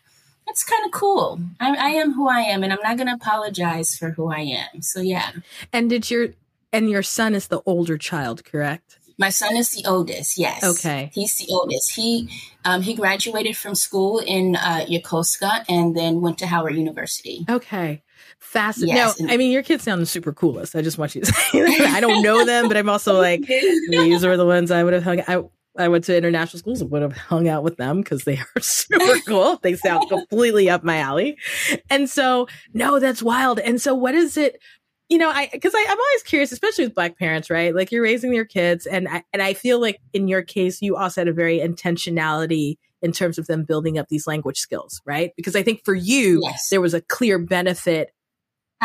That's 0.46 0.64
kind 0.64 0.84
of 0.84 0.90
cool. 0.90 1.38
I, 1.60 1.76
I 1.76 1.88
am 1.90 2.14
who 2.14 2.28
I 2.28 2.40
am, 2.40 2.64
and 2.64 2.72
I'm 2.72 2.80
not 2.82 2.96
going 2.96 3.06
to 3.06 3.14
apologize 3.14 3.96
for 3.96 4.10
who 4.10 4.32
I 4.32 4.40
am. 4.40 4.82
So, 4.82 5.00
yeah. 5.00 5.30
And 5.72 5.88
did 5.88 6.10
your 6.10 6.30
and 6.72 6.88
your 6.90 7.02
son 7.02 7.34
is 7.34 7.48
the 7.48 7.62
older 7.66 7.98
child, 7.98 8.44
correct? 8.44 8.98
My 9.20 9.28
son 9.28 9.54
is 9.54 9.70
the 9.70 9.86
oldest. 9.86 10.38
Yes. 10.38 10.64
Okay. 10.64 11.10
He's 11.12 11.36
the 11.36 11.46
oldest. 11.52 11.94
He 11.94 12.30
um, 12.64 12.80
he 12.80 12.94
graduated 12.94 13.54
from 13.54 13.74
school 13.74 14.18
in 14.18 14.56
uh, 14.56 14.86
Yokosuka 14.88 15.66
and 15.68 15.94
then 15.94 16.22
went 16.22 16.38
to 16.38 16.46
Howard 16.46 16.74
University. 16.74 17.44
Okay. 17.48 18.02
Fascinating. 18.38 18.96
Yes, 18.96 19.20
no, 19.20 19.32
I 19.32 19.36
mean 19.36 19.52
your 19.52 19.62
kids 19.62 19.84
sound 19.84 20.00
the 20.00 20.06
super 20.06 20.32
coolest. 20.32 20.74
I 20.74 20.80
just 20.80 20.96
want 20.96 21.14
you 21.14 21.20
to 21.20 21.26
say 21.32 21.60
that. 21.60 21.92
I 21.94 22.00
don't 22.00 22.22
know 22.22 22.46
them, 22.46 22.66
but 22.66 22.78
I'm 22.78 22.88
also 22.88 23.20
like 23.20 23.42
these 23.90 24.24
are 24.24 24.38
the 24.38 24.46
ones 24.46 24.70
I 24.70 24.82
would 24.82 24.94
have 24.94 25.04
hung 25.04 25.20
I 25.28 25.42
I 25.78 25.88
went 25.88 26.04
to 26.04 26.16
international 26.16 26.58
schools 26.58 26.80
and 26.80 26.90
would 26.90 27.02
have 27.02 27.16
hung 27.16 27.48
out 27.48 27.62
with 27.62 27.76
them 27.76 28.00
because 28.00 28.24
they 28.24 28.38
are 28.38 28.46
super 28.60 29.18
cool. 29.26 29.58
They 29.62 29.76
sound 29.76 30.08
completely 30.08 30.68
up 30.68 30.82
my 30.82 30.98
alley. 30.98 31.38
And 31.88 32.10
so, 32.10 32.48
no, 32.74 32.98
that's 32.98 33.22
wild. 33.22 33.60
And 33.60 33.80
so 33.80 33.94
what 33.94 34.14
is 34.14 34.36
it? 34.36 34.60
You 35.10 35.18
know, 35.18 35.28
I 35.28 35.50
because 35.52 35.74
I'm 35.76 35.90
always 35.90 36.22
curious, 36.24 36.52
especially 36.52 36.84
with 36.84 36.94
black 36.94 37.18
parents, 37.18 37.50
right? 37.50 37.74
Like 37.74 37.92
you're 37.92 38.02
raising 38.02 38.32
your 38.32 38.44
kids, 38.44 38.86
and 38.86 39.08
I 39.08 39.24
and 39.32 39.42
I 39.42 39.54
feel 39.54 39.80
like 39.80 40.00
in 40.12 40.28
your 40.28 40.42
case, 40.42 40.80
you 40.80 40.96
also 40.96 41.20
had 41.20 41.28
a 41.28 41.32
very 41.32 41.58
intentionality 41.58 42.76
in 43.02 43.12
terms 43.12 43.36
of 43.38 43.46
them 43.46 43.64
building 43.64 43.98
up 43.98 44.08
these 44.08 44.26
language 44.26 44.58
skills, 44.58 45.02
right? 45.04 45.32
Because 45.36 45.56
I 45.56 45.62
think 45.62 45.84
for 45.84 45.94
you, 45.94 46.40
Yes. 46.42 46.68
there 46.68 46.80
was 46.80 46.94
a 46.94 47.00
clear 47.00 47.38
benefit 47.38 48.12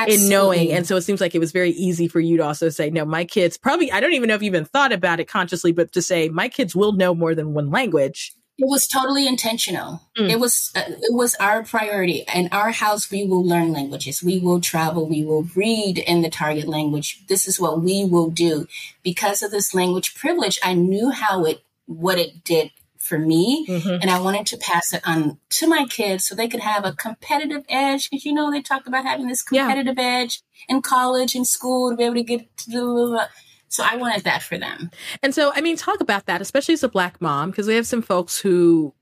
in 0.08 0.30
knowing. 0.30 0.72
And 0.72 0.86
so 0.88 0.96
it 0.96 1.02
seems 1.02 1.22
like 1.22 1.36
it 1.36 1.40
was 1.40 1.52
very 1.52 1.72
easy 1.72 2.08
for 2.08 2.20
you 2.20 2.38
to 2.38 2.44
also 2.44 2.70
say, 2.70 2.90
no, 2.90 3.06
my 3.06 3.26
kids 3.26 3.58
probably, 3.58 3.92
I 3.92 4.00
don't 4.00 4.14
even 4.14 4.28
know 4.28 4.36
if 4.36 4.42
you 4.42 4.48
even 4.48 4.66
thought 4.66 4.92
about 4.92 5.20
it 5.20 5.28
consciously, 5.28 5.72
but 5.72 5.92
to 5.94 6.02
say, 6.02 6.30
my 6.30 6.50
kids 6.50 6.76
will 6.76 6.94
know 6.94 7.14
more 7.16 7.36
than 7.36 7.54
one 7.54 7.72
language. 7.72 8.34
It 8.58 8.68
was 8.70 8.88
totally 8.88 9.28
intentional. 9.28 10.02
Mm. 10.18 10.30
It 10.32 10.40
was 10.40 10.72
uh, 10.76 10.84
it 10.88 11.14
was 11.14 11.36
our 11.36 11.64
priority. 11.64 12.24
In 12.34 12.48
our 12.54 12.72
house, 12.72 13.12
we 13.12 13.26
will 13.26 13.46
learn 13.46 13.74
languages. 13.74 14.24
We 14.24 14.40
will 14.40 14.62
travel. 14.62 15.08
We 15.08 15.26
will 15.26 15.44
read 15.56 15.98
in 15.98 16.22
the 16.22 16.30
target 16.30 16.68
language. 16.68 17.26
This 17.28 17.48
is 17.50 17.60
what 17.60 17.82
we 17.82 18.06
will 18.06 18.30
do. 18.30 18.68
Because 19.04 19.44
of 19.44 19.52
this 19.52 19.74
language 19.74 20.16
privilege, 20.16 20.58
I 20.64 20.74
knew 20.74 21.10
how 21.12 21.44
it 21.46 21.64
what 21.86 22.18
it 22.18 22.44
did 22.46 22.72
for 22.98 23.20
me, 23.20 23.68
Mhm. 23.68 24.00
and 24.02 24.10
I 24.10 24.20
wanted 24.20 24.48
to 24.48 24.58
pass 24.58 24.92
it 24.94 25.02
on 25.06 25.38
to 25.52 25.68
my 25.68 25.86
kids 25.86 26.26
so 26.26 26.34
they 26.34 26.48
could 26.48 26.62
have 26.62 26.86
a 26.86 26.94
competitive 26.94 27.64
edge. 27.70 28.10
Because 28.10 28.26
you 28.26 28.34
know 28.34 28.50
they 28.50 28.62
talk 28.62 28.88
about 28.88 29.04
having 29.06 29.28
this 29.28 29.44
Yeah. 29.52 29.64
competitive 29.68 30.00
edge 30.00 30.42
in 30.70 30.82
college 30.82 31.36
and 31.36 31.46
school 31.46 31.92
to 31.92 31.98
be 31.98 32.04
able 32.06 32.16
to 32.16 32.24
get 32.24 32.58
to 32.58 32.70
do. 32.72 33.20
So 33.68 33.84
I 33.84 33.98
wanted 33.98 34.24
that 34.24 34.42
for 34.42 34.58
them. 34.58 34.92
And 35.22 35.34
so, 35.34 35.52
I 35.54 35.62
mean, 35.62 35.76
talk 35.76 36.00
about 36.00 36.28
that, 36.28 36.42
especially 36.42 36.74
as 36.74 36.84
a 36.84 36.90
black 36.90 37.20
mom, 37.22 37.52
because 37.52 37.68
we 37.68 37.76
have 37.76 37.88
some 37.88 38.02
folks 38.02 38.40
who 38.40 38.94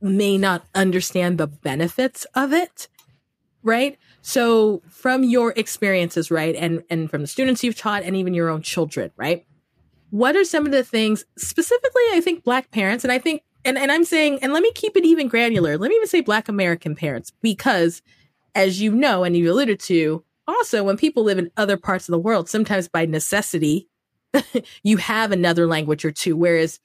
may 0.00 0.38
not 0.38 0.64
understand 0.74 1.38
the 1.38 1.46
benefits 1.46 2.26
of 2.34 2.52
it, 2.52 2.88
right? 3.62 3.98
So 4.22 4.82
from 4.88 5.22
your 5.24 5.52
experiences, 5.56 6.30
right, 6.30 6.54
and 6.56 6.82
and 6.90 7.10
from 7.10 7.22
the 7.22 7.26
students 7.26 7.62
you've 7.62 7.76
taught, 7.76 8.02
and 8.02 8.16
even 8.16 8.34
your 8.34 8.48
own 8.48 8.62
children, 8.62 9.10
right? 9.16 9.46
What 10.10 10.36
are 10.36 10.44
some 10.44 10.66
of 10.66 10.72
the 10.72 10.82
things 10.82 11.24
specifically? 11.38 12.02
I 12.12 12.20
think 12.20 12.42
Black 12.42 12.70
parents, 12.70 13.04
and 13.04 13.12
I 13.12 13.18
think, 13.18 13.42
and 13.64 13.78
and 13.78 13.92
I'm 13.92 14.04
saying, 14.04 14.40
and 14.42 14.52
let 14.52 14.62
me 14.62 14.72
keep 14.72 14.96
it 14.96 15.04
even 15.04 15.28
granular. 15.28 15.78
Let 15.78 15.88
me 15.88 15.96
even 15.96 16.08
say 16.08 16.20
Black 16.20 16.48
American 16.48 16.96
parents, 16.96 17.32
because 17.42 18.02
as 18.54 18.80
you 18.80 18.92
know, 18.92 19.24
and 19.24 19.36
you 19.36 19.52
alluded 19.52 19.78
to, 19.80 20.24
also 20.48 20.82
when 20.82 20.96
people 20.96 21.22
live 21.22 21.38
in 21.38 21.50
other 21.56 21.76
parts 21.76 22.08
of 22.08 22.12
the 22.12 22.18
world, 22.18 22.48
sometimes 22.48 22.88
by 22.88 23.06
necessity, 23.06 23.88
you 24.82 24.96
have 24.96 25.32
another 25.32 25.66
language 25.66 26.04
or 26.04 26.10
two. 26.10 26.36
Whereas 26.36 26.80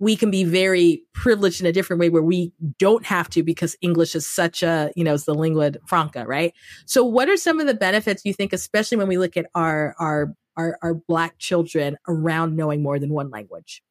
we 0.00 0.16
can 0.16 0.30
be 0.30 0.44
very 0.44 1.02
privileged 1.12 1.60
in 1.60 1.66
a 1.66 1.72
different 1.72 2.00
way 2.00 2.08
where 2.08 2.22
we 2.22 2.52
don't 2.78 3.04
have 3.04 3.28
to 3.30 3.42
because 3.42 3.76
English 3.80 4.14
is 4.14 4.26
such 4.26 4.62
a, 4.62 4.92
you 4.94 5.02
know, 5.02 5.14
it's 5.14 5.24
the 5.24 5.34
lingua 5.34 5.72
franca, 5.86 6.24
right? 6.24 6.54
So 6.86 7.04
what 7.04 7.28
are 7.28 7.36
some 7.36 7.58
of 7.58 7.66
the 7.66 7.74
benefits 7.74 8.24
you 8.24 8.32
think, 8.32 8.52
especially 8.52 8.98
when 8.98 9.08
we 9.08 9.18
look 9.18 9.36
at 9.36 9.46
our, 9.54 9.94
our, 9.98 10.34
our, 10.56 10.78
our 10.82 10.94
black 10.94 11.38
children 11.38 11.96
around 12.06 12.56
knowing 12.56 12.82
more 12.82 12.98
than 12.98 13.10
one 13.10 13.30
language? 13.30 13.82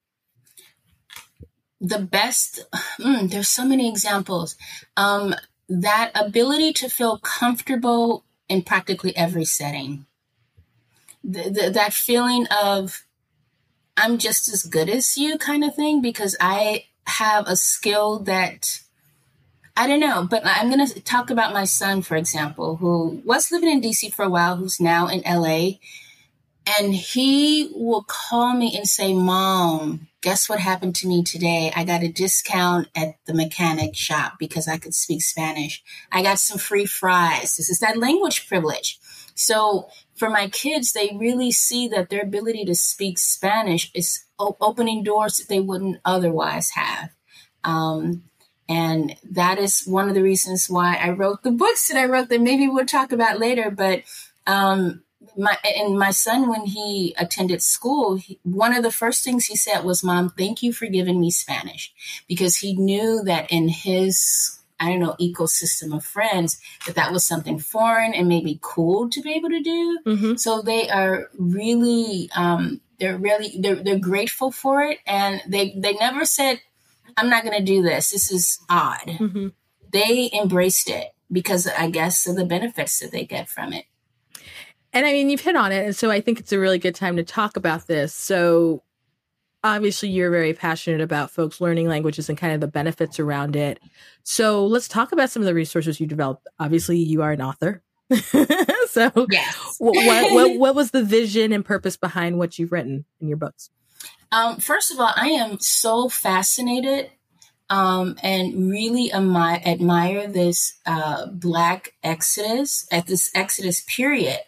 The 1.81 1.99
best, 1.99 2.65
mm, 2.99 3.29
there's 3.29 3.49
so 3.49 3.65
many 3.65 3.89
examples. 3.89 4.55
Um, 4.95 5.35
that 5.69 6.11
ability 6.15 6.73
to 6.73 6.89
feel 6.89 7.19
comfortable 7.19 8.23
in 8.47 8.61
practically 8.61 9.15
every 9.15 9.45
setting. 9.45 10.05
The, 11.23 11.49
the, 11.49 11.69
that 11.71 11.93
feeling 11.93 12.47
of 12.47 13.03
I'm 13.97 14.19
just 14.19 14.47
as 14.47 14.63
good 14.63 14.89
as 14.89 15.17
you 15.17 15.37
kind 15.37 15.63
of 15.63 15.75
thing 15.75 16.01
because 16.01 16.37
I 16.39 16.85
have 17.07 17.47
a 17.47 17.55
skill 17.55 18.19
that 18.19 18.81
I 19.75 19.87
don't 19.87 19.99
know, 19.99 20.27
but 20.29 20.41
I'm 20.43 20.71
going 20.71 20.85
to 20.87 20.99
talk 21.01 21.29
about 21.29 21.53
my 21.53 21.65
son, 21.65 22.01
for 22.01 22.15
example, 22.15 22.77
who 22.77 23.21
was 23.23 23.51
living 23.51 23.69
in 23.69 23.81
DC 23.81 24.11
for 24.13 24.25
a 24.25 24.29
while, 24.29 24.55
who's 24.55 24.79
now 24.79 25.07
in 25.07 25.21
LA. 25.21 25.77
And 26.79 26.93
he 26.93 27.71
will 27.73 28.03
call 28.03 28.53
me 28.53 28.75
and 28.75 28.87
say, 28.87 29.13
Mom, 29.13 30.07
guess 30.21 30.49
what 30.49 30.59
happened 30.59 30.95
to 30.95 31.07
me 31.07 31.23
today? 31.23 31.71
I 31.75 31.83
got 31.83 32.03
a 32.03 32.11
discount 32.11 32.89
at 32.95 33.15
the 33.25 33.33
mechanic 33.33 33.95
shop 33.95 34.33
because 34.39 34.67
I 34.67 34.77
could 34.77 34.95
speak 34.95 35.21
Spanish. 35.21 35.83
I 36.11 36.23
got 36.23 36.39
some 36.39 36.57
free 36.57 36.85
fries. 36.85 37.55
This 37.55 37.69
is 37.69 37.79
that 37.79 37.97
language 37.97 38.47
privilege. 38.47 38.99
So 39.35 39.89
for 40.17 40.29
my 40.29 40.49
kids, 40.49 40.93
they 40.93 41.15
really 41.17 41.51
see 41.51 41.87
that 41.89 42.09
their 42.09 42.23
ability 42.23 42.65
to 42.65 42.75
speak 42.75 43.19
Spanish 43.19 43.91
is 43.93 44.25
o- 44.39 44.57
opening 44.59 45.03
doors 45.03 45.37
that 45.37 45.47
they 45.47 45.59
wouldn't 45.59 45.99
otherwise 46.03 46.71
have. 46.71 47.11
Um, 47.63 48.23
and 48.67 49.15
that 49.31 49.59
is 49.59 49.85
one 49.85 50.09
of 50.09 50.15
the 50.15 50.23
reasons 50.23 50.69
why 50.69 50.95
I 50.95 51.11
wrote 51.11 51.43
the 51.43 51.51
books 51.51 51.87
that 51.87 51.97
I 51.97 52.05
wrote 52.05 52.29
that 52.29 52.41
maybe 52.41 52.67
we'll 52.67 52.85
talk 52.85 53.11
about 53.11 53.39
later. 53.39 53.71
But 53.71 54.03
um, 54.45 55.03
my 55.37 55.57
and 55.63 55.97
my 55.97 56.11
son, 56.11 56.49
when 56.49 56.65
he 56.65 57.15
attended 57.17 57.61
school, 57.61 58.15
he, 58.15 58.39
one 58.43 58.73
of 58.73 58.83
the 58.83 58.91
first 58.91 59.23
things 59.23 59.45
he 59.45 59.55
said 59.55 59.83
was, 59.85 60.03
"Mom, 60.03 60.29
thank 60.31 60.63
you 60.63 60.73
for 60.73 60.87
giving 60.87 61.19
me 61.21 61.31
Spanish," 61.31 61.93
because 62.27 62.57
he 62.57 62.75
knew 62.75 63.23
that 63.23 63.49
in 63.51 63.69
his 63.69 64.59
I 64.79 64.89
don't 64.89 64.99
know, 64.99 65.15
ecosystem 65.19 65.95
of 65.95 66.05
friends, 66.05 66.59
that 66.85 66.95
that 66.95 67.11
was 67.11 67.25
something 67.25 67.57
foreign 67.59 68.13
and 68.13 68.27
maybe 68.27 68.59
cool 68.61 69.09
to 69.09 69.21
be 69.21 69.33
able 69.33 69.49
to 69.49 69.61
do. 69.61 69.99
Mm-hmm. 70.05 70.35
So 70.35 70.61
they 70.61 70.89
are 70.89 71.29
really, 71.37 72.29
um, 72.35 72.81
they're 72.99 73.17
really, 73.17 73.55
they're, 73.59 73.75
they're 73.75 73.99
grateful 73.99 74.51
for 74.51 74.83
it. 74.83 74.99
And 75.07 75.41
they, 75.47 75.73
they 75.77 75.93
never 75.93 76.25
said, 76.25 76.61
I'm 77.15 77.29
not 77.29 77.43
going 77.43 77.57
to 77.57 77.63
do 77.63 77.81
this. 77.81 78.11
This 78.11 78.31
is 78.31 78.59
odd. 78.69 79.07
Mm-hmm. 79.07 79.47
They 79.91 80.29
embraced 80.33 80.89
it 80.89 81.07
because 81.31 81.67
I 81.67 81.89
guess 81.89 82.27
of 82.27 82.35
the 82.35 82.45
benefits 82.45 82.99
that 82.99 83.11
they 83.11 83.25
get 83.25 83.49
from 83.49 83.73
it. 83.73 83.85
And 84.93 85.05
I 85.05 85.11
mean, 85.11 85.29
you've 85.29 85.41
hit 85.41 85.55
on 85.55 85.71
it. 85.71 85.85
And 85.85 85.95
so 85.95 86.11
I 86.11 86.21
think 86.21 86.39
it's 86.39 86.53
a 86.53 86.59
really 86.59 86.79
good 86.79 86.95
time 86.95 87.17
to 87.17 87.23
talk 87.23 87.57
about 87.57 87.87
this. 87.87 88.13
So 88.13 88.83
obviously 89.63 90.09
you're 90.09 90.31
very 90.31 90.53
passionate 90.53 91.01
about 91.01 91.31
folks 91.31 91.59
learning 91.59 91.87
languages 91.87 92.29
and 92.29 92.37
kind 92.37 92.53
of 92.53 92.61
the 92.61 92.67
benefits 92.67 93.19
around 93.19 93.55
it. 93.55 93.79
So 94.23 94.65
let's 94.65 94.87
talk 94.87 95.11
about 95.11 95.29
some 95.29 95.41
of 95.41 95.45
the 95.47 95.53
resources 95.53 95.99
you 95.99 96.07
developed. 96.07 96.47
Obviously, 96.59 96.97
you 96.97 97.21
are 97.21 97.31
an 97.31 97.41
author. 97.41 97.81
so 98.87 99.11
yes. 99.29 99.75
what, 99.79 99.95
what, 100.31 100.57
what, 100.59 100.75
was 100.75 100.91
the 100.91 101.03
vision 101.03 101.51
and 101.51 101.65
purpose 101.65 101.97
behind 101.97 102.37
what 102.37 102.57
you've 102.57 102.71
written 102.71 103.05
in 103.19 103.27
your 103.27 103.37
books? 103.37 103.69
Um, 104.31 104.57
first 104.57 104.91
of 104.91 104.99
all, 104.99 105.11
I 105.15 105.29
am 105.29 105.59
so 105.59 106.07
fascinated 106.07 107.11
um, 107.69 108.15
and 108.23 108.69
really 108.69 109.11
admire, 109.11 109.61
admire 109.65 110.27
this 110.27 110.79
uh, 110.85 111.27
Black 111.27 111.93
Exodus 112.03 112.87
at 112.91 113.07
this 113.07 113.29
Exodus 113.35 113.81
period 113.81 114.39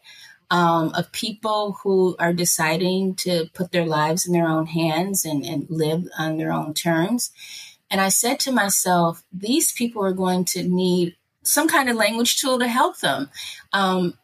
um, 0.51 0.91
of 0.95 1.11
people 1.11 1.77
who 1.83 2.15
are 2.19 2.33
deciding 2.33 3.15
to 3.15 3.49
put 3.53 3.71
their 3.71 3.85
lives 3.85 4.25
in 4.25 4.33
their 4.33 4.47
own 4.47 4.65
hands 4.65 5.25
and, 5.25 5.45
and 5.45 5.67
live 5.69 6.05
on 6.17 6.37
their 6.37 6.51
own 6.51 6.73
terms. 6.73 7.31
And 7.91 8.01
I 8.01 8.09
said 8.09 8.39
to 8.41 8.51
myself, 8.51 9.23
these 9.31 9.71
people 9.71 10.03
are 10.03 10.13
going 10.13 10.45
to 10.45 10.63
need 10.63 11.15
some 11.43 11.67
kind 11.67 11.89
of 11.89 11.95
language 11.95 12.39
tool 12.39 12.59
to 12.59 12.67
help 12.67 12.99
them. 12.99 13.29
Um, 13.73 14.15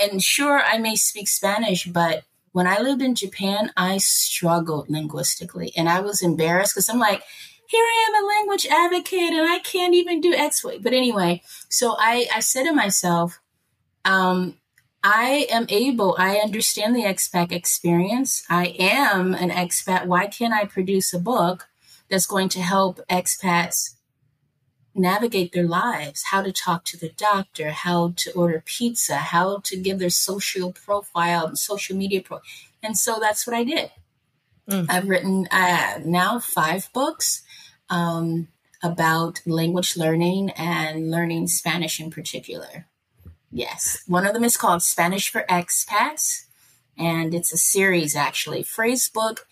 and 0.00 0.22
sure, 0.22 0.60
I 0.60 0.78
may 0.78 0.96
speak 0.96 1.28
Spanish, 1.28 1.84
but 1.84 2.24
when 2.52 2.66
I 2.66 2.80
lived 2.80 3.02
in 3.02 3.14
Japan, 3.14 3.72
I 3.76 3.98
struggled 3.98 4.88
linguistically 4.88 5.72
and 5.76 5.88
I 5.88 6.00
was 6.00 6.22
embarrassed 6.22 6.74
because 6.74 6.88
I'm 6.88 6.98
like, 6.98 7.22
here 7.66 7.84
I 7.84 8.06
am 8.08 8.24
a 8.24 8.28
language 8.28 8.66
advocate 8.66 9.32
and 9.32 9.50
I 9.50 9.58
can't 9.58 9.94
even 9.94 10.20
do 10.20 10.32
X 10.32 10.62
way. 10.62 10.78
But 10.78 10.92
anyway, 10.92 11.42
so 11.68 11.96
I, 11.98 12.26
I 12.34 12.40
said 12.40 12.64
to 12.64 12.72
myself, 12.72 13.40
um, 14.04 14.56
I 15.06 15.46
am 15.50 15.66
able, 15.68 16.16
I 16.18 16.36
understand 16.36 16.96
the 16.96 17.02
expat 17.02 17.52
experience. 17.52 18.42
I 18.48 18.74
am 18.78 19.34
an 19.34 19.50
expat. 19.50 20.06
Why 20.06 20.26
can't 20.26 20.54
I 20.54 20.64
produce 20.64 21.12
a 21.12 21.18
book 21.18 21.68
that's 22.08 22.26
going 22.26 22.48
to 22.50 22.62
help 22.62 23.00
expats 23.10 23.96
navigate 24.94 25.52
their 25.52 25.66
lives, 25.66 26.24
how 26.30 26.40
to 26.40 26.52
talk 26.52 26.84
to 26.84 26.96
the 26.96 27.10
doctor, 27.10 27.70
how 27.70 28.14
to 28.16 28.32
order 28.32 28.62
pizza, 28.64 29.16
how 29.16 29.58
to 29.64 29.76
give 29.76 29.98
their 29.98 30.08
social 30.08 30.72
profile, 30.72 31.54
social 31.54 31.96
media 31.96 32.22
pro. 32.22 32.40
And 32.82 32.96
so 32.96 33.18
that's 33.20 33.46
what 33.46 33.54
I 33.54 33.64
did. 33.64 33.90
Mm. 34.70 34.86
I've 34.88 35.08
written 35.08 35.46
uh, 35.50 36.00
now 36.02 36.38
five 36.38 36.88
books 36.94 37.42
um, 37.90 38.48
about 38.82 39.42
language 39.44 39.98
learning 39.98 40.50
and 40.50 41.10
learning 41.10 41.48
Spanish 41.48 42.00
in 42.00 42.10
particular. 42.10 42.86
Yes. 43.54 44.02
One 44.08 44.26
of 44.26 44.34
them 44.34 44.42
is 44.42 44.56
called 44.56 44.82
Spanish 44.82 45.30
for 45.30 45.44
Expats, 45.48 46.46
and 46.98 47.32
it's 47.32 47.52
a 47.52 47.56
series 47.56 48.16
actually 48.16 48.64
phrase 48.64 49.08
book, 49.08 49.46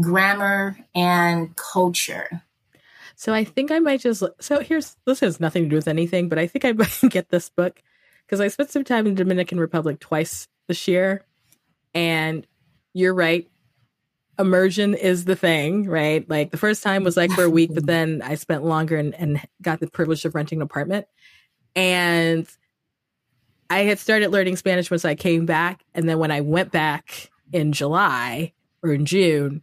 grammar, 0.00 0.76
and 0.92 1.54
culture. 1.54 2.42
So 3.14 3.32
I 3.32 3.44
think 3.44 3.70
I 3.70 3.78
might 3.78 4.00
just. 4.00 4.24
So 4.40 4.58
here's 4.58 4.96
this 5.06 5.20
has 5.20 5.38
nothing 5.38 5.62
to 5.62 5.68
do 5.68 5.76
with 5.76 5.86
anything, 5.86 6.28
but 6.28 6.40
I 6.40 6.48
think 6.48 6.64
I 6.64 6.72
might 6.76 6.98
get 7.10 7.30
this 7.30 7.48
book 7.48 7.80
because 8.26 8.40
I 8.40 8.48
spent 8.48 8.72
some 8.72 8.82
time 8.82 9.06
in 9.06 9.14
the 9.14 9.22
Dominican 9.22 9.60
Republic 9.60 10.00
twice 10.00 10.48
this 10.66 10.88
year, 10.88 11.24
and 11.94 12.44
you're 12.92 13.14
right. 13.14 13.48
Immersion 14.36 14.94
is 14.94 15.26
the 15.26 15.36
thing, 15.36 15.84
right? 15.88 16.28
Like 16.28 16.50
the 16.50 16.56
first 16.56 16.82
time 16.82 17.04
was 17.04 17.16
like 17.16 17.30
for 17.30 17.44
a 17.44 17.50
week, 17.50 17.70
but 17.72 17.86
then 17.86 18.20
I 18.20 18.34
spent 18.34 18.64
longer 18.64 18.96
and, 18.96 19.14
and 19.14 19.40
got 19.62 19.78
the 19.78 19.88
privilege 19.88 20.24
of 20.24 20.34
renting 20.34 20.58
an 20.58 20.62
apartment. 20.62 21.06
And 21.76 22.48
I 23.70 23.80
had 23.80 23.98
started 23.98 24.30
learning 24.30 24.56
Spanish 24.56 24.90
once 24.90 25.04
I 25.04 25.14
came 25.14 25.46
back. 25.46 25.84
And 25.94 26.08
then 26.08 26.18
when 26.18 26.30
I 26.30 26.40
went 26.40 26.72
back 26.72 27.30
in 27.52 27.72
July 27.72 28.52
or 28.82 28.92
in 28.92 29.06
June, 29.06 29.62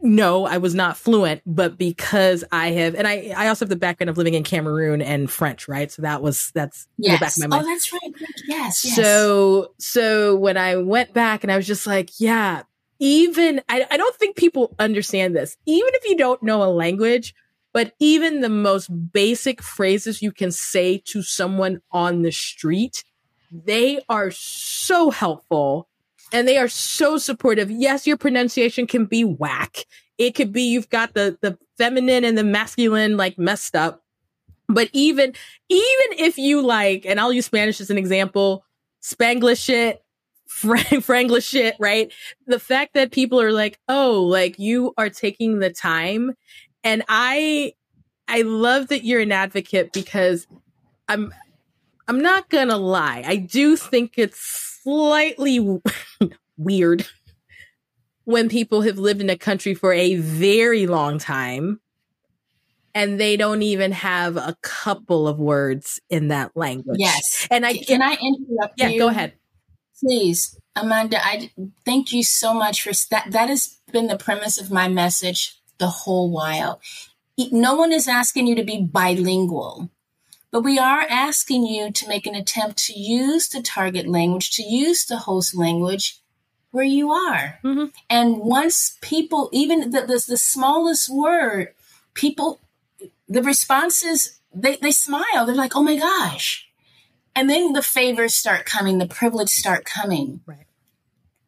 no, 0.00 0.46
I 0.46 0.58
was 0.58 0.74
not 0.74 0.96
fluent, 0.96 1.42
but 1.44 1.76
because 1.76 2.44
I 2.52 2.70
have, 2.70 2.94
and 2.94 3.08
I, 3.08 3.34
I 3.36 3.48
also 3.48 3.64
have 3.64 3.70
the 3.70 3.76
background 3.76 4.08
of 4.08 4.16
living 4.16 4.34
in 4.34 4.44
Cameroon 4.44 5.02
and 5.02 5.28
French, 5.28 5.66
right? 5.66 5.90
So 5.90 6.02
that 6.02 6.22
was, 6.22 6.52
that's 6.54 6.86
yes. 6.96 7.08
in 7.08 7.14
the 7.14 7.18
back 7.18 7.32
of 7.32 7.38
my 7.38 7.46
oh, 7.46 7.48
mind. 7.48 7.64
Oh, 7.64 7.68
that's 7.68 7.92
right. 7.92 8.14
Yes, 8.46 8.84
yes. 8.84 8.94
So, 8.94 9.72
so 9.78 10.36
when 10.36 10.56
I 10.56 10.76
went 10.76 11.12
back 11.12 11.42
and 11.42 11.50
I 11.50 11.56
was 11.56 11.66
just 11.66 11.86
like, 11.86 12.10
yeah, 12.20 12.62
even, 13.00 13.60
I, 13.68 13.86
I 13.90 13.96
don't 13.96 14.14
think 14.14 14.36
people 14.36 14.76
understand 14.78 15.34
this. 15.34 15.56
Even 15.66 15.90
if 15.94 16.08
you 16.08 16.16
don't 16.16 16.42
know 16.44 16.62
a 16.62 16.70
language, 16.70 17.34
but 17.72 17.92
even 17.98 18.40
the 18.40 18.48
most 18.48 18.88
basic 19.12 19.62
phrases 19.62 20.22
you 20.22 20.32
can 20.32 20.50
say 20.50 21.02
to 21.06 21.22
someone 21.22 21.80
on 21.92 22.22
the 22.22 22.32
street, 22.32 23.04
they 23.50 24.00
are 24.08 24.30
so 24.30 25.10
helpful 25.10 25.88
and 26.32 26.46
they 26.46 26.58
are 26.58 26.68
so 26.68 27.18
supportive. 27.18 27.70
Yes, 27.70 28.06
your 28.06 28.16
pronunciation 28.16 28.86
can 28.86 29.06
be 29.06 29.24
whack. 29.24 29.84
It 30.18 30.34
could 30.34 30.52
be 30.52 30.62
you've 30.62 30.90
got 30.90 31.14
the 31.14 31.38
the 31.40 31.58
feminine 31.76 32.24
and 32.24 32.36
the 32.36 32.44
masculine 32.44 33.16
like 33.16 33.38
messed 33.38 33.76
up. 33.76 34.02
But 34.68 34.90
even 34.92 35.34
even 35.68 36.18
if 36.18 36.36
you 36.36 36.60
like, 36.60 37.06
and 37.06 37.20
I'll 37.20 37.32
use 37.32 37.46
Spanish 37.46 37.80
as 37.80 37.90
an 37.90 37.98
example, 37.98 38.64
Spanglish 39.02 39.68
it, 39.68 40.02
Franglish 40.48 41.50
shit, 41.50 41.76
right? 41.78 42.12
The 42.46 42.58
fact 42.58 42.94
that 42.94 43.12
people 43.12 43.40
are 43.40 43.52
like, 43.52 43.78
oh, 43.88 44.22
like 44.22 44.58
you 44.58 44.92
are 44.98 45.10
taking 45.10 45.58
the 45.58 45.70
time 45.70 46.34
and 46.88 47.04
I 47.06 47.74
I 48.26 48.42
love 48.42 48.88
that 48.88 49.04
you're 49.04 49.20
an 49.20 49.30
advocate 49.30 49.92
because 49.92 50.46
I'm 51.06 51.34
I'm 52.08 52.22
not 52.22 52.48
gonna 52.48 52.78
lie. 52.78 53.22
I 53.26 53.36
do 53.36 53.76
think 53.76 54.14
it's 54.16 54.40
slightly 54.82 55.80
weird 56.56 57.06
when 58.24 58.48
people 58.48 58.80
have 58.82 58.98
lived 58.98 59.20
in 59.20 59.28
a 59.28 59.36
country 59.36 59.74
for 59.74 59.92
a 59.92 60.16
very 60.16 60.86
long 60.86 61.18
time 61.18 61.80
and 62.94 63.20
they 63.20 63.36
don't 63.36 63.62
even 63.62 63.92
have 63.92 64.38
a 64.38 64.56
couple 64.62 65.28
of 65.28 65.38
words 65.38 66.00
in 66.08 66.28
that 66.28 66.56
language. 66.56 66.96
Yes. 66.98 67.46
And 67.50 67.66
I 67.66 67.76
can 67.76 68.00
I 68.00 68.12
interrupt 68.12 68.74
yeah, 68.78 68.88
you? 68.88 68.98
go 68.98 69.08
ahead. 69.08 69.34
Please, 70.02 70.58
Amanda, 70.74 71.18
I 71.22 71.50
thank 71.84 72.14
you 72.14 72.22
so 72.22 72.54
much 72.54 72.82
for 72.82 72.92
that. 73.10 73.30
That 73.32 73.50
has 73.50 73.76
been 73.92 74.06
the 74.06 74.16
premise 74.16 74.58
of 74.58 74.70
my 74.70 74.88
message 74.88 75.57
the 75.78 75.88
whole 75.88 76.30
while. 76.30 76.80
No 77.52 77.74
one 77.76 77.92
is 77.92 78.08
asking 78.08 78.46
you 78.46 78.54
to 78.56 78.64
be 78.64 78.82
bilingual, 78.82 79.90
but 80.50 80.62
we 80.62 80.78
are 80.78 81.02
asking 81.08 81.66
you 81.66 81.92
to 81.92 82.08
make 82.08 82.26
an 82.26 82.34
attempt 82.34 82.78
to 82.86 82.98
use 82.98 83.48
the 83.48 83.62
target 83.62 84.08
language, 84.08 84.50
to 84.56 84.62
use 84.62 85.04
the 85.04 85.18
host 85.18 85.56
language 85.56 86.20
where 86.70 86.84
you 86.84 87.12
are. 87.12 87.60
Mm-hmm. 87.64 87.86
And 88.10 88.38
once 88.38 88.98
people, 89.00 89.48
even 89.52 89.90
the, 89.90 90.02
the, 90.02 90.24
the 90.28 90.36
smallest 90.36 91.08
word, 91.08 91.68
people, 92.14 92.60
the 93.28 93.42
responses, 93.42 94.40
they, 94.52 94.76
they 94.76 94.90
smile. 94.90 95.46
They're 95.46 95.54
like, 95.54 95.76
oh 95.76 95.82
my 95.82 95.96
gosh. 95.96 96.68
And 97.36 97.48
then 97.48 97.72
the 97.72 97.82
favors 97.82 98.34
start 98.34 98.66
coming, 98.66 98.98
the 98.98 99.06
privilege 99.06 99.50
start 99.50 99.84
coming. 99.84 100.40
Right 100.44 100.67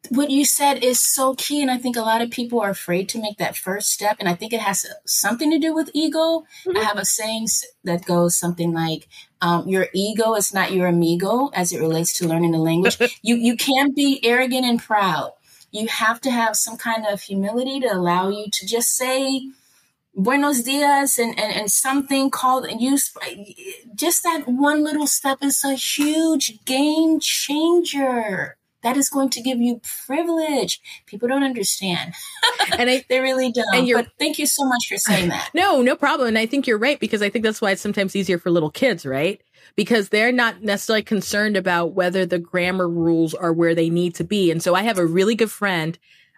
what 0.09 0.29
you 0.29 0.45
said 0.45 0.83
is 0.83 0.99
so 0.99 1.35
key. 1.35 1.61
And 1.61 1.71
I 1.71 1.77
think 1.77 1.95
a 1.95 2.01
lot 2.01 2.21
of 2.21 2.31
people 2.31 2.59
are 2.59 2.69
afraid 2.69 3.07
to 3.09 3.21
make 3.21 3.37
that 3.37 3.55
first 3.55 3.91
step. 3.91 4.17
And 4.19 4.27
I 4.27 4.33
think 4.33 4.53
it 4.53 4.59
has 4.59 4.85
something 5.05 5.51
to 5.51 5.59
do 5.59 5.73
with 5.73 5.91
ego. 5.93 6.43
Mm-hmm. 6.65 6.77
I 6.77 6.81
have 6.81 6.97
a 6.97 7.05
saying 7.05 7.47
that 7.83 8.05
goes 8.05 8.35
something 8.35 8.73
like, 8.73 9.07
um, 9.41 9.67
your 9.67 9.87
ego 9.93 10.35
is 10.35 10.53
not 10.53 10.71
your 10.71 10.87
amigo 10.87 11.49
as 11.53 11.71
it 11.71 11.79
relates 11.79 12.13
to 12.13 12.27
learning 12.27 12.51
the 12.51 12.57
language. 12.57 12.97
you, 13.21 13.35
you 13.35 13.55
can't 13.55 13.95
be 13.95 14.19
arrogant 14.23 14.65
and 14.65 14.81
proud. 14.81 15.31
You 15.71 15.87
have 15.87 16.19
to 16.21 16.31
have 16.31 16.55
some 16.55 16.77
kind 16.77 17.05
of 17.07 17.21
humility 17.21 17.79
to 17.79 17.93
allow 17.93 18.29
you 18.29 18.45
to 18.51 18.65
just 18.65 18.95
say, 18.95 19.41
buenos 20.13 20.63
dias 20.63 21.17
and, 21.17 21.39
and, 21.39 21.53
and 21.53 21.71
something 21.71 22.29
called 22.29 22.65
and 22.65 22.81
use 22.81 23.13
just 23.95 24.23
that 24.23 24.45
one 24.45 24.83
little 24.83 25.07
step 25.07 25.37
is 25.41 25.63
a 25.63 25.73
huge 25.73 26.59
game 26.65 27.17
changer 27.21 28.57
that 28.83 28.97
is 28.97 29.09
going 29.09 29.29
to 29.29 29.41
give 29.41 29.59
you 29.59 29.81
privilege. 30.05 30.81
People 31.05 31.27
don't 31.27 31.43
understand. 31.43 32.13
and 32.77 32.89
I, 32.89 33.05
they 33.09 33.19
really 33.19 33.51
don't. 33.51 33.65
And 33.73 33.89
but 33.93 34.07
thank 34.17 34.39
you 34.39 34.45
so 34.45 34.65
much 34.65 34.87
for 34.87 34.97
saying 34.97 35.29
that. 35.29 35.49
No, 35.61 35.81
no 35.81 35.95
problem. 35.95 36.29
And 36.29 36.37
I 36.37 36.45
think 36.45 36.65
you're 36.65 36.77
right 36.77 36.99
because 36.99 37.21
I 37.21 37.29
think 37.29 37.43
that's 37.43 37.61
why 37.61 37.71
it's 37.71 37.81
sometimes 37.81 38.15
easier 38.15 38.39
for 38.39 38.49
little 38.49 38.71
kids, 38.71 39.05
right? 39.05 39.41
Because 39.75 40.09
they're 40.09 40.31
not 40.31 40.63
necessarily 40.63 41.03
concerned 41.03 41.57
about 41.57 41.93
whether 41.93 42.25
the 42.25 42.39
grammar 42.39 42.87
rules 42.87 43.33
are 43.33 43.53
where 43.53 43.75
they 43.75 43.89
need 43.89 44.15
to 44.15 44.23
be. 44.23 44.51
And 44.51 44.61
so 44.61 44.73
I 44.75 44.83
have 44.83 44.97
a 44.97 45.05
really 45.05 45.35
good 45.35 45.51
friend. 45.51 45.97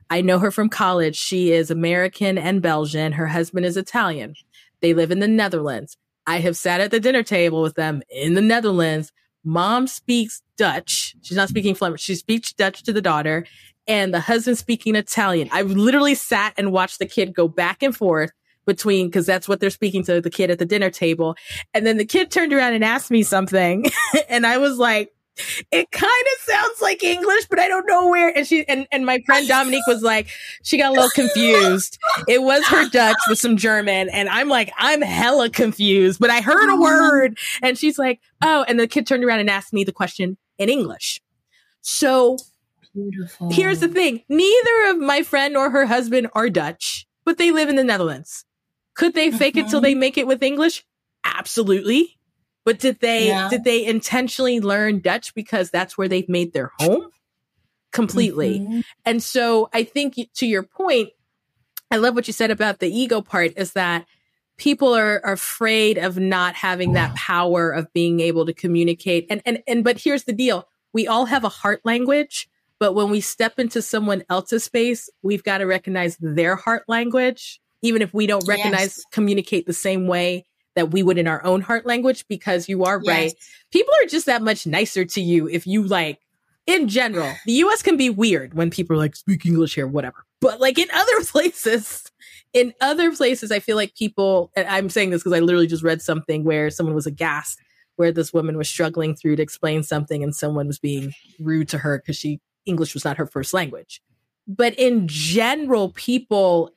I 0.10 0.22
know 0.22 0.40
her 0.40 0.52
from 0.52 0.70
college. 0.70 1.16
She 1.16 1.52
is 1.52 1.72
American 1.72 2.38
and 2.38 2.62
Belgian. 2.62 3.14
Her 3.14 3.28
husband 3.28 3.66
is 3.66 3.78
Italian. 3.78 4.36
They 4.82 4.94
live 4.94 5.12
in 5.12 5.20
the 5.20 5.28
Netherlands. 5.28 5.98
I 6.26 6.40
have 6.40 6.58
sat 6.58 6.82
at 6.82 6.92
the 6.92 7.00
dinner 7.00 7.24
table 7.24 7.62
with 7.62 7.76
them 7.76 8.02
in 8.10 8.34
the 8.34 8.42
Netherlands 8.42 9.12
mom 9.44 9.88
speaks 9.88 10.42
Dutch. 10.58 11.16
She's 11.22 11.38
not 11.38 11.50
speaking 11.50 11.76
Flemish. 11.76 12.02
She 12.02 12.16
speaks 12.16 12.54
Dutch 12.54 12.84
to 12.84 12.94
the 12.94 13.02
daughter 13.02 13.46
and 13.88 14.14
the 14.14 14.20
husband 14.20 14.58
speaking 14.58 14.96
Italian. 14.96 15.50
I 15.52 15.64
literally 15.64 16.16
sat 16.16 16.54
and 16.58 16.72
watched 16.72 17.00
the 17.00 17.06
kid 17.06 17.34
go 17.34 17.48
back 17.48 17.84
and 17.84 17.96
forth 17.96 18.32
between, 18.66 19.12
cause 19.12 19.26
that's 19.26 19.48
what 19.48 19.60
they're 19.60 19.70
speaking 19.70 20.04
to 20.06 20.22
the 20.22 20.30
kid 20.30 20.50
at 20.50 20.60
the 20.60 20.66
dinner 20.66 20.90
table. 20.90 21.36
And 21.74 21.86
then 21.86 21.98
the 21.98 22.06
kid 22.06 22.32
turned 22.32 22.54
around 22.54 22.74
and 22.74 22.84
asked 22.84 23.12
me 23.12 23.24
something. 23.24 23.86
and 24.30 24.46
I 24.46 24.58
was 24.58 24.78
like, 24.78 25.10
it 25.72 25.92
kind 25.92 26.26
of 26.36 26.54
sounds 26.54 26.82
like 26.82 27.04
English, 27.04 27.48
but 27.50 27.60
I 27.60 27.68
don't 27.68 27.88
know 27.88 28.08
where. 28.08 28.36
And 28.36 28.46
she 28.46 28.68
and, 28.68 28.88
and 28.92 29.06
my 29.06 29.20
friend 29.26 29.48
Dominique 29.48 29.88
was 29.88 30.04
like, 30.04 30.28
she 30.64 30.78
got 30.78 30.92
a 30.92 30.94
little 30.94 31.10
confused. 31.10 31.98
It 32.28 32.42
was 32.42 32.66
her 32.68 32.90
Dutch 32.90 33.18
with 33.28 33.40
some 33.40 33.58
German, 33.58 34.10
and 34.10 34.30
I'm 34.30 34.50
like, 34.50 34.72
I'm 34.78 35.02
hella 35.02 35.50
confused, 35.50 36.20
but 36.20 36.30
I 36.30 36.42
heard 36.42 36.70
a 36.70 36.80
word, 36.80 37.38
and 37.62 37.78
she's 37.78 37.98
like, 37.98 38.20
oh, 38.42 38.64
and 38.68 38.80
the 38.80 38.88
kid 38.88 39.08
turned 39.08 39.24
around 39.24 39.40
and 39.40 39.50
asked 39.50 39.74
me 39.74 39.84
the 39.84 39.92
question 39.92 40.38
in 40.58 40.70
English. 40.70 41.22
So 41.82 42.38
Beautiful. 42.94 43.52
here's 43.52 43.80
the 43.80 43.88
thing: 43.88 44.24
neither 44.30 44.92
of 44.92 45.00
my 45.00 45.24
friend 45.24 45.58
or 45.58 45.72
her 45.72 45.86
husband 45.86 46.30
are 46.34 46.50
Dutch, 46.50 47.08
but 47.26 47.38
they 47.38 47.52
live 47.52 47.70
in 47.70 47.76
the 47.76 47.84
Netherlands. 47.84 48.46
Could 48.96 49.16
they 49.16 49.32
fake 49.32 49.56
mm-hmm. 49.56 49.68
it 49.68 49.70
till 49.72 49.82
they 49.82 49.96
make 49.96 50.18
it 50.18 50.28
with 50.28 50.44
English? 50.44 50.86
Absolutely. 51.24 52.20
But 52.66 52.80
did 52.80 53.00
they 53.00 53.28
yeah. 53.28 53.50
did 53.50 53.64
they 53.64 53.86
intentionally 53.86 54.60
learn 54.60 55.00
Dutch 55.00 55.34
because 55.34 55.70
that's 55.70 55.98
where 55.98 56.08
they've 56.08 56.30
made 56.30 56.54
their 56.54 56.72
home? 56.80 57.10
Completely. 57.92 58.60
Mm-hmm. 58.60 58.80
And 59.06 59.22
so 59.22 59.70
I 59.74 59.84
think 59.84 60.16
to 60.36 60.48
your 60.48 60.64
point, 60.64 61.10
I 61.92 61.98
love 61.98 62.16
what 62.16 62.28
you 62.28 62.34
said 62.34 62.52
about 62.52 62.80
the 62.80 62.88
ego 62.88 63.22
part 63.22 63.54
is 63.58 63.74
that 63.74 64.06
people 64.58 64.94
are, 64.94 65.22
are 65.24 65.34
afraid 65.34 65.98
of 65.98 66.18
not 66.18 66.56
having 66.56 66.94
that 66.94 67.14
power 67.16 67.72
of 67.72 67.92
being 67.94 68.20
able 68.20 68.46
to 68.46 68.54
communicate. 68.54 69.28
And 69.30 69.42
and 69.46 69.62
and 69.68 69.84
but 69.84 70.00
here's 70.00 70.24
the 70.24 70.34
deal. 70.34 70.68
We 70.94 71.08
all 71.08 71.26
have 71.26 71.44
a 71.44 71.50
heart 71.50 71.82
language, 71.84 72.48
but 72.80 72.94
when 72.94 73.10
we 73.10 73.20
step 73.20 73.60
into 73.60 73.82
someone 73.82 74.24
else's 74.30 74.64
space, 74.64 75.10
we've 75.22 75.44
got 75.44 75.58
to 75.58 75.66
recognize 75.66 76.18
their 76.22 76.56
heart 76.56 76.84
language 76.88 77.60
even 77.84 78.02
if 78.02 78.14
we 78.14 78.26
don't 78.26 78.48
recognize 78.48 78.98
yes. 78.98 79.04
communicate 79.12 79.68
the 79.68 79.74
same 79.74 80.08
way 80.08 80.46
that 80.76 80.92
we 80.92 81.04
would 81.04 81.18
in 81.18 81.28
our 81.28 81.44
own 81.44 81.62
heart 81.62 81.86
language 81.86 82.26
because 82.28 82.68
you 82.68 82.84
are 82.84 83.00
yes. 83.04 83.08
right. 83.08 83.34
People 83.72 83.94
are 84.02 84.08
just 84.08 84.26
that 84.26 84.42
much 84.42 84.66
nicer 84.66 85.06
to 85.06 85.22
you 85.22 85.48
if 85.48 85.68
you 85.68 85.84
like 85.84 86.20
in 86.66 86.88
general. 86.88 87.32
The 87.46 87.54
US 87.54 87.82
can 87.82 87.98
be 87.98 88.10
weird 88.10 88.54
when 88.54 88.70
people 88.70 88.96
are 88.96 89.00
like 89.00 89.16
speak 89.16 89.46
English 89.46 89.76
here 89.76 89.88
whatever. 89.88 90.26
But 90.40 90.60
like 90.60 90.78
in 90.78 90.90
other 90.92 91.22
places 91.26 92.04
in 92.54 92.74
other 92.82 93.16
places 93.16 93.52
I 93.52 93.60
feel 93.60 93.76
like 93.76 93.96
people 93.96 94.52
I'm 94.56 94.90
saying 94.90 95.10
this 95.10 95.22
because 95.22 95.38
I 95.38 95.40
literally 95.40 95.68
just 95.68 95.84
read 95.84 96.02
something 96.02 96.44
where 96.44 96.70
someone 96.70 96.96
was 96.96 97.08
aghast 97.08 97.60
where 97.96 98.12
this 98.12 98.34
woman 98.34 98.58
was 98.58 98.68
struggling 98.68 99.16
through 99.16 99.36
to 99.36 99.44
explain 99.44 99.84
something 99.84 100.24
and 100.24 100.36
someone 100.36 100.66
was 100.66 100.80
being 100.80 101.14
rude 101.40 101.70
to 101.70 101.78
her 101.78 102.00
because 102.00 102.18
she 102.18 102.40
English 102.66 102.94
was 102.94 103.06
not 103.06 103.18
her 103.18 103.28
first 103.28 103.54
language. 103.54 104.02
But 104.48 104.74
in 104.76 105.08
general 105.08 105.90
people 105.90 106.72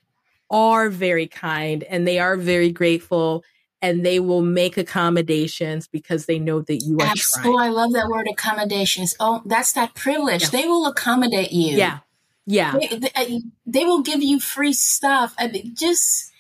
are 0.51 0.89
very 0.89 1.27
kind 1.27 1.83
and 1.85 2.07
they 2.07 2.19
are 2.19 2.37
very 2.37 2.71
grateful 2.71 3.43
and 3.83 4.05
they 4.05 4.20
will 4.20 4.43
make 4.43 4.77
accommodations 4.77 5.87
because 5.87 6.27
they 6.27 6.39
know 6.39 6.61
that 6.62 6.83
you 6.83 6.99
are 6.99 7.07
Absolutely. 7.07 7.53
trying. 7.53 7.55
Oh, 7.55 7.64
I 7.64 7.68
love 7.68 7.93
that 7.93 8.09
word 8.09 8.27
accommodations. 8.31 9.14
Oh, 9.20 9.43
that's 9.45 9.72
that 9.72 9.95
privilege. 9.95 10.45
Yeah. 10.45 10.49
They 10.51 10.66
will 10.66 10.87
accommodate 10.87 11.53
you. 11.53 11.77
Yeah. 11.77 11.99
Yeah. 12.47 12.79
They, 12.79 12.99
they, 12.99 13.11
uh, 13.14 13.41
they, 13.66 13.85
will 13.85 14.03
give 14.03 14.22
you 14.22 14.41
free 14.41 14.72
stuff. 14.72 15.35
I 15.39 15.49
mean, 15.49 15.74
just, 15.74 16.33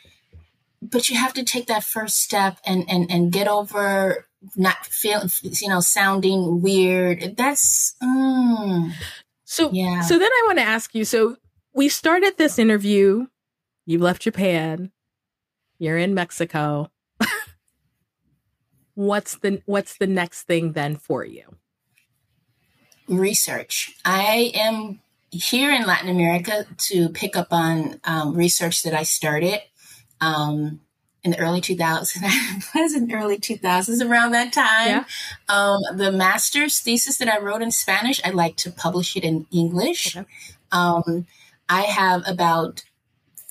but 0.80 1.10
you 1.10 1.16
have 1.16 1.34
to 1.34 1.44
take 1.44 1.66
that 1.66 1.84
first 1.84 2.22
step 2.22 2.58
and, 2.64 2.84
and, 2.88 3.10
and 3.10 3.32
get 3.32 3.48
over 3.48 4.26
not 4.54 4.86
feeling, 4.86 5.28
you 5.42 5.68
know, 5.68 5.80
sounding 5.80 6.62
weird. 6.62 7.36
That's, 7.36 7.96
mm, 8.02 8.92
so, 9.44 9.70
yeah. 9.72 10.00
So 10.02 10.18
then 10.18 10.30
I 10.30 10.42
want 10.46 10.58
to 10.58 10.64
ask 10.64 10.94
you, 10.94 11.04
so 11.04 11.36
we 11.74 11.88
started 11.88 12.38
this 12.38 12.58
interview. 12.58 13.26
You 13.84 13.98
left 13.98 14.22
Japan. 14.22 14.92
You're 15.78 15.98
in 15.98 16.14
Mexico 16.14 16.90
what's 18.96 19.36
the 19.36 19.62
what's 19.66 19.96
the 19.98 20.08
next 20.08 20.42
thing 20.42 20.72
then 20.72 20.96
for 20.96 21.24
you? 21.24 21.44
Research. 23.06 23.94
I 24.04 24.50
am 24.54 25.00
here 25.30 25.70
in 25.70 25.86
Latin 25.86 26.08
America 26.08 26.66
to 26.88 27.08
pick 27.10 27.36
up 27.36 27.48
on 27.52 28.00
um, 28.02 28.34
research 28.34 28.82
that 28.82 28.94
I 28.94 29.04
started 29.04 29.60
um, 30.20 30.80
in 31.22 31.30
the 31.32 31.38
early 31.38 31.60
2000s. 31.60 32.16
I 32.74 32.82
was 32.82 32.94
in 32.94 33.06
the 33.06 33.14
early 33.14 33.38
2000s 33.38 34.08
around 34.08 34.32
that 34.32 34.52
time. 34.52 34.88
Yeah. 34.88 35.04
Um, 35.48 35.80
the 35.96 36.10
master's 36.10 36.80
thesis 36.80 37.18
that 37.18 37.28
I 37.28 37.38
wrote 37.38 37.62
in 37.62 37.70
Spanish, 37.70 38.20
I'd 38.24 38.34
like 38.34 38.56
to 38.56 38.72
publish 38.72 39.14
it 39.16 39.24
in 39.24 39.46
English. 39.52 40.16
Okay. 40.16 40.26
Um, 40.72 41.26
I 41.68 41.82
have 41.82 42.22
about 42.26 42.84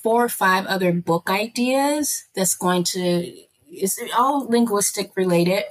four 0.02 0.24
or 0.24 0.28
five 0.28 0.66
other 0.66 0.92
book 0.92 1.30
ideas 1.30 2.24
that's 2.34 2.54
going 2.54 2.84
to 2.84 3.32
it's 3.68 4.00
all 4.16 4.46
linguistic 4.48 5.16
related. 5.16 5.64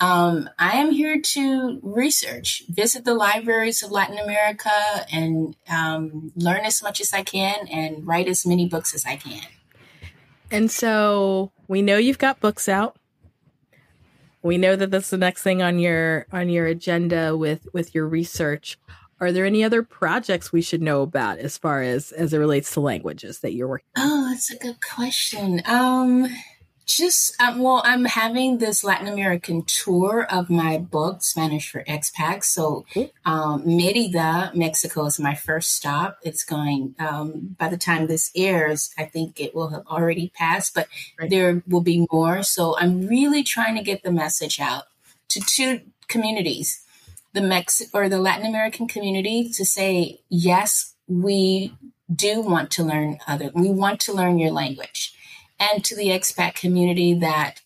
Um, 0.00 0.50
I 0.58 0.78
am 0.78 0.90
here 0.90 1.20
to 1.20 1.78
research, 1.82 2.64
visit 2.68 3.04
the 3.04 3.14
libraries 3.14 3.84
of 3.84 3.92
Latin 3.92 4.18
America, 4.18 4.70
and 5.12 5.54
um, 5.70 6.32
learn 6.34 6.64
as 6.64 6.82
much 6.82 7.00
as 7.00 7.12
I 7.12 7.22
can 7.22 7.68
and 7.68 8.04
write 8.04 8.26
as 8.26 8.44
many 8.44 8.68
books 8.68 8.94
as 8.94 9.06
I 9.06 9.14
can. 9.14 9.44
And 10.50 10.70
so 10.70 11.52
we 11.68 11.82
know 11.82 11.98
you've 11.98 12.18
got 12.18 12.40
books 12.40 12.68
out. 12.68 12.96
We 14.42 14.58
know 14.58 14.74
that 14.74 14.90
that's 14.90 15.10
the 15.10 15.16
next 15.16 15.42
thing 15.42 15.62
on 15.62 15.78
your 15.78 16.26
on 16.32 16.48
your 16.48 16.66
agenda 16.66 17.36
with 17.36 17.68
with 17.72 17.94
your 17.94 18.08
research. 18.08 18.76
Are 19.20 19.30
there 19.30 19.46
any 19.46 19.62
other 19.62 19.84
projects 19.84 20.50
we 20.50 20.62
should 20.62 20.82
know 20.82 21.02
about 21.02 21.38
as 21.38 21.56
far 21.56 21.80
as 21.80 22.10
as 22.10 22.34
it 22.34 22.38
relates 22.38 22.74
to 22.74 22.80
languages 22.80 23.38
that 23.38 23.54
you're 23.54 23.68
working? 23.68 23.86
On? 23.96 24.02
Oh, 24.04 24.30
that's 24.30 24.50
a 24.50 24.58
good 24.58 24.78
question. 24.82 25.62
Um, 25.64 26.26
Just 26.94 27.40
um, 27.40 27.60
well, 27.60 27.80
I'm 27.86 28.04
having 28.04 28.58
this 28.58 28.84
Latin 28.84 29.08
American 29.08 29.62
tour 29.62 30.26
of 30.30 30.50
my 30.50 30.76
book, 30.76 31.22
Spanish 31.22 31.70
for 31.70 31.82
Expats. 31.84 32.44
So, 32.44 32.84
um, 33.24 33.62
Merida, 33.64 34.52
Mexico, 34.54 35.06
is 35.06 35.18
my 35.18 35.34
first 35.34 35.74
stop. 35.74 36.18
It's 36.22 36.44
going. 36.44 36.94
Um, 36.98 37.56
by 37.58 37.70
the 37.70 37.78
time 37.78 38.06
this 38.06 38.30
airs, 38.36 38.90
I 38.98 39.04
think 39.04 39.40
it 39.40 39.54
will 39.54 39.70
have 39.70 39.86
already 39.86 40.32
passed, 40.36 40.74
but 40.74 40.86
right. 41.18 41.30
there 41.30 41.62
will 41.66 41.80
be 41.80 42.06
more. 42.12 42.42
So, 42.42 42.76
I'm 42.76 43.06
really 43.06 43.42
trying 43.42 43.76
to 43.76 43.82
get 43.82 44.02
the 44.02 44.12
message 44.12 44.60
out 44.60 44.84
to 45.28 45.40
two 45.40 45.80
communities, 46.08 46.84
the 47.32 47.40
Mex 47.40 47.80
or 47.94 48.10
the 48.10 48.20
Latin 48.20 48.44
American 48.44 48.86
community, 48.86 49.48
to 49.48 49.64
say 49.64 50.20
yes, 50.28 50.94
we 51.08 51.74
do 52.14 52.42
want 52.42 52.70
to 52.72 52.82
learn 52.82 53.18
other. 53.26 53.50
We 53.54 53.70
want 53.70 53.98
to 54.00 54.12
learn 54.12 54.38
your 54.38 54.50
language 54.50 55.11
and 55.62 55.84
to 55.84 55.94
the 55.94 56.08
expat 56.08 56.54
community 56.54 57.14
that, 57.14 57.60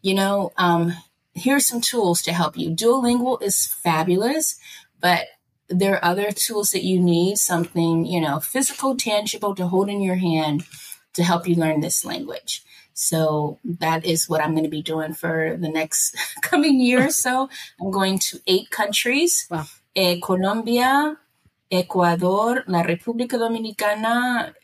you 0.00 0.14
know, 0.14 0.52
um, 0.56 0.94
here's 1.34 1.66
some 1.66 1.80
tools 1.80 2.22
to 2.22 2.32
help 2.32 2.56
you. 2.56 2.70
Duolingo 2.70 3.40
is 3.42 3.66
fabulous, 3.66 4.58
but 5.00 5.26
there 5.68 5.94
are 5.94 6.04
other 6.04 6.32
tools 6.32 6.70
that 6.72 6.84
you 6.84 6.98
need, 7.00 7.36
something, 7.38 8.06
you 8.06 8.20
know, 8.20 8.40
physical, 8.40 8.96
tangible 8.96 9.54
to 9.54 9.66
hold 9.66 9.88
in 9.88 10.00
your 10.00 10.16
hand 10.16 10.64
to 11.14 11.22
help 11.22 11.46
you 11.46 11.54
learn 11.54 11.80
this 11.80 12.04
language. 12.04 12.62
So 12.94 13.58
that 13.64 14.04
is 14.04 14.28
what 14.28 14.42
I'm 14.42 14.52
going 14.52 14.64
to 14.64 14.70
be 14.70 14.82
doing 14.82 15.14
for 15.14 15.56
the 15.58 15.68
next 15.68 16.16
coming 16.42 16.80
year 16.80 17.06
or 17.06 17.10
so. 17.10 17.48
I'm 17.80 17.90
going 17.90 18.18
to 18.30 18.40
eight 18.46 18.70
countries. 18.70 19.46
Wow. 19.50 19.64
Eh, 19.94 20.18
Colombia, 20.22 21.18
Ecuador, 21.70 22.64
la 22.66 22.82
República 22.82 23.38
Dominicana, 23.38 24.54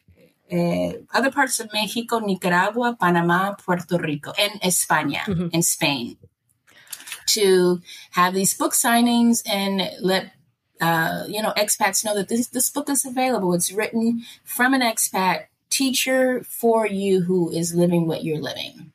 uh, 0.52 0.92
other 1.12 1.30
parts 1.30 1.60
of 1.60 1.72
Mexico, 1.72 2.18
Nicaragua, 2.18 2.96
Panama, 2.98 3.54
Puerto 3.54 3.98
Rico, 3.98 4.32
and 4.38 4.60
España 4.62 5.20
mm-hmm. 5.24 5.48
and 5.52 5.64
Spain 5.64 6.16
to 7.28 7.80
have 8.12 8.34
these 8.34 8.54
book 8.54 8.72
signings 8.72 9.42
and 9.46 9.90
let 10.00 10.32
uh, 10.80 11.24
you 11.28 11.42
know 11.42 11.52
expats 11.56 12.04
know 12.04 12.14
that 12.14 12.28
this 12.28 12.48
this 12.48 12.70
book 12.70 12.88
is 12.88 13.04
available. 13.04 13.52
It's 13.54 13.72
written 13.72 14.24
from 14.44 14.74
an 14.74 14.80
expat 14.80 15.46
teacher 15.70 16.42
for 16.44 16.86
you 16.86 17.22
who 17.22 17.50
is 17.50 17.74
living 17.74 18.06
what 18.06 18.24
you're 18.24 18.40
living 18.40 18.92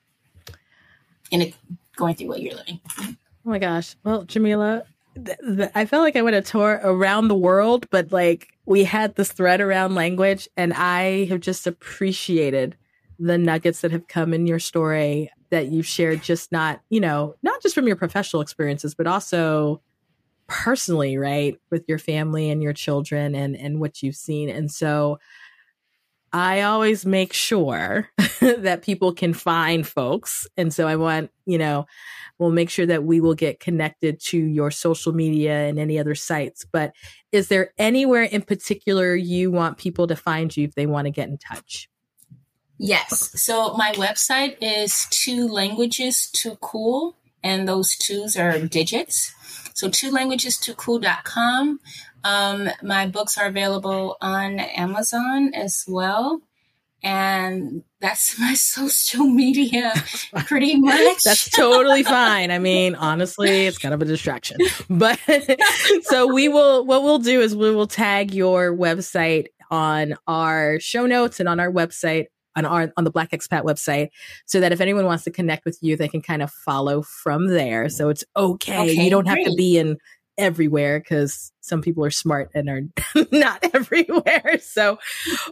and 1.31 1.53
going 1.95 2.15
through 2.15 2.27
what 2.27 2.41
you're 2.41 2.55
living. 2.55 2.79
Oh 2.99 3.49
my 3.49 3.59
gosh! 3.59 3.95
Well, 4.03 4.25
Jameelah, 4.25 4.83
th- 5.15 5.37
th- 5.39 5.71
I 5.75 5.85
felt 5.85 6.03
like 6.03 6.15
I 6.15 6.21
went 6.21 6.35
a 6.35 6.41
tour 6.41 6.79
around 6.83 7.27
the 7.27 7.35
world, 7.35 7.89
but 7.89 8.11
like 8.11 8.49
we 8.65 8.83
had 8.83 9.15
this 9.15 9.31
thread 9.31 9.61
around 9.61 9.95
language, 9.95 10.47
and 10.57 10.73
I 10.73 11.25
have 11.25 11.39
just 11.39 11.67
appreciated 11.67 12.75
the 13.19 13.37
nuggets 13.37 13.81
that 13.81 13.91
have 13.91 14.07
come 14.07 14.33
in 14.33 14.47
your 14.47 14.59
story 14.59 15.31
that 15.49 15.67
you've 15.67 15.85
shared, 15.85 16.23
just 16.23 16.51
not, 16.51 16.81
you 16.89 16.99
know, 16.99 17.35
not 17.43 17.61
just 17.61 17.75
from 17.75 17.87
your 17.87 17.95
professional 17.95 18.41
experiences, 18.41 18.95
but 18.95 19.07
also 19.07 19.81
personally, 20.47 21.17
right, 21.17 21.57
with 21.69 21.85
your 21.87 21.99
family 21.99 22.49
and 22.49 22.61
your 22.61 22.73
children 22.73 23.35
and 23.35 23.55
and 23.55 23.79
what 23.79 24.01
you've 24.01 24.15
seen. 24.15 24.49
And 24.49 24.71
so 24.71 25.19
I 26.33 26.61
always 26.61 27.05
make 27.05 27.31
sure 27.31 28.09
that 28.41 28.81
people 28.81 29.13
can 29.13 29.33
find 29.33 29.87
folks. 29.87 30.47
And 30.57 30.73
so 30.73 30.87
I 30.87 30.95
want, 30.95 31.29
you 31.45 31.59
know, 31.59 31.85
we'll 32.39 32.51
make 32.51 32.71
sure 32.71 32.87
that 32.87 33.03
we 33.03 33.21
will 33.21 33.35
get 33.35 33.59
connected 33.59 34.19
to 34.19 34.37
your 34.37 34.71
social 34.71 35.13
media 35.13 35.67
and 35.67 35.77
any 35.77 35.99
other 35.99 36.15
sites. 36.15 36.65
But 36.69 36.93
is 37.31 37.49
there 37.49 37.71
anywhere 37.77 38.23
in 38.23 38.41
particular 38.41 39.15
you 39.15 39.51
want 39.51 39.77
people 39.77 40.07
to 40.07 40.15
find 40.15 40.55
you 40.57 40.65
if 40.65 40.73
they 40.73 40.87
want 40.87 41.05
to 41.05 41.11
get 41.11 41.29
in 41.29 41.37
touch? 41.37 41.87
Yes. 42.79 43.39
So 43.39 43.75
my 43.75 43.91
website 43.93 44.57
is 44.59 45.07
two 45.11 45.47
languages 45.47 46.29
too 46.31 46.57
cool, 46.59 47.15
and 47.43 47.67
those 47.67 47.95
twos 47.95 48.35
are 48.35 48.59
digits. 48.59 49.33
So 49.73 49.89
two 49.89 50.11
languages 50.11 50.57
too 50.57 50.73
cool.com. 50.73 51.79
Um, 52.23 52.69
my 52.81 53.07
books 53.07 53.37
are 53.37 53.47
available 53.47 54.17
on 54.21 54.59
Amazon 54.59 55.53
as 55.53 55.83
well 55.87 56.41
and 57.03 57.83
that's 57.99 58.39
my 58.39 58.53
social 58.53 59.25
media 59.25 59.93
pretty 60.45 60.75
much. 60.79 61.23
that's 61.23 61.49
totally 61.49 62.03
fine. 62.03 62.51
I 62.51 62.59
mean, 62.59 62.95
honestly, 62.95 63.65
it's 63.65 63.77
kind 63.77 63.93
of 63.93 64.01
a 64.01 64.05
distraction. 64.05 64.57
But 64.89 65.19
so 66.03 66.33
we 66.33 66.47
will 66.47 66.85
what 66.85 67.03
we'll 67.03 67.19
do 67.19 67.41
is 67.41 67.55
we 67.55 67.73
will 67.75 67.87
tag 67.87 68.33
your 68.33 68.75
website 68.75 69.47
on 69.69 70.15
our 70.27 70.79
show 70.79 71.05
notes 71.05 71.39
and 71.39 71.49
on 71.49 71.59
our 71.59 71.71
website 71.71 72.27
on 72.55 72.65
our 72.65 72.93
on 72.95 73.03
the 73.03 73.11
Black 73.11 73.31
Expat 73.31 73.63
website 73.63 74.09
so 74.45 74.59
that 74.59 74.71
if 74.71 74.79
anyone 74.79 75.05
wants 75.05 75.23
to 75.23 75.31
connect 75.31 75.65
with 75.65 75.77
you, 75.81 75.97
they 75.97 76.07
can 76.07 76.21
kind 76.21 76.41
of 76.41 76.51
follow 76.51 77.01
from 77.01 77.47
there. 77.47 77.89
So 77.89 78.09
it's 78.09 78.23
okay. 78.35 78.77
okay 78.77 79.03
you 79.03 79.09
don't 79.09 79.25
great. 79.25 79.39
have 79.39 79.47
to 79.47 79.55
be 79.57 79.77
in 79.77 79.97
everywhere 80.37 80.99
because 80.99 81.51
some 81.61 81.81
people 81.81 82.03
are 82.05 82.11
smart 82.11 82.49
and 82.53 82.69
are 82.69 82.81
not 83.31 83.63
everywhere. 83.73 84.59
So, 84.61 84.99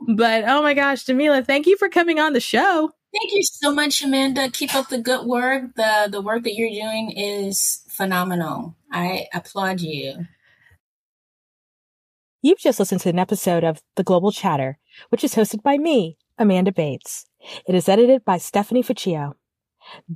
but 0.07 0.43
oh 0.47 0.61
my 0.61 0.73
gosh, 0.73 1.05
Jameelah, 1.05 1.45
thank 1.45 1.67
you 1.67 1.77
for 1.77 1.89
coming 1.89 2.19
on 2.19 2.33
the 2.33 2.39
show. 2.39 2.91
Thank 3.13 3.33
you 3.33 3.43
so 3.43 3.73
much, 3.73 4.01
Amanda. 4.03 4.49
Keep 4.49 4.73
up 4.73 4.87
the 4.87 4.97
good 4.97 5.25
work. 5.25 5.75
The 5.75 6.07
the 6.09 6.21
work 6.21 6.43
that 6.43 6.55
you're 6.55 6.69
doing 6.69 7.11
is 7.11 7.83
phenomenal. 7.89 8.75
I 8.91 9.27
applaud 9.33 9.81
you. 9.81 10.27
You've 12.41 12.59
just 12.59 12.79
listened 12.79 13.01
to 13.01 13.09
an 13.09 13.19
episode 13.19 13.63
of 13.63 13.81
The 13.97 14.03
Global 14.03 14.31
Chatter, 14.31 14.79
which 15.09 15.23
is 15.23 15.35
hosted 15.35 15.61
by 15.61 15.77
me, 15.77 16.17
Amanda 16.39 16.71
Bates. 16.71 17.25
It 17.67 17.75
is 17.75 17.87
edited 17.87 18.25
by 18.25 18.39
Stephanie 18.39 18.81
Ficcio. 18.81 19.33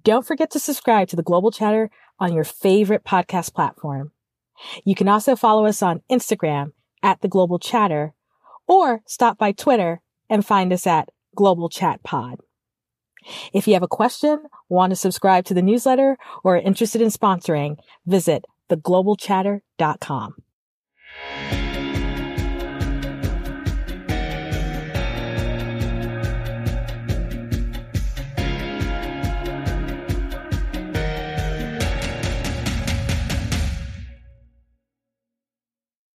Don't 0.04 0.26
forget 0.26 0.50
to 0.52 0.60
subscribe 0.60 1.08
to 1.10 1.16
The 1.16 1.24
Global 1.24 1.52
Chatter 1.52 1.92
on 2.20 2.34
your 2.34 2.44
favorite 2.44 3.04
podcast 3.04 3.54
platform. 3.54 4.12
You 4.84 4.96
can 4.96 5.08
also 5.08 5.36
follow 5.36 5.66
us 5.66 5.82
on 5.82 6.02
Instagram 6.10 6.72
at 7.04 7.22
the 7.22 7.28
Global 7.28 7.60
Chatter 7.60 8.14
or 8.68 9.02
stop 9.06 9.38
by 9.38 9.52
Twitter 9.52 10.02
and 10.30 10.46
find 10.46 10.74
us 10.74 10.88
at 10.88 11.10
Global 11.36 11.70
Chat 11.70 12.04
Pod. 12.04 12.40
If 13.54 13.68
you 13.68 13.74
have 13.74 13.84
a 13.84 13.88
question, 13.88 14.46
want 14.70 14.92
to 14.92 14.96
subscribe 14.96 15.46
to 15.46 15.54
the 15.54 15.62
newsletter, 15.62 16.18
or 16.44 16.58
are 16.58 16.60
interested 16.60 17.02
in 17.02 17.10
sponsoring, 17.10 17.78
visit 18.06 18.46
theglobalchatter.com. 18.70 20.36